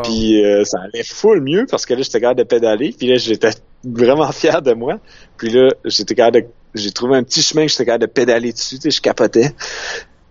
Puis 0.03 0.43
euh, 0.43 0.63
ça 0.65 0.79
allait 0.81 1.03
full 1.03 1.41
mieux 1.41 1.65
parce 1.69 1.85
que 1.85 1.93
là 1.93 2.01
j'étais 2.01 2.19
capable 2.19 2.39
de 2.39 2.45
pédaler. 2.45 2.93
Puis 2.97 3.07
là 3.07 3.15
j'étais 3.15 3.51
vraiment 3.83 4.31
fier 4.31 4.61
de 4.61 4.73
moi. 4.73 4.99
Puis 5.37 5.49
là 5.49 5.69
j'étais 5.85 6.15
capable 6.15 6.41
de 6.41 6.47
j'ai 6.73 6.91
trouvé 6.91 7.15
un 7.15 7.23
petit 7.23 7.41
chemin 7.41 7.65
que 7.65 7.71
j'étais 7.71 7.85
capable 7.85 8.01
de 8.01 8.11
pédaler 8.11 8.51
dessus 8.51 8.75
tu 8.75 8.81
sais 8.81 8.91
je 8.91 9.01
capotais. 9.01 9.51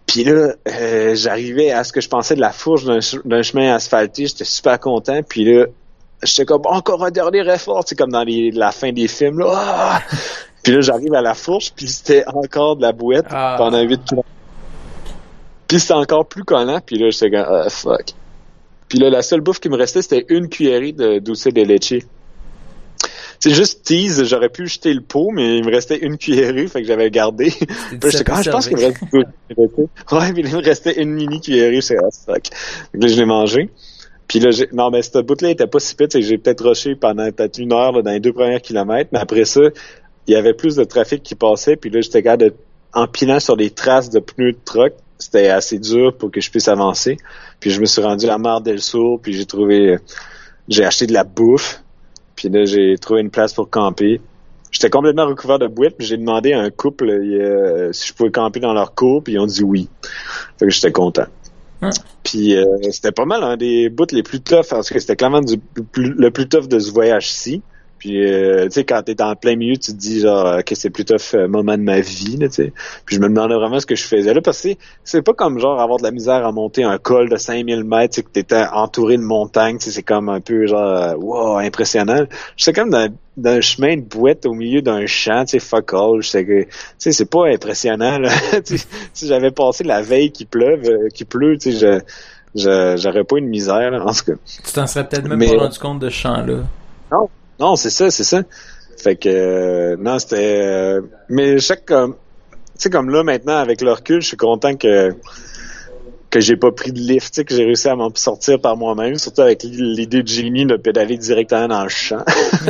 Puis 0.06 0.22
là, 0.22 0.54
euh, 0.68 1.14
j'arrivais 1.14 1.70
à 1.70 1.82
ce 1.82 1.92
que 1.92 2.00
je 2.00 2.08
pensais 2.08 2.34
de 2.34 2.40
la 2.40 2.52
fourche 2.52 2.84
d'un 2.84 3.42
chemin 3.42 3.74
asphalté. 3.74 4.26
J'étais 4.26 4.44
super 4.44 4.78
content. 4.78 5.22
Puis 5.22 5.44
là, 5.44 5.66
j'étais 6.24 6.44
comme 6.44 6.62
encore 6.64 7.04
un 7.04 7.10
dernier 7.10 7.46
effort, 7.52 7.84
c'est 7.86 7.96
comme 7.96 8.10
dans 8.10 8.24
la 8.26 8.72
fin 8.72 8.92
des 8.92 9.08
films 9.08 9.38
là. 9.38 9.52
Ah! 9.54 10.02
Puis 10.62 10.72
là 10.72 10.80
j'arrive 10.80 11.14
à 11.14 11.22
la 11.22 11.34
fourche, 11.34 11.72
puis 11.74 11.88
c'était 11.88 12.24
encore 12.26 12.76
de 12.76 12.82
la 12.82 12.92
bouette 12.92 13.26
ah. 13.30 13.56
pendant 13.58 13.80
8 13.80 14.00
km. 14.04 14.28
Puis 15.68 15.80
c'était 15.80 15.94
encore 15.94 16.26
plus 16.26 16.44
collant, 16.44 16.80
puis 16.84 16.98
là 16.98 17.10
j'étais 17.10 17.30
comme 17.30 17.46
ah 17.46 17.68
fuck. 17.68 18.12
Puis 18.88 18.98
là 18.98 19.10
la 19.10 19.22
seule 19.22 19.40
bouffe 19.40 19.60
qui 19.60 19.68
me 19.68 19.76
restait 19.76 20.02
c'était 20.02 20.26
une 20.28 20.48
cuillerée 20.48 20.92
de 20.92 21.18
douce 21.18 21.44
de 21.44 21.62
leche. 21.62 22.04
C'est 23.40 23.52
juste 23.52 23.84
tease, 23.84 24.24
j'aurais 24.24 24.48
pu 24.48 24.66
jeter 24.66 24.94
le 24.94 25.02
pot, 25.02 25.30
mais 25.30 25.58
il 25.58 25.66
me 25.66 25.70
restait 25.70 25.98
une 25.98 26.16
cuillerée, 26.16 26.66
fait 26.66 26.80
que 26.80 26.88
j'avais 26.88 27.10
gardé. 27.10 27.50
puis 27.90 28.10
j'étais 28.10 28.24
comme, 28.24 28.36
ah, 28.38 28.42
je 28.42 28.50
pense 28.50 28.68
qu'il 28.68 28.78
me 28.78 28.84
reste 28.84 29.02
Ouais, 29.12 30.32
mais 30.32 30.40
il 30.40 30.50
me 30.50 30.62
restait 30.62 31.02
une 31.02 31.10
mini 31.10 31.42
cuillerée, 31.42 31.82
c'est 31.82 31.96
ah, 31.98 32.08
fuck. 32.10 32.44
Donc 32.94 33.02
là, 33.02 33.08
je 33.08 33.16
l'ai 33.16 33.26
mangé. 33.26 33.70
Puis 34.28 34.40
là, 34.40 34.50
non, 34.72 34.90
mais 34.90 35.02
cette 35.02 35.18
bout-là 35.26 35.50
était 35.50 35.66
pas 35.66 35.78
si 35.78 35.94
pite, 35.94 36.18
j'ai 36.20 36.38
peut-être 36.38 36.66
rushé 36.66 36.94
pendant 36.94 37.30
peut-être 37.30 37.58
une 37.58 37.72
heure 37.72 38.02
dans 38.02 38.10
les 38.10 38.20
deux 38.20 38.32
premiers 38.32 38.60
kilomètres, 38.60 39.10
mais 39.12 39.18
après 39.18 39.44
ça, 39.44 39.60
il 40.26 40.32
y 40.32 40.36
avait 40.36 40.54
plus 40.54 40.76
de 40.76 40.84
trafic 40.84 41.22
qui 41.22 41.34
passait, 41.34 41.76
puis 41.76 41.90
là, 41.90 42.00
j'étais 42.00 42.22
capable 42.22 42.50
de, 42.50 43.40
sur 43.40 43.56
des 43.56 43.70
traces 43.70 44.10
de 44.10 44.20
pneus 44.20 44.52
de 44.52 44.58
truck, 44.64 44.94
c'était 45.18 45.48
assez 45.48 45.78
dur 45.78 46.16
pour 46.16 46.30
que 46.30 46.40
je 46.40 46.50
puisse 46.50 46.68
avancer. 46.68 47.16
Puis 47.60 47.70
je 47.70 47.80
me 47.80 47.86
suis 47.86 48.02
rendu 48.02 48.26
à 48.28 48.38
Mar 48.38 48.60
del 48.60 48.80
Sur, 48.80 49.18
puis 49.22 49.32
j'ai 49.32 49.46
trouvé, 49.46 49.98
j'ai 50.68 50.84
acheté 50.84 51.06
de 51.06 51.12
la 51.12 51.24
bouffe, 51.24 51.82
puis 52.36 52.48
là, 52.48 52.64
j'ai 52.64 52.96
trouvé 52.98 53.20
une 53.20 53.30
place 53.30 53.52
pour 53.52 53.70
camper. 53.70 54.20
J'étais 54.70 54.90
complètement 54.90 55.26
recouvert 55.26 55.58
de 55.58 55.68
boîtes, 55.68 55.94
puis 55.96 56.06
j'ai 56.06 56.16
demandé 56.16 56.52
à 56.52 56.60
un 56.60 56.70
couple 56.70 57.08
euh, 57.08 57.92
si 57.92 58.08
je 58.08 58.14
pouvais 58.14 58.30
camper 58.30 58.58
dans 58.58 58.72
leur 58.72 58.94
cour, 58.94 59.22
puis 59.22 59.34
ils 59.34 59.38
ont 59.38 59.46
dit 59.46 59.62
oui. 59.62 59.88
Fait 60.58 60.66
que 60.66 60.70
j'étais 60.70 60.90
content. 60.90 61.26
Hein? 61.84 61.90
Puis 62.22 62.56
euh, 62.56 62.64
c'était 62.90 63.12
pas 63.12 63.24
mal 63.24 63.42
un 63.42 63.56
des 63.56 63.88
bouts 63.88 64.06
les 64.12 64.22
plus 64.22 64.40
toughs 64.40 64.66
parce 64.68 64.90
que 64.90 64.98
c'était 64.98 65.16
clairement 65.16 65.40
du, 65.40 65.60
le 65.96 66.30
plus 66.30 66.48
tough 66.48 66.68
de 66.68 66.78
ce 66.78 66.90
voyage-ci. 66.90 67.62
Puis, 68.04 68.22
euh, 68.22 68.64
tu 68.64 68.72
sais, 68.72 68.84
quand 68.84 69.02
t'es 69.02 69.14
dans 69.14 69.34
plein 69.34 69.56
milieu, 69.56 69.78
tu 69.78 69.92
te 69.92 69.96
dis, 69.96 70.20
genre, 70.20 70.62
que 70.62 70.74
c'est 70.74 70.90
plus 70.90 71.06
tough 71.06 71.32
euh, 71.32 71.48
moment 71.48 71.78
de 71.78 71.82
ma 71.82 72.00
vie, 72.00 72.38
tu 72.38 72.50
sais. 72.50 72.72
Puis 73.06 73.16
je 73.16 73.20
me 73.22 73.28
demandais 73.28 73.54
vraiment 73.54 73.80
ce 73.80 73.86
que 73.86 73.94
je 73.94 74.04
faisais 74.04 74.34
là, 74.34 74.42
parce 74.42 74.60
que 74.60 74.68
c'est 75.04 75.22
pas 75.22 75.32
comme, 75.32 75.58
genre, 75.58 75.80
avoir 75.80 75.98
de 75.98 76.02
la 76.02 76.10
misère 76.10 76.46
à 76.46 76.52
monter 76.52 76.84
un 76.84 76.98
col 76.98 77.30
de 77.30 77.38
5000 77.38 77.82
mètres, 77.82 78.12
tu 78.12 78.16
sais, 78.16 78.22
que 78.22 78.28
t'étais 78.28 78.62
entouré 78.70 79.16
de 79.16 79.22
montagnes, 79.22 79.78
tu 79.78 79.86
sais, 79.86 79.90
c'est 79.90 80.02
comme 80.02 80.28
un 80.28 80.42
peu, 80.42 80.66
genre, 80.66 80.82
euh, 80.82 81.14
wow, 81.14 81.56
impressionnant. 81.56 82.26
J'étais 82.58 82.78
comme 82.78 82.90
dans, 82.90 83.08
un 83.42 83.60
chemin 83.62 83.96
de 83.96 84.02
boîte 84.02 84.44
au 84.44 84.52
milieu 84.52 84.82
d'un 84.82 85.06
champ, 85.06 85.46
tu 85.46 85.52
sais, 85.52 85.58
fuck 85.58 85.94
all. 85.94 86.20
Je 86.20 86.28
sais 86.28 86.44
que, 86.44 86.64
tu 86.64 86.68
sais, 86.98 87.12
c'est 87.12 87.30
pas 87.30 87.46
impressionnant, 87.48 88.18
là. 88.18 88.28
si 89.14 89.26
j'avais 89.26 89.50
passé 89.50 89.82
la 89.82 90.02
veille 90.02 90.30
qui 90.30 90.44
pleuve, 90.44 91.08
qui 91.14 91.24
pleut, 91.24 91.56
tu 91.56 91.72
sais, 91.72 92.02
je, 92.54 92.96
j'aurais 92.98 93.24
pas 93.24 93.38
une 93.38 93.48
misère, 93.48 93.90
là, 93.90 94.04
en 94.04 94.12
tout 94.12 94.24
cas. 94.26 94.38
Tu 94.44 94.72
t'en 94.74 94.86
serais 94.86 95.08
peut-être 95.08 95.26
même 95.26 95.38
pas 95.38 95.56
rendu 95.56 95.78
compte 95.78 96.00
de 96.00 96.10
ce 96.10 96.16
champ-là. 96.16 96.64
Non. 97.10 97.30
Non, 97.60 97.76
c'est 97.76 97.90
ça, 97.90 98.10
c'est 98.10 98.24
ça. 98.24 98.42
Fait 98.98 99.16
que 99.16 99.28
euh, 99.28 99.96
non, 99.98 100.18
c'était. 100.18 100.60
Euh, 100.62 101.00
mais 101.28 101.58
chaque 101.58 101.84
comme, 101.84 102.14
tu 102.14 102.58
sais 102.76 102.90
comme 102.90 103.10
là 103.10 103.22
maintenant 103.22 103.56
avec 103.56 103.80
le 103.80 103.92
recul, 103.92 104.20
je 104.20 104.28
suis 104.28 104.36
content 104.36 104.76
que 104.76 105.14
que 106.30 106.40
j'ai 106.40 106.56
pas 106.56 106.72
pris 106.72 106.90
de 106.90 106.98
lift, 106.98 107.32
tu 107.32 107.40
sais, 107.40 107.44
que 107.44 107.54
j'ai 107.54 107.64
réussi 107.64 107.88
à 107.88 107.94
m'en 107.94 108.12
sortir 108.12 108.60
par 108.60 108.76
moi-même, 108.76 109.14
surtout 109.18 109.42
avec 109.42 109.62
l'idée 109.62 110.24
de 110.24 110.26
Jimmy 110.26 110.66
de 110.66 110.74
pédaler 110.76 111.16
directement 111.16 111.68
dans 111.68 111.84
le 111.84 111.88
champ. 111.88 112.24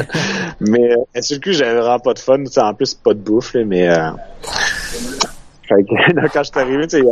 mais 0.60 0.92
euh, 0.92 1.22
sur 1.22 1.36
le 1.36 1.40
coup, 1.40 1.52
j'avais 1.52 1.80
vraiment 1.80 1.98
pas 1.98 2.12
de 2.12 2.18
fun, 2.18 2.44
en 2.58 2.74
plus 2.74 2.92
pas 2.92 3.14
de 3.14 3.20
bouffe, 3.20 3.54
mais 3.54 3.88
euh... 3.88 4.10
fait 5.66 5.82
que, 5.82 6.28
quand 6.32 6.42
je 6.42 6.50
suis 6.50 6.60
arrivé, 6.60 6.86
tu 6.88 6.98
sais, 6.98 7.04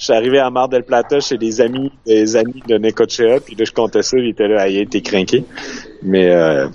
je 0.00 0.06
suis 0.06 0.14
arrivé 0.14 0.38
à 0.38 0.48
Mar 0.48 0.70
del 0.70 0.82
Plata 0.82 1.20
chez 1.20 1.36
des 1.36 1.60
amis, 1.60 1.92
des 2.06 2.34
amis 2.34 2.62
de 2.66 2.78
Necochea, 2.78 3.38
puis 3.44 3.54
là 3.54 3.66
je 3.66 3.72
comptais 3.72 4.02
ça, 4.02 4.16
il 4.16 4.30
était 4.30 4.48
là, 4.48 4.66
il 4.66 4.78
était 4.78 5.02
craqué. 5.02 5.44
Mais 6.02 6.30
euh, 6.30 6.68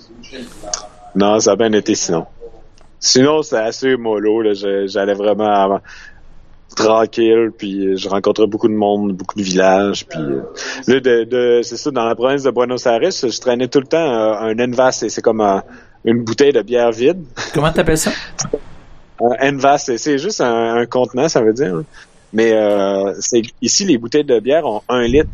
non, 1.16 1.40
ça 1.40 1.52
a 1.52 1.56
bien 1.56 1.72
été 1.72 1.96
sinon. 1.96 2.26
Sinon, 3.00 3.42
c'est 3.42 3.58
assez 3.58 3.96
mollo. 3.96 4.42
J'allais 4.86 5.14
vraiment 5.14 5.80
tranquille, 6.76 7.50
puis 7.56 7.96
je 7.96 8.08
rencontrais 8.08 8.46
beaucoup 8.46 8.68
de 8.68 8.74
monde, 8.74 9.12
beaucoup 9.14 9.36
de 9.36 9.42
villages. 9.42 10.06
Puis 10.06 10.20
euh, 10.20 10.42
là, 10.86 11.00
de, 11.00 11.60
c'est 11.64 11.76
ça, 11.76 11.90
dans 11.90 12.04
la 12.04 12.14
province 12.14 12.44
de 12.44 12.50
Buenos 12.52 12.86
Aires, 12.86 13.10
je 13.10 13.40
traînais 13.40 13.66
tout 13.66 13.80
le 13.80 13.86
temps 13.86 13.98
euh, 13.98 14.34
un 14.34 14.58
Envas, 14.60 15.04
c'est 15.08 15.22
comme 15.22 15.40
une 16.04 16.22
bouteille 16.22 16.52
de 16.52 16.62
bière 16.62 16.92
vide. 16.92 17.24
Comment 17.52 17.72
t'appelles 17.72 17.98
ça? 17.98 18.12
un 19.20 19.54
Envas, 19.54 19.90
c'est 19.96 20.18
juste 20.18 20.40
un, 20.40 20.86
contenant, 20.86 21.28
ça 21.28 21.40
veut 21.40 21.54
dire. 21.54 21.82
Mais 22.36 22.52
c'est 23.18 23.42
ici, 23.62 23.84
les 23.86 23.98
bouteilles 23.98 24.24
de 24.24 24.38
bière 24.38 24.66
ont 24.66 24.82
un 24.88 25.06
litre. 25.06 25.30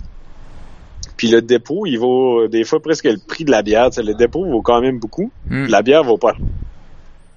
Puis 1.23 1.29
le 1.29 1.41
dépôt, 1.41 1.87
il 1.87 1.99
vaut 1.99 2.41
euh, 2.41 2.49
des 2.49 2.65
fois 2.65 2.81
presque 2.81 3.05
le 3.05 3.17
prix 3.17 3.45
de 3.45 3.51
la 3.53 3.63
bière. 3.63 3.91
le 3.97 4.13
dépôt 4.15 4.45
vaut 4.45 4.61
quand 4.61 4.81
même 4.81 4.99
beaucoup. 4.99 5.31
Hmm. 5.49 5.67
La 5.67 5.83
bière 5.83 6.03
vaut 6.03 6.19
pas. 6.19 6.35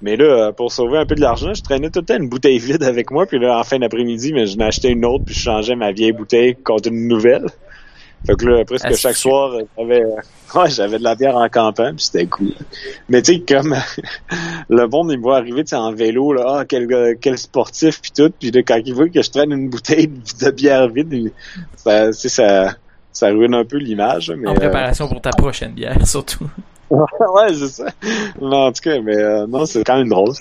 Mais 0.01 0.15
là, 0.15 0.25
euh, 0.25 0.51
pour 0.51 0.71
sauver 0.71 0.97
un 0.97 1.05
peu 1.05 1.13
de 1.13 1.21
l'argent, 1.21 1.53
je 1.53 1.61
traînais 1.61 1.89
tout 1.89 1.99
le 1.99 2.05
temps 2.05 2.17
une 2.17 2.27
bouteille 2.27 2.57
vide 2.57 2.81
avec 2.83 3.11
moi. 3.11 3.27
Puis 3.27 3.37
là, 3.39 3.59
en 3.59 3.63
fin 3.63 3.77
d'après-midi, 3.77 4.33
mais 4.33 4.47
je 4.47 4.57
m'achetais 4.57 4.89
une 4.89 5.05
autre, 5.05 5.25
puis 5.25 5.35
je 5.35 5.39
changeais 5.39 5.75
ma 5.75 5.91
vieille 5.91 6.13
bouteille 6.13 6.55
contre 6.55 6.89
une 6.89 7.07
nouvelle. 7.07 7.45
Fait 8.25 8.35
que 8.35 8.45
là, 8.45 8.65
presque 8.65 8.95
chaque 8.95 9.15
soir, 9.15 9.57
j'avais, 9.77 10.03
ouais, 10.55 10.69
j'avais 10.69 10.97
de 10.97 11.03
la 11.03 11.15
bière 11.15 11.35
en 11.35 11.47
campagne, 11.49 11.95
puis 11.95 12.05
c'était 12.05 12.25
cool. 12.25 12.53
Mais 13.09 13.21
tu 13.21 13.33
sais, 13.33 13.39
comme 13.41 13.75
le 14.69 14.87
monde, 14.87 15.11
il 15.11 15.17
me 15.17 15.23
voit 15.23 15.37
arriver 15.37 15.63
en 15.73 15.91
vélo, 15.93 16.33
là, 16.33 16.57
ah, 16.59 16.65
quel, 16.65 17.17
quel 17.19 17.37
sportif, 17.37 18.01
puis 18.01 18.11
tout. 18.15 18.31
Puis 18.39 18.51
là, 18.51 18.61
quand 18.63 18.79
il 18.83 18.93
voit 18.93 19.09
que 19.09 19.21
je 19.21 19.29
traîne 19.29 19.51
une 19.51 19.69
bouteille 19.69 20.07
de 20.07 20.51
bière 20.51 20.87
vide, 20.89 21.31
ça, 21.75 22.11
ça, 22.11 22.75
ça 23.11 23.27
ruine 23.27 23.53
un 23.53 23.65
peu 23.65 23.77
l'image. 23.77 24.33
en 24.45 24.53
préparation 24.53 25.07
pour 25.07 25.21
ta 25.21 25.31
prochaine 25.31 25.73
bière, 25.73 25.97
surtout. 26.07 26.47
ouais, 26.89 27.53
c'est 27.53 27.67
ça. 27.67 27.85
Non, 28.41 28.67
en 28.67 28.71
tout 28.71 28.81
cas, 28.81 28.99
mais 29.01 29.17
euh, 29.17 29.47
non, 29.47 29.65
c'est 29.65 29.83
quand 29.83 29.97
même 29.97 30.09
drôle. 30.09 30.33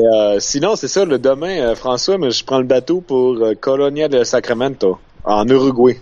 Euh, 0.00 0.38
sinon, 0.40 0.74
c'est 0.74 0.88
ça, 0.88 1.04
le 1.04 1.18
demain, 1.18 1.60
euh, 1.60 1.74
François, 1.76 2.18
mais 2.18 2.30
je 2.30 2.44
prends 2.44 2.58
le 2.58 2.64
bateau 2.64 3.00
pour 3.00 3.36
euh, 3.36 3.54
Colonia 3.54 4.08
del 4.08 4.26
Sacramento, 4.26 4.98
en 5.24 5.46
Uruguay. 5.48 6.00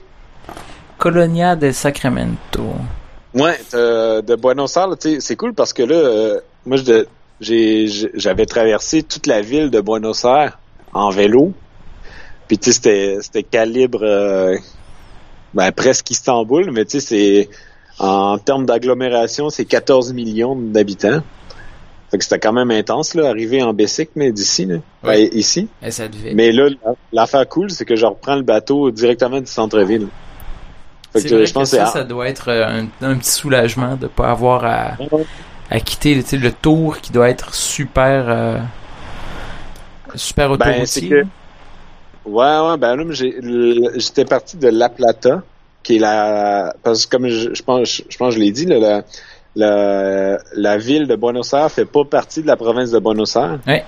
Colonia 1.02 1.56
del 1.56 1.74
Sacramento. 1.74 2.62
Ouais, 3.34 3.58
euh, 3.74 4.22
de 4.22 4.36
Buenos 4.36 4.76
Aires, 4.76 4.90
c'est 5.18 5.34
cool 5.34 5.52
parce 5.52 5.72
que 5.72 5.82
là, 5.82 5.96
euh, 5.96 6.40
moi, 6.64 6.76
j'avais 7.40 8.46
traversé 8.46 9.02
toute 9.02 9.26
la 9.26 9.40
ville 9.40 9.68
de 9.68 9.80
Buenos 9.80 10.24
Aires 10.24 10.60
en 10.92 11.10
vélo. 11.10 11.54
Puis 12.46 12.56
tu 12.56 12.70
sais, 12.70 13.18
c'était, 13.20 13.42
calibre 13.42 13.98
euh, 14.04 14.56
ben, 15.54 15.72
presque 15.72 16.08
Istanbul, 16.12 16.70
mais 16.70 16.84
tu 16.84 17.00
sais, 17.00 17.48
c'est 17.48 17.48
en 17.98 18.38
termes 18.38 18.64
d'agglomération, 18.64 19.50
c'est 19.50 19.64
14 19.64 20.12
millions 20.12 20.54
d'habitants. 20.54 21.20
Fait 22.12 22.18
que 22.18 22.22
c'était 22.22 22.38
quand 22.38 22.52
même 22.52 22.70
intense, 22.70 23.14
là, 23.14 23.28
arriver 23.28 23.60
en 23.60 23.72
Bessic, 23.72 24.10
mais 24.14 24.30
d'ici, 24.30 24.66
là. 24.66 24.76
Ben, 25.02 25.10
Oui. 25.18 25.30
ici. 25.32 25.66
Et 25.82 25.90
ça 25.90 26.06
devait. 26.06 26.32
Mais 26.34 26.52
là, 26.52 26.68
la- 26.68 26.94
l'affaire 27.12 27.48
cool, 27.48 27.72
c'est 27.72 27.84
que 27.86 27.96
je 27.96 28.06
reprends 28.06 28.36
le 28.36 28.42
bateau 28.42 28.92
directement 28.92 29.40
du 29.40 29.50
centre-ville. 29.50 30.06
C'est 31.14 31.28
vrai 31.28 31.46
je 31.46 31.52
pense 31.52 31.70
que 31.70 31.76
ça, 31.76 31.86
ça 31.86 32.04
doit 32.04 32.28
être 32.28 32.48
euh, 32.50 32.66
un, 33.02 33.06
un 33.06 33.16
petit 33.16 33.30
soulagement 33.30 33.96
de 33.96 34.06
pas 34.06 34.30
avoir 34.30 34.64
à, 34.64 34.92
à 35.70 35.80
quitter 35.80 36.14
le 36.14 36.52
tour 36.52 36.98
qui 37.00 37.12
doit 37.12 37.28
être 37.28 37.54
super 37.54 38.24
euh, 38.28 38.58
super 40.14 40.48
Ben, 40.48 40.54
autoroutier. 40.54 40.86
c'est 40.86 41.08
que- 41.08 41.24
Ouais, 42.24 42.58
ouais, 42.60 42.76
ben 42.76 42.94
là, 42.94 43.04
j'étais 43.96 44.24
parti 44.24 44.56
de 44.56 44.68
La 44.68 44.88
Plata, 44.88 45.42
qui 45.82 45.96
est 45.96 45.98
la... 45.98 46.72
Parce 46.84 47.04
que 47.06 47.16
comme 47.16 47.26
je, 47.28 47.52
je 47.52 47.62
pense, 47.64 48.00
je 48.08 48.16
pense 48.16 48.28
que 48.34 48.40
je 48.40 48.44
l'ai 48.44 48.52
dit, 48.52 48.64
là, 48.64 48.78
la, 48.78 49.02
la, 49.56 50.38
la 50.54 50.78
ville 50.78 51.08
de 51.08 51.16
Buenos 51.16 51.52
Aires 51.52 51.70
fait 51.70 51.84
pas 51.84 52.04
partie 52.04 52.40
de 52.42 52.46
la 52.46 52.56
province 52.56 52.92
de 52.92 53.00
Buenos 53.00 53.34
Aires. 53.34 53.58
Ouais. 53.66 53.84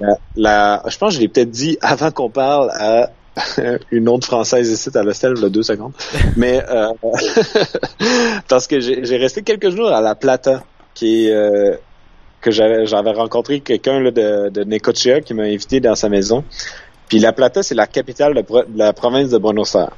La, 0.00 0.16
la- 0.34 0.82
je 0.88 0.98
pense 0.98 1.10
que 1.10 1.16
je 1.16 1.20
l'ai 1.20 1.28
peut-être 1.28 1.50
dit 1.52 1.78
avant 1.82 2.10
qu'on 2.10 2.30
parle 2.30 2.70
à 2.72 3.10
une 3.90 4.08
autre 4.08 4.26
française 4.26 4.70
ici 4.70 4.90
à 4.96 5.02
l'hostel, 5.02 5.34
a 5.42 5.48
deux 5.48 5.62
secondes. 5.62 5.92
Mais 6.36 6.62
euh, 6.68 6.88
parce 8.48 8.66
que 8.66 8.80
j'ai 8.80 9.16
resté 9.16 9.42
quelques 9.42 9.70
jours 9.70 9.88
à 9.88 10.00
La 10.00 10.14
Plata, 10.14 10.62
qui 10.94 11.30
euh, 11.30 11.76
que 12.40 12.50
j'avais 12.50 13.12
rencontré 13.12 13.60
quelqu'un 13.60 14.00
de, 14.02 14.50
de 14.50 14.64
Necochea 14.64 15.20
qui 15.20 15.32
m'a 15.32 15.44
invité 15.44 15.80
dans 15.80 15.94
sa 15.94 16.08
maison. 16.08 16.44
Puis 17.08 17.18
La 17.18 17.32
Plata, 17.32 17.62
c'est 17.62 17.74
la 17.74 17.86
capitale 17.86 18.34
de 18.34 18.44
la 18.74 18.92
province 18.92 19.30
de 19.30 19.38
Buenos 19.38 19.74
Aires. 19.74 19.96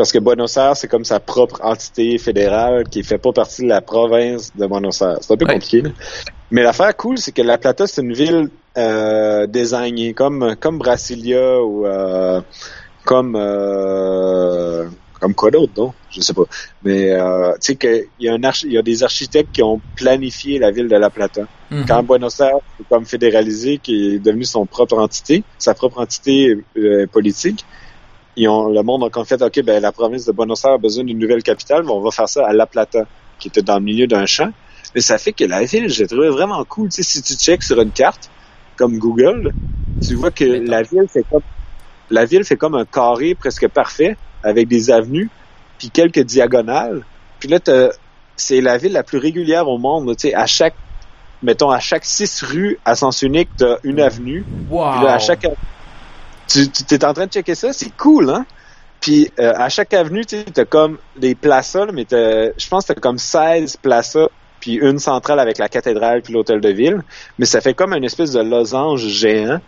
Parce 0.00 0.12
que 0.12 0.18
Buenos 0.18 0.56
Aires, 0.56 0.78
c'est 0.78 0.88
comme 0.88 1.04
sa 1.04 1.20
propre 1.20 1.60
entité 1.62 2.16
fédérale 2.16 2.84
qui 2.88 3.02
fait 3.02 3.18
pas 3.18 3.34
partie 3.34 3.60
de 3.64 3.68
la 3.68 3.82
province 3.82 4.56
de 4.56 4.66
Buenos 4.66 5.02
Aires. 5.02 5.18
C'est 5.20 5.30
un 5.34 5.36
peu 5.36 5.44
Ouais. 5.44 5.52
compliqué. 5.52 5.82
là. 5.82 5.90
Mais 6.50 6.62
l'affaire 6.62 6.96
cool, 6.96 7.18
c'est 7.18 7.32
que 7.32 7.42
La 7.42 7.58
Plata, 7.58 7.86
c'est 7.86 8.00
une 8.00 8.14
ville 8.14 8.48
euh, 8.78 9.46
désignée 9.46 10.14
comme 10.14 10.56
comme 10.58 10.78
Brasilia 10.78 11.62
ou 11.62 11.84
euh, 11.84 12.40
comme 13.04 13.36
euh, 13.36 14.88
comme 15.20 15.34
quoi 15.34 15.50
d'autre, 15.50 15.74
non? 15.76 15.92
Je 16.08 16.22
sais 16.22 16.32
pas. 16.32 16.46
Mais 16.80 17.10
euh, 17.10 17.52
tu 17.60 17.72
sais 17.72 17.76
qu'il 17.76 18.06
y 18.20 18.28
a 18.30 18.32
un 18.32 18.40
archi- 18.42 18.68
il 18.68 18.72
y 18.72 18.78
a 18.78 18.82
des 18.82 19.02
architectes 19.02 19.52
qui 19.52 19.62
ont 19.62 19.82
planifié 19.96 20.58
la 20.58 20.70
ville 20.70 20.88
de 20.88 20.96
La 20.96 21.10
Plata 21.10 21.42
Mhm. 21.70 21.84
quand 21.86 22.02
Buenos 22.04 22.40
Aires 22.40 22.56
est 22.80 22.84
comme 22.88 23.04
fédéralisé, 23.04 23.80
qui 23.80 24.14
est 24.14 24.18
devenu 24.18 24.44
son 24.44 24.66
propre 24.66 24.96
entité, 24.98 25.44
sa 25.58 25.74
propre 25.74 25.98
entité 26.00 26.56
euh, 26.78 27.06
politique, 27.06 27.66
ils 28.36 28.48
ont, 28.48 28.68
le 28.68 28.82
monde 28.82 29.08
a 29.12 29.24
fait, 29.24 29.42
OK, 29.42 29.62
ben, 29.62 29.82
la 29.82 29.92
province 29.92 30.24
de 30.24 30.32
Buenos 30.32 30.64
Aires 30.64 30.72
a 30.72 30.78
besoin 30.78 31.04
d'une 31.04 31.18
nouvelle 31.18 31.42
capitale, 31.42 31.82
mais 31.84 31.90
on 31.90 32.00
va 32.00 32.10
faire 32.10 32.28
ça 32.28 32.46
à 32.46 32.52
La 32.52 32.66
Plata, 32.66 33.06
qui 33.38 33.48
était 33.48 33.62
dans 33.62 33.78
le 33.78 33.84
milieu 33.84 34.06
d'un 34.06 34.26
champ. 34.26 34.50
Mais 34.94 35.00
ça 35.00 35.18
fait 35.18 35.32
que 35.32 35.44
la 35.44 35.64
ville, 35.64 35.88
j'ai 35.88 36.06
trouvé 36.06 36.28
vraiment 36.28 36.64
cool. 36.64 36.88
Tu 36.88 37.02
sais, 37.02 37.02
si 37.02 37.22
tu 37.22 37.34
checks 37.34 37.62
sur 37.62 37.80
une 37.80 37.90
carte, 37.90 38.30
comme 38.76 38.98
Google, 38.98 39.52
tu 40.00 40.14
vois 40.14 40.30
que 40.30 40.44
Mettons. 40.44 40.70
la 40.70 40.82
ville 40.82 41.06
fait 41.12 41.24
comme, 41.30 41.42
la 42.10 42.24
ville 42.24 42.44
fait 42.44 42.56
comme 42.56 42.74
un 42.74 42.84
carré 42.84 43.34
presque 43.34 43.68
parfait, 43.68 44.16
avec 44.42 44.68
des 44.68 44.90
avenues, 44.90 45.30
puis 45.78 45.90
quelques 45.90 46.20
diagonales. 46.20 47.04
Puis 47.38 47.48
là, 47.48 47.58
c'est 48.36 48.60
la 48.60 48.78
ville 48.78 48.92
la 48.92 49.02
plus 49.02 49.18
régulière 49.18 49.68
au 49.68 49.78
monde. 49.78 50.16
Tu 50.16 50.28
sais, 50.28 50.34
à 50.34 50.46
chaque 50.46 50.74
mettons, 51.42 51.70
à 51.70 51.80
chaque 51.80 52.04
six 52.04 52.42
rues 52.42 52.78
à 52.84 52.94
sens 52.94 53.22
unique, 53.22 53.50
t'as 53.56 53.76
une 53.82 54.00
avenue. 54.00 54.44
Wow. 54.70 54.92
Puis 54.92 55.04
là, 55.04 55.14
à 55.14 55.18
chaque 55.18 55.46
tu, 56.50 56.68
tu 56.68 56.84
t'es 56.84 57.04
en 57.04 57.12
train 57.12 57.26
de 57.26 57.32
checker 57.32 57.54
ça, 57.54 57.72
c'est 57.72 57.94
cool, 57.96 58.30
hein? 58.30 58.44
Puis 59.00 59.30
euh, 59.38 59.52
à 59.56 59.68
chaque 59.68 59.94
avenue, 59.94 60.26
tu 60.26 60.44
t'as 60.44 60.64
comme 60.64 60.98
des 61.16 61.34
plaças, 61.34 61.86
là, 61.86 61.92
mais 61.92 62.06
je 62.10 62.68
pense 62.68 62.84
que 62.84 62.92
t'as 62.92 63.00
comme 63.00 63.18
16 63.18 63.76
plaças, 63.78 64.28
puis 64.60 64.74
une 64.74 64.98
centrale 64.98 65.40
avec 65.40 65.58
la 65.58 65.68
cathédrale 65.68 66.20
puis 66.22 66.34
l'hôtel 66.34 66.60
de 66.60 66.68
ville. 66.68 67.02
Mais 67.38 67.46
ça 67.46 67.60
fait 67.60 67.72
comme 67.72 67.94
une 67.94 68.04
espèce 68.04 68.32
de 68.32 68.40
losange 68.40 69.06
géant. 69.06 69.60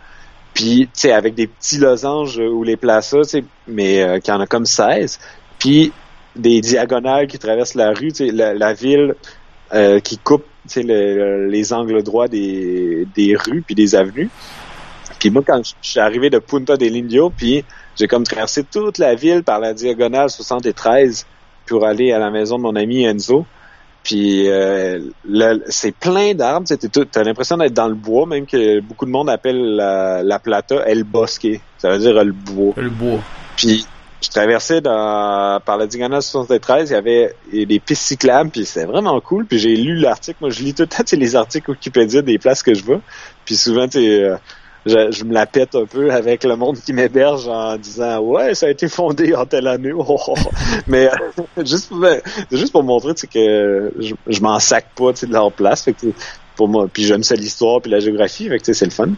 Puis, 0.53 0.87
tu 0.93 1.01
sais, 1.01 1.11
avec 1.11 1.33
des 1.33 1.47
petits 1.47 1.79
losanges 1.79 2.37
où 2.37 2.63
les 2.63 2.77
plaças, 2.77 3.23
tu 3.23 3.29
sais, 3.29 3.43
mais 3.67 4.03
euh, 4.03 4.19
qui 4.19 4.31
en 4.31 4.39
a 4.39 4.45
comme 4.45 4.67
16. 4.67 5.19
Puis 5.57 5.91
des 6.35 6.61
diagonales 6.61 7.25
qui 7.25 7.39
traversent 7.39 7.73
la 7.73 7.91
rue, 7.91 8.11
tu 8.11 8.29
la, 8.31 8.53
la 8.53 8.73
ville 8.73 9.15
euh, 9.73 9.99
qui 9.99 10.19
coupe 10.19 10.45
tu 10.69 10.81
les 10.81 11.73
angles 11.73 12.03
droits 12.03 12.27
des, 12.27 13.05
des 13.15 13.35
rues 13.35 13.63
puis 13.65 13.75
des 13.75 13.95
avenues. 13.95 14.29
Puis 15.23 15.29
moi, 15.29 15.41
quand 15.47 15.61
je 15.63 15.71
suis 15.89 16.01
arrivé 16.01 16.29
de 16.29 16.37
Punta 16.37 16.75
del 16.75 16.97
Indio, 16.97 17.29
puis 17.29 17.63
j'ai 17.95 18.09
comme 18.09 18.25
traversé 18.25 18.65
toute 18.65 18.97
la 18.97 19.15
ville 19.15 19.41
par 19.41 19.61
la 19.61 19.73
diagonale 19.73 20.29
73 20.29 21.25
pour 21.65 21.85
aller 21.85 22.11
à 22.11 22.19
la 22.19 22.29
maison 22.29 22.57
de 22.57 22.63
mon 22.63 22.75
ami 22.75 23.05
Enzo. 23.05 23.45
Puis 24.03 24.49
euh, 24.49 24.99
c'est 25.69 25.95
plein 25.95 26.33
d'arbres. 26.33 26.67
Tu 26.67 26.89
t'as 26.89 27.23
l'impression 27.23 27.55
d'être 27.55 27.73
dans 27.73 27.87
le 27.87 27.95
bois, 27.95 28.25
même 28.25 28.45
que 28.45 28.81
beaucoup 28.81 29.05
de 29.05 29.11
monde 29.11 29.29
appelle 29.29 29.77
la, 29.77 30.23
la 30.23 30.39
plata 30.39 30.83
El 30.85 31.05
Bosque. 31.05 31.47
Ça 31.77 31.91
veut 31.91 31.99
dire 31.99 32.21
le 32.21 32.33
bois. 32.33 32.73
Le 32.75 32.89
bois. 32.89 33.21
Puis 33.55 33.85
je 34.21 34.27
traversais 34.27 34.81
dans, 34.81 35.61
par 35.65 35.77
la 35.77 35.87
diagonale 35.87 36.21
73, 36.21 36.89
il 36.89 36.93
y 36.93 36.95
avait 36.97 37.33
des 37.65 37.79
pistes 37.79 38.03
cyclables, 38.03 38.49
puis 38.49 38.65
c'était 38.65 38.87
vraiment 38.87 39.21
cool. 39.21 39.45
Puis 39.45 39.57
j'ai 39.57 39.77
lu 39.77 39.95
l'article. 39.95 40.39
Moi, 40.41 40.49
je 40.49 40.63
lis 40.63 40.73
tout 40.73 40.83
le 40.83 40.87
temps 40.89 41.03
les 41.13 41.35
articles 41.37 41.71
Wikipédia 41.71 42.21
des 42.21 42.39
places 42.39 42.61
que 42.61 42.73
je 42.73 42.83
vais. 42.83 42.99
Puis 43.45 43.55
souvent, 43.55 43.87
tu 43.87 43.99
euh, 43.99 44.35
je, 44.85 45.11
je 45.11 45.23
me 45.23 45.33
la 45.33 45.45
pète 45.45 45.75
un 45.75 45.85
peu 45.85 46.11
avec 46.11 46.43
le 46.43 46.55
monde 46.55 46.77
qui 46.77 46.93
m'héberge 46.93 47.47
en 47.47 47.77
disant 47.77 48.19
ouais 48.19 48.53
ça 48.53 48.65
a 48.65 48.69
été 48.69 48.87
fondé 48.87 49.33
en 49.35 49.45
telle 49.45 49.67
année. 49.67 49.91
Oh, 49.93 50.05
oh, 50.07 50.19
oh. 50.27 50.49
mais 50.87 51.07
euh, 51.07 51.43
juste 51.65 51.89
pour 51.89 52.05
c'est 52.05 52.57
juste 52.57 52.71
pour 52.71 52.83
montrer 52.83 53.13
que 53.13 53.93
je, 53.99 54.13
je 54.27 54.41
m'en 54.41 54.59
sac 54.59 54.87
pas 54.95 55.11
de 55.13 55.31
leur 55.31 55.51
place. 55.51 55.83
Fait 55.83 55.93
que, 55.93 56.07
pour 56.55 56.67
moi 56.67 56.87
puis 56.91 57.03
j'aime 57.03 57.23
ça 57.23 57.35
l'histoire 57.35 57.81
puis 57.81 57.91
la 57.91 57.99
géographie 57.99 58.47
fait 58.49 58.59
que 58.59 58.73
c'est 58.73 58.85
le 58.85 58.91
fun. 58.91 59.09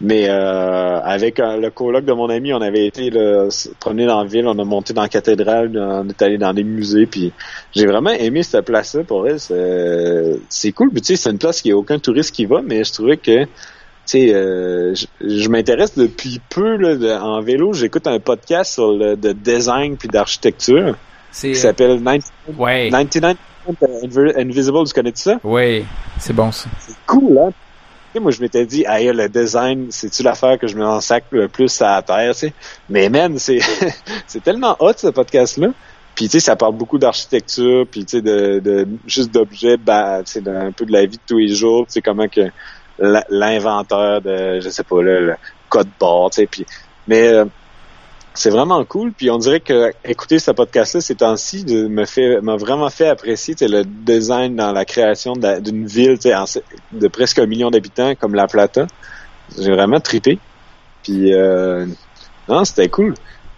Mais 0.00 0.28
euh, 0.28 1.00
avec 1.00 1.38
euh, 1.38 1.56
le 1.56 1.70
coloc 1.70 2.04
de 2.04 2.12
mon 2.12 2.28
ami 2.28 2.52
on 2.52 2.60
avait 2.60 2.84
été 2.86 3.10
là, 3.10 3.48
se 3.50 3.68
promener 3.78 4.06
dans 4.06 4.22
la 4.22 4.28
ville 4.28 4.48
on 4.48 4.58
a 4.58 4.64
monté 4.64 4.92
dans 4.92 5.02
la 5.02 5.08
cathédrale 5.08 5.70
on 5.76 6.08
est 6.08 6.20
allé 6.22 6.36
dans 6.36 6.52
des 6.52 6.64
musées 6.64 7.06
puis 7.06 7.32
j'ai 7.74 7.86
vraiment 7.86 8.10
aimé 8.10 8.42
cette 8.42 8.64
place 8.64 8.96
là 8.96 9.04
pour 9.04 9.28
elle. 9.28 9.38
C'est 9.38 10.40
c'est 10.48 10.72
cool. 10.72 10.90
Puis 10.90 11.02
tu 11.02 11.06
sais 11.08 11.16
c'est 11.16 11.30
une 11.30 11.38
place 11.38 11.62
qui 11.62 11.70
a 11.70 11.76
aucun 11.76 12.00
touriste 12.00 12.34
qui 12.34 12.46
va 12.46 12.60
mais 12.62 12.82
je 12.82 12.92
trouvais 12.92 13.16
que 13.16 13.46
tu 14.06 14.18
sais, 14.28 14.34
euh, 14.34 14.94
je, 14.94 15.06
je 15.20 15.48
m'intéresse 15.48 15.96
depuis 15.96 16.40
peu 16.50 16.76
là, 16.76 16.94
de- 16.96 17.10
en 17.10 17.40
vélo. 17.40 17.72
J'écoute 17.72 18.06
un 18.06 18.18
podcast 18.20 18.74
sur 18.74 18.92
le 18.92 19.16
de 19.16 19.32
design 19.32 19.96
puis 19.96 20.08
d'architecture 20.08 20.96
C'est. 21.32 21.48
qui 21.52 21.56
s'appelle 21.56 21.98
99 22.02 22.58
Ouais. 22.58 22.88
99 22.90 23.36
Invi- 24.02 24.38
Invisible. 24.38 24.84
Tu 24.86 24.92
connais 24.92 25.12
ça? 25.14 25.38
Ouais. 25.42 25.84
C'est 26.18 26.34
bon 26.34 26.52
ça. 26.52 26.68
C'est 26.80 26.94
cool, 27.06 27.38
hein? 27.38 27.48
Tu 27.50 28.18
sais, 28.18 28.20
moi, 28.20 28.30
je 28.30 28.40
m'étais 28.42 28.66
dit, 28.66 28.84
hey, 28.86 29.10
le 29.12 29.28
design, 29.28 29.86
c'est-tu 29.90 30.22
l'affaire 30.22 30.58
que 30.58 30.66
je 30.68 30.76
me 30.76 30.84
en 30.84 31.00
sac 31.00 31.24
le 31.30 31.48
plus 31.48 31.80
à 31.82 31.96
la 31.96 32.02
terre, 32.02 32.32
tu 32.34 32.40
sais? 32.40 32.52
Mais 32.90 33.08
man, 33.08 33.38
c'est, 33.38 33.58
c'est 34.26 34.42
tellement 34.44 34.76
hot, 34.80 34.92
ce 34.96 35.08
podcast-là. 35.08 35.68
Puis, 36.14 36.26
tu 36.26 36.32
sais, 36.32 36.40
ça 36.40 36.54
parle 36.54 36.76
beaucoup 36.76 36.98
d'architecture, 36.98 37.86
puis, 37.90 38.04
tu 38.04 38.18
sais, 38.18 38.22
de, 38.22 38.60
de, 38.60 38.86
juste 39.06 39.32
d'objets, 39.34 39.76
bah, 39.78 40.18
tu 40.24 40.32
sais, 40.32 40.40
d'un 40.42 40.70
peu 40.70 40.84
de 40.84 40.92
la 40.92 41.06
vie 41.06 41.16
de 41.16 41.22
tous 41.26 41.38
les 41.38 41.48
jours, 41.48 41.86
tu 41.86 41.94
sais, 41.94 42.02
comment 42.02 42.28
que 42.28 42.42
l'inventeur 42.98 44.20
de, 44.20 44.60
je 44.60 44.68
sais 44.68 44.84
pas, 44.84 45.02
là, 45.02 45.20
le 45.20 45.34
code 45.68 45.88
barre, 45.98 46.30
tu 46.30 46.42
sais, 46.42 46.46
puis, 46.46 46.66
mais, 47.08 47.28
euh, 47.28 47.44
c'est 48.34 48.50
vraiment 48.50 48.84
cool. 48.84 49.12
Puis 49.12 49.30
on 49.30 49.38
dirait 49.38 49.60
que 49.60 49.92
écouter 50.04 50.40
ce 50.40 50.50
podcast-là 50.50 51.00
ces 51.00 51.14
temps-ci 51.14 51.64
me 51.66 52.04
fait 52.04 52.40
m'a 52.40 52.56
vraiment 52.56 52.90
fait 52.90 53.08
apprécier 53.08 53.54
le 53.60 53.84
design 53.84 54.56
dans 54.56 54.72
la 54.72 54.84
création 54.84 55.34
d'une 55.34 55.86
ville 55.86 56.18
de 56.18 57.08
presque 57.08 57.38
un 57.38 57.46
million 57.46 57.70
d'habitants 57.70 58.14
comme 58.16 58.34
La 58.34 58.48
Plata. 58.48 58.86
J'ai 59.56 59.70
vraiment 59.70 60.00
trippé. 60.00 60.38
Puis 61.04 61.32
euh, 61.32 61.86
non, 62.48 62.64
c'était 62.64 62.88
cool. 62.88 63.14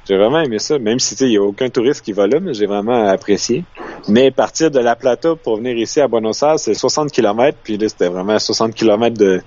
J'ai 0.09 0.17
vraiment 0.17 0.41
aimé 0.41 0.59
ça. 0.59 0.79
Même 0.79 0.99
si 0.99 1.15
tu 1.15 1.19
sais, 1.21 1.27
il 1.27 1.33
y 1.33 1.37
a 1.37 1.43
aucun 1.43 1.69
touriste 1.69 2.05
qui 2.05 2.13
va 2.13 2.27
là, 2.27 2.39
mais 2.41 2.55
j'ai 2.55 2.67
vraiment 2.67 3.09
apprécié. 3.09 3.65
Mais 4.09 4.31
partir 4.31 4.71
de 4.71 4.79
La 4.79 4.95
Plata 4.95 5.35
pour 5.35 5.57
venir 5.57 5.77
ici 5.77 6.01
à 6.01 6.09
Buenos 6.09 6.43
Aires, 6.43 6.59
c'est 6.59 6.75
60 6.75 7.11
km. 7.11 7.59
Puis 7.63 7.77
là, 7.77 7.89
c'était 7.89 8.09
vraiment 8.09 8.39
60 8.39 8.75
km 8.75 9.17
de, 9.17 9.43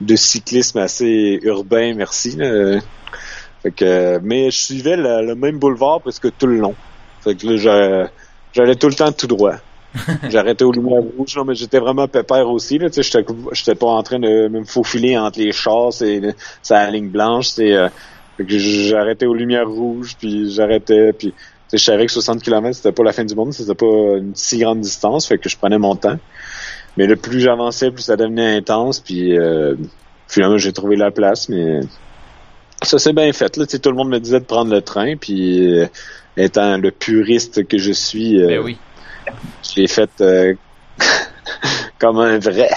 de 0.00 0.16
cyclisme 0.16 0.78
assez 0.78 1.40
urbain, 1.42 1.94
merci. 1.94 2.36
là. 2.36 2.78
Fait 3.62 3.72
que, 3.72 4.18
mais 4.22 4.50
je 4.52 4.58
suivais 4.58 4.96
le, 4.96 5.26
le 5.26 5.34
même 5.34 5.58
boulevard 5.58 6.00
presque 6.00 6.28
tout 6.38 6.46
le 6.46 6.58
long. 6.58 6.76
Fait 7.20 7.34
que 7.34 7.46
là, 7.46 8.08
j'allais 8.52 8.76
tout 8.76 8.88
le 8.88 8.94
temps 8.94 9.10
tout 9.10 9.26
droit. 9.26 9.54
J'arrêtais 10.28 10.64
aux 10.64 10.70
lumières 10.70 11.02
rouges, 11.16 11.34
non, 11.34 11.46
mais 11.46 11.54
j'étais 11.54 11.78
vraiment 11.78 12.06
pépère 12.06 12.46
aussi, 12.48 12.78
là, 12.78 12.90
tu 12.90 13.02
sais, 13.02 13.24
j'étais 13.52 13.74
pas 13.74 13.86
en 13.86 14.02
train 14.02 14.18
de 14.18 14.48
me 14.48 14.62
faufiler 14.62 15.16
entre 15.16 15.38
les 15.40 15.50
chars, 15.50 15.94
c'est 15.94 16.20
la 16.68 16.90
ligne 16.90 17.08
blanche, 17.08 17.46
c'est, 17.46 17.72
euh, 17.72 17.88
j'arrêtais 18.46 19.26
aux 19.26 19.34
lumières 19.34 19.68
rouges, 19.68 20.16
puis 20.18 20.50
j'arrêtais, 20.50 21.12
puis, 21.12 21.34
je 21.72 21.78
savais 21.78 22.06
que 22.06 22.12
60 22.12 22.42
km, 22.42 22.74
c'était 22.74 22.92
pas 22.92 23.02
la 23.02 23.12
fin 23.12 23.24
du 23.24 23.34
monde, 23.34 23.52
c'était 23.52 23.74
pas 23.74 24.16
une 24.16 24.32
si 24.34 24.58
grande 24.58 24.80
distance, 24.80 25.26
fait 25.26 25.38
que 25.38 25.48
je 25.48 25.56
prenais 25.56 25.78
mon 25.78 25.96
temps. 25.96 26.18
Mais 26.96 27.06
le 27.06 27.16
plus 27.16 27.40
j'avançais, 27.40 27.90
plus 27.90 28.02
ça 28.02 28.16
devenait 28.16 28.56
intense, 28.56 29.00
puis 29.00 29.38
euh, 29.38 29.74
finalement, 30.26 30.58
j'ai 30.58 30.72
trouvé 30.72 30.96
la 30.96 31.10
place, 31.10 31.48
mais 31.48 31.80
ça, 32.82 32.98
c'est 32.98 33.12
bien 33.12 33.32
fait, 33.32 33.56
là, 33.56 33.66
tout 33.66 33.90
le 33.90 33.96
monde 33.96 34.08
me 34.08 34.18
disait 34.18 34.40
de 34.40 34.44
prendre 34.44 34.72
le 34.72 34.82
train, 34.82 35.16
puis... 35.16 35.80
Euh, 35.80 35.86
étant 36.38 36.78
le 36.78 36.90
puriste 36.90 37.66
que 37.66 37.78
je 37.78 37.92
suis, 37.92 38.40
euh, 38.40 38.46
ben 38.46 38.60
oui. 38.60 38.78
je 39.62 39.80
l'ai 39.80 39.88
fait 39.88 40.10
euh, 40.20 40.54
comme 41.98 42.18
un 42.18 42.38
vrai. 42.38 42.70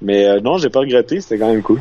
Mais 0.00 0.26
euh, 0.26 0.40
non, 0.40 0.58
j'ai 0.58 0.70
pas 0.70 0.80
regretté, 0.80 1.20
c'était 1.20 1.38
quand 1.38 1.48
même 1.48 1.62
cool. 1.62 1.80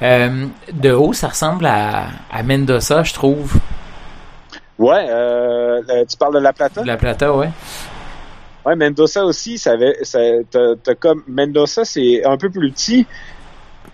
De 0.00 0.92
haut, 0.92 1.12
ça 1.12 1.28
ressemble 1.28 1.66
à, 1.66 2.06
à 2.30 2.42
Mendoza, 2.42 3.02
je 3.02 3.14
trouve. 3.14 3.54
Ouais, 4.78 5.06
tu 6.08 6.16
parles 6.16 6.34
de 6.34 6.40
La 6.40 6.52
Plata? 6.52 6.82
La 6.84 6.96
Plata, 6.96 7.32
ouais. 7.32 7.48
Ouais, 8.66 8.74
Mendoza 8.74 9.24
aussi, 9.24 9.58
ça 9.58 9.72
avait, 9.72 9.96
ça, 10.02 10.18
comme 10.98 11.22
Mendoza, 11.28 11.84
c'est 11.84 12.24
un 12.24 12.36
peu 12.36 12.50
plus 12.50 12.72
petit. 12.72 13.06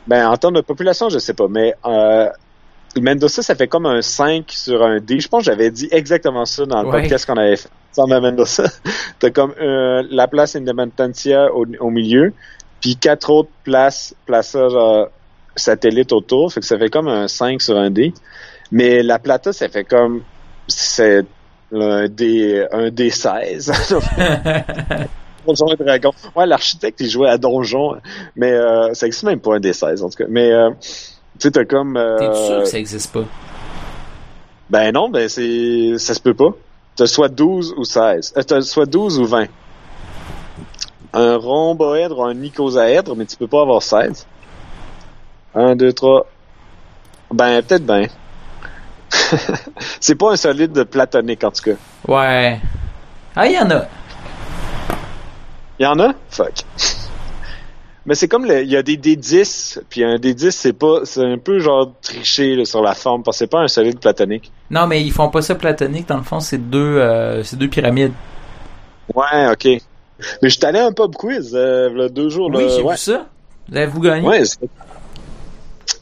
Ben, 0.07 0.27
en 0.27 0.37
termes 0.39 0.55
de 0.55 0.63
population, 0.63 1.11
je 1.11 1.19
sais 1.19 1.35
pas, 1.35 1.47
mais 1.47 1.75
Mendoza, 3.01 3.43
ça 3.43 3.55
fait 3.55 3.69
comme 3.69 3.87
un 3.87 4.03
5 4.03 4.51
sur 4.51 4.83
un 4.83 4.99
D. 4.99 5.21
Je 5.21 5.29
pense 5.29 5.41
que 5.41 5.51
j'avais 5.51 5.71
dit 5.71 5.89
exactement 5.91 6.45
ça 6.45 6.67
dans 6.67 6.83
le 6.83 6.91
podcast 6.91 7.27
qu'on 7.27 7.37
avait 7.37 7.57
fait 7.57 7.69
ensemble 7.93 8.15
à 8.15 8.21
Mendoza. 8.21 8.65
T'as 9.19 9.31
comme 9.31 9.53
euh, 9.61 10.03
la 10.11 10.27
place 10.27 10.57
Independencia 10.57 11.53
au, 11.55 11.67
au, 11.81 11.91
milieu, 11.91 12.33
puis 12.81 12.97
quatre 12.97 13.31
autres 13.31 13.51
places, 13.65 14.15
places 14.27 14.53
genre, 14.53 15.09
satellites 15.57 16.13
autour. 16.13 16.53
Fait 16.53 16.61
que 16.61 16.67
ça 16.67 16.79
fait 16.79 16.91
comme 16.91 17.09
un 17.09 17.29
5 17.29 17.61
sur 17.61 17.77
un 17.77 17.91
D. 17.91 18.13
Mais 18.71 19.03
la 19.03 19.19
Plata, 19.19 19.53
ça 19.53 19.69
fait 19.69 19.85
comme 19.85 20.23
c'est 20.67 21.25
un 21.73 22.09
D, 22.09 22.67
un 22.73 22.89
D16. 22.89 23.73
Donjon 25.47 25.67
et 25.69 25.77
Dragon. 25.77 26.13
Ouais, 26.37 26.47
l'architecte, 26.47 27.01
il 27.01 27.11
jouait 27.11 27.29
à 27.29 27.39
Donjon, 27.39 27.97
mais 28.37 28.53
euh, 28.53 28.95
ça 28.95 29.07
existe 29.07 29.25
même 29.25 29.41
pas 29.41 29.57
un 29.57 29.59
D16 29.59 30.03
en 30.03 30.09
tout 30.09 30.17
cas. 30.17 30.27
Mais 30.29 30.53
euh, 30.53 30.71
tu 30.71 30.89
sais, 31.41 31.51
t'as 31.51 31.65
comme. 31.65 31.97
Euh, 31.97 32.19
T'es 32.19 32.47
sûr 32.47 32.59
que 32.61 32.65
ça 32.67 32.79
existe 32.79 33.13
pas? 33.13 33.25
Ben 34.71 34.93
non, 34.93 35.09
ben 35.11 35.29
c'est. 35.29 35.99
Ça 35.99 36.15
se 36.15 36.21
peut 36.21 36.35
pas. 36.35 36.51
T'as 36.97 37.07
soit 37.07 37.29
12 37.29 37.75
ou 37.77 37.85
16. 37.85 38.35
Euh, 38.37 38.43
t'as 38.43 38.61
soit 38.63 38.87
12 38.87 39.19
ou 39.19 39.27
20. 39.27 39.47
Un 41.15 41.37
rhomboèdre 41.37 42.21
ou 42.21 42.25
un 42.25 42.41
icosaèdre, 42.41 43.17
mais 43.17 43.27
tu 43.27 43.37
peux 43.37 43.49
pas 43.49 43.63
avoir 43.63 43.83
16. 43.83 44.27
1, 45.55 45.77
2, 45.77 45.93
3. 45.93 46.27
Ben, 47.33 47.63
peut-être 47.63 47.85
ben. 47.85 48.09
c'est 50.01 50.15
pas 50.15 50.33
un 50.33 50.37
solide 50.37 50.85
platonique, 50.85 51.45
en 51.45 51.51
tout 51.51 51.63
cas. 51.63 51.77
Ouais. 52.09 52.61
Ah, 53.35 53.47
il 53.47 53.53
y 53.53 53.59
en 53.59 53.71
a. 53.71 53.87
Il 55.79 55.85
y 55.85 55.87
en 55.87 55.99
a? 55.99 56.13
Fuck. 56.29 56.65
Mais 58.05 58.17
c'est 58.17 58.27
comme 58.27 58.47
il 58.47 58.69
y 58.69 58.77
a 58.77 58.83
des 58.83 58.97
D10, 58.97 59.83
puis 59.89 60.03
un 60.03 60.17
D10 60.17 60.51
c'est 60.51 60.73
pas 60.73 61.01
c'est 61.05 61.25
un 61.25 61.39
peu 61.39 61.61
genre 61.61 61.93
triché 62.03 62.65
sur 62.65 62.83
la 62.83 62.95
forme 62.95 63.23
parce 63.23 63.37
que 63.37 63.45
c'est 63.45 63.51
pas 63.51 63.61
un 63.61 63.69
solide 63.69 64.01
platonique. 64.01 64.51
Non, 64.71 64.89
mais 64.89 65.03
ils 65.03 65.13
font 65.13 65.29
pas 65.29 65.41
ça 65.41 65.55
platonique 65.55 66.09
dans 66.09 66.17
le 66.17 66.25
fond, 66.25 66.41
c'est 66.41 66.59
deux 66.59 66.99
euh, 66.99 67.45
c'est 67.45 67.57
deux 67.57 67.69
pyramides. 67.69 68.13
Ouais, 69.15 69.49
OK. 69.53 69.65
Mais 69.65 70.49
je 70.49 70.49
suis 70.49 70.65
allé 70.65 70.81
à 70.81 70.87
un 70.87 70.93
pub 70.93 71.15
quiz 71.15 71.53
euh, 71.55 71.91
il 71.93 72.01
y 72.01 72.05
a 72.05 72.09
deux 72.09 72.29
jours 72.29 72.51
Oui, 72.53 72.65
j'ai 72.69 72.83
vu 72.83 72.97
ça. 72.97 73.27
Avez-vous 73.73 74.01
gagné? 74.01 74.27
Ouais. 74.27 74.43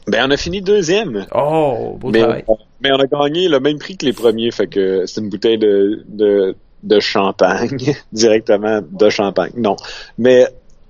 Ben 0.07 0.27
on 0.27 0.31
a 0.31 0.37
fini 0.37 0.61
deuxième. 0.61 1.25
Oh, 1.33 1.95
beau 1.99 2.09
mais, 2.09 2.19
travail. 2.19 2.43
Mais 2.81 2.91
on 2.91 2.97
a 2.97 3.05
gagné 3.05 3.47
le 3.47 3.59
même 3.59 3.77
prix 3.77 3.97
que 3.97 4.05
les 4.05 4.13
premiers, 4.13 4.51
fait 4.51 4.67
que 4.67 5.05
c'est 5.05 5.21
une 5.21 5.29
bouteille 5.29 5.57
de, 5.57 6.03
de 6.07 6.55
de 6.83 6.99
champagne 6.99 7.95
directement 8.11 8.81
de 8.81 9.09
champagne. 9.09 9.51
Non. 9.55 9.75
Mais 10.17 10.47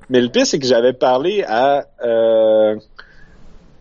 mais 0.10 0.22
le 0.22 0.30
pire, 0.30 0.46
c'est 0.46 0.60
que 0.60 0.66
j'avais 0.66 0.94
parlé 0.94 1.44
à 1.48 1.86
euh, 2.04 2.76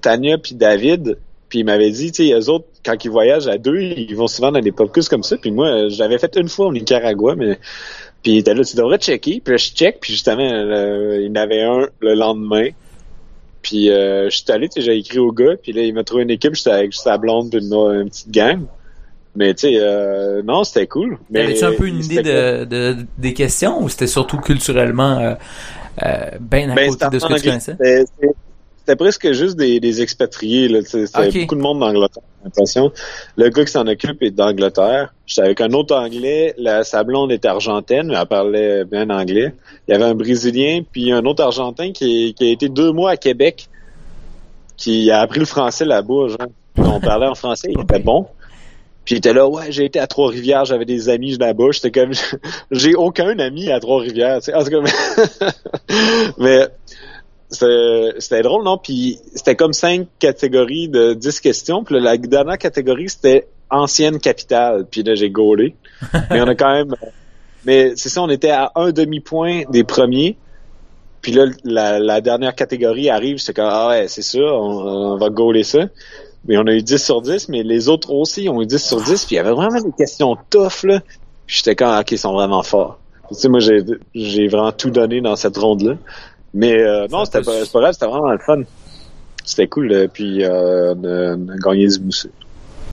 Tania 0.01 0.39
puis 0.39 0.55
David, 0.55 1.19
puis 1.49 1.61
ils 1.61 1.65
m'avaient 1.65 1.91
dit, 1.91 2.13
tu 2.13 2.29
sais, 2.29 2.33
eux 2.33 2.49
autres, 2.49 2.67
quand 2.85 3.05
ils 3.05 3.11
voyagent 3.11 3.49
à 3.49 3.59
deux, 3.59 3.81
ils 3.81 4.15
vont 4.15 4.29
souvent 4.29 4.53
dans 4.53 4.61
des 4.61 4.73
podcasts 4.73 5.09
comme 5.09 5.25
ça. 5.25 5.37
Puis 5.37 5.51
moi, 5.51 5.89
j'avais 5.89 6.19
fait 6.19 6.37
une 6.37 6.49
fois 6.49 6.67
au 6.67 6.73
Nicaragua, 6.73 7.35
mais 7.35 7.59
puis 8.23 8.43
là, 8.43 8.65
tu 8.65 8.77
devrais 8.77 8.99
checker. 8.99 9.41
Puis 9.45 9.55
là, 9.55 9.57
je 9.57 9.71
check, 9.71 9.99
puis 10.01 10.13
justement, 10.13 10.47
il 10.47 11.27
y 11.27 11.29
en 11.29 11.35
avait 11.35 11.63
un 11.63 11.89
le 12.01 12.15
lendemain. 12.15 12.69
Puis 13.63 13.91
euh, 13.91 14.31
je 14.31 14.37
suis 14.37 14.51
allé, 14.51 14.69
tu 14.69 14.81
sais, 14.81 14.87
j'ai 14.87 14.97
écrit 14.99 15.19
au 15.19 15.33
gars, 15.33 15.57
puis 15.61 15.73
là, 15.73 15.83
il 15.83 15.95
m'a 15.95 16.05
trouvé 16.05 16.23
une 16.23 16.31
équipe, 16.31 16.55
j'étais 16.55 16.71
avec 16.71 16.93
juste 16.93 17.07
la 17.07 17.19
blonde 17.19 17.51
puis 17.51 17.61
une, 17.61 18.09
petite 18.09 18.31
gang. 18.31 18.65
Mais 19.37 19.55
tu 19.55 19.69
sais, 19.69 19.75
euh, 19.77 20.43
non, 20.43 20.65
c'était 20.65 20.87
cool. 20.87 21.19
Mais 21.31 21.43
Avais-tu 21.43 21.65
un 21.65 21.73
peu 21.73 21.87
une 21.87 22.03
idée 22.03 22.23
de, 22.23 22.65
de, 22.65 22.97
des 23.19 23.33
questions 23.33 23.83
ou 23.83 23.89
c'était 23.89 24.09
surtout 24.09 24.39
culturellement 24.39 25.19
euh, 25.19 25.35
euh, 26.03 26.31
bien 26.41 26.71
à 26.71 26.75
ben, 26.75 26.91
côté 26.91 27.07
de 27.11 27.19
ce 27.19 27.27
que 27.27 27.35
tu 27.35 27.49
connaissais? 27.49 27.77
C'était 28.81 28.97
presque 28.97 29.33
juste 29.33 29.57
des, 29.57 29.79
des 29.79 30.01
expatriés. 30.01 30.69
C'était 30.85 31.41
beaucoup 31.41 31.55
de 31.55 31.61
monde 31.61 31.81
d'Angleterre, 31.81 32.23
j'ai 32.39 32.45
l'impression. 32.45 32.93
Le 33.37 33.51
gars 33.51 33.65
qui 33.65 33.73
s'en 33.73 33.87
occupe 33.87 34.23
est 34.23 34.31
d'Angleterre. 34.31 35.13
J'étais 35.27 35.43
avec 35.43 35.61
un 35.61 35.71
autre 35.73 35.95
Anglais. 35.95 36.55
La, 36.57 36.83
sa 36.83 37.05
blonde 37.05 37.31
est 37.31 37.45
argentine, 37.45 38.05
mais 38.07 38.17
elle 38.17 38.27
parlait 38.27 38.85
bien 38.85 39.11
anglais. 39.11 39.55
Il 39.87 39.93
y 39.93 39.95
avait 39.95 40.07
un 40.07 40.15
Brésilien, 40.15 40.81
puis 40.91 41.13
un 41.13 41.25
autre 41.27 41.45
Argentin 41.45 41.93
qui, 41.93 42.35
qui 42.35 42.49
a 42.49 42.51
été 42.51 42.69
deux 42.71 42.91
mois 42.91 43.11
à 43.11 43.17
Québec, 43.17 43.69
qui 44.79 45.11
a 45.11 45.21
appris 45.21 45.41
le 45.41 45.47
français 45.47 45.85
là-bas. 45.85 46.29
Genre. 46.29 46.49
On 46.79 47.01
parlait 47.01 47.27
en 47.27 47.35
français, 47.35 47.69
il 47.71 47.81
était 47.81 47.99
bon. 47.99 48.27
Puis 49.05 49.17
il 49.17 49.19
était 49.19 49.33
là, 49.33 49.49
ouais, 49.49 49.71
j'ai 49.73 49.87
été 49.87 49.99
à 49.99 50.07
Trois-Rivières, 50.07 50.65
j'avais 50.65 50.85
des 50.85 51.09
amis 51.09 51.37
là-bas. 51.37 51.73
J'étais 51.73 51.91
comme, 51.91 52.13
j'ai 52.71 52.95
aucun 52.95 53.39
ami 53.39 53.71
à 53.71 53.81
Trois-Rivières. 53.81 54.41
En 54.55 54.65
tout 54.65 54.71
cas, 54.71 55.47
mais 56.39 56.69
c'était 57.51 58.43
drôle, 58.43 58.65
non? 58.65 58.79
Puis 58.79 59.19
c'était 59.35 59.57
comme 59.57 59.73
cinq 59.73 60.07
catégories 60.19 60.89
de 60.89 61.15
dix 61.15 61.41
questions. 61.41 61.85
Puis 61.85 61.99
la 62.01 62.17
dernière 62.17 62.59
catégorie, 62.59 63.09
c'était 63.09 63.49
ancienne 63.71 64.19
capitale. 64.19 64.87
Puis 64.91 65.03
là, 65.03 65.15
j'ai 65.15 65.31
gaulé. 65.31 65.75
mais 66.31 66.41
on 66.41 66.47
a 66.47 66.55
quand 66.55 66.73
même... 66.73 66.95
Mais 67.67 67.93
c'est 67.97 68.09
ça, 68.09 68.23
on 68.23 68.31
était 68.31 68.51
à 68.51 68.73
un 68.75 68.91
demi-point 68.91 69.63
des 69.71 69.85
premiers. 69.85 70.37
Puis 71.21 71.33
là, 71.33 71.45
la, 71.65 72.21
dernière 72.23 72.55
catégorie 72.55 73.11
arrive, 73.11 73.39
c'est 73.39 73.53
comme, 73.53 73.69
ah 73.69 73.89
ouais, 73.89 74.09
c'est 74.09 74.23
ça, 74.23 74.39
on, 74.39 75.17
va 75.19 75.29
gauler 75.29 75.65
ça 75.65 75.87
mais 76.47 76.57
on 76.57 76.67
a 76.67 76.73
eu 76.73 76.83
10 76.83 76.97
sur 76.97 77.21
10, 77.21 77.49
mais 77.49 77.63
les 77.63 77.89
autres 77.89 78.13
aussi 78.13 78.49
ont 78.49 78.63
eu 78.63 78.67
10 78.67 78.83
sur 78.83 79.03
10, 79.03 79.27
puis 79.27 79.35
il 79.35 79.37
y 79.37 79.39
avait 79.39 79.53
vraiment 79.53 79.81
des 79.81 79.93
questions 79.93 80.37
tough, 80.49 80.85
là. 80.85 81.01
Puis 81.47 81.57
j'étais 81.59 81.75
quand, 81.75 82.01
ok, 82.01 82.13
ils 82.13 82.19
sont 82.19 82.33
vraiment 82.33 82.63
forts. 82.63 82.99
tu 83.29 83.35
sais, 83.35 83.49
moi, 83.49 83.61
j'ai 83.61 84.49
vraiment 84.49 84.73
tout 84.73 84.91
donné 84.91 85.21
dans 85.21 85.37
cette 85.37 85.57
ronde-là. 85.57 85.97
Mais 86.53 86.83
euh, 86.83 87.07
non, 87.09 87.25
c'était 87.25 87.43
pas, 87.43 87.53
pas 87.73 87.81
grave, 87.81 87.93
c'était 87.93 88.07
vraiment 88.07 88.31
le 88.31 88.39
fun. 88.39 88.63
C'était 89.45 89.69
cool, 89.69 90.09
puis 90.13 90.45
euh, 90.45 90.95
on, 90.95 91.49
a, 91.49 91.57
gagné 91.57 91.87
du. 91.89 92.11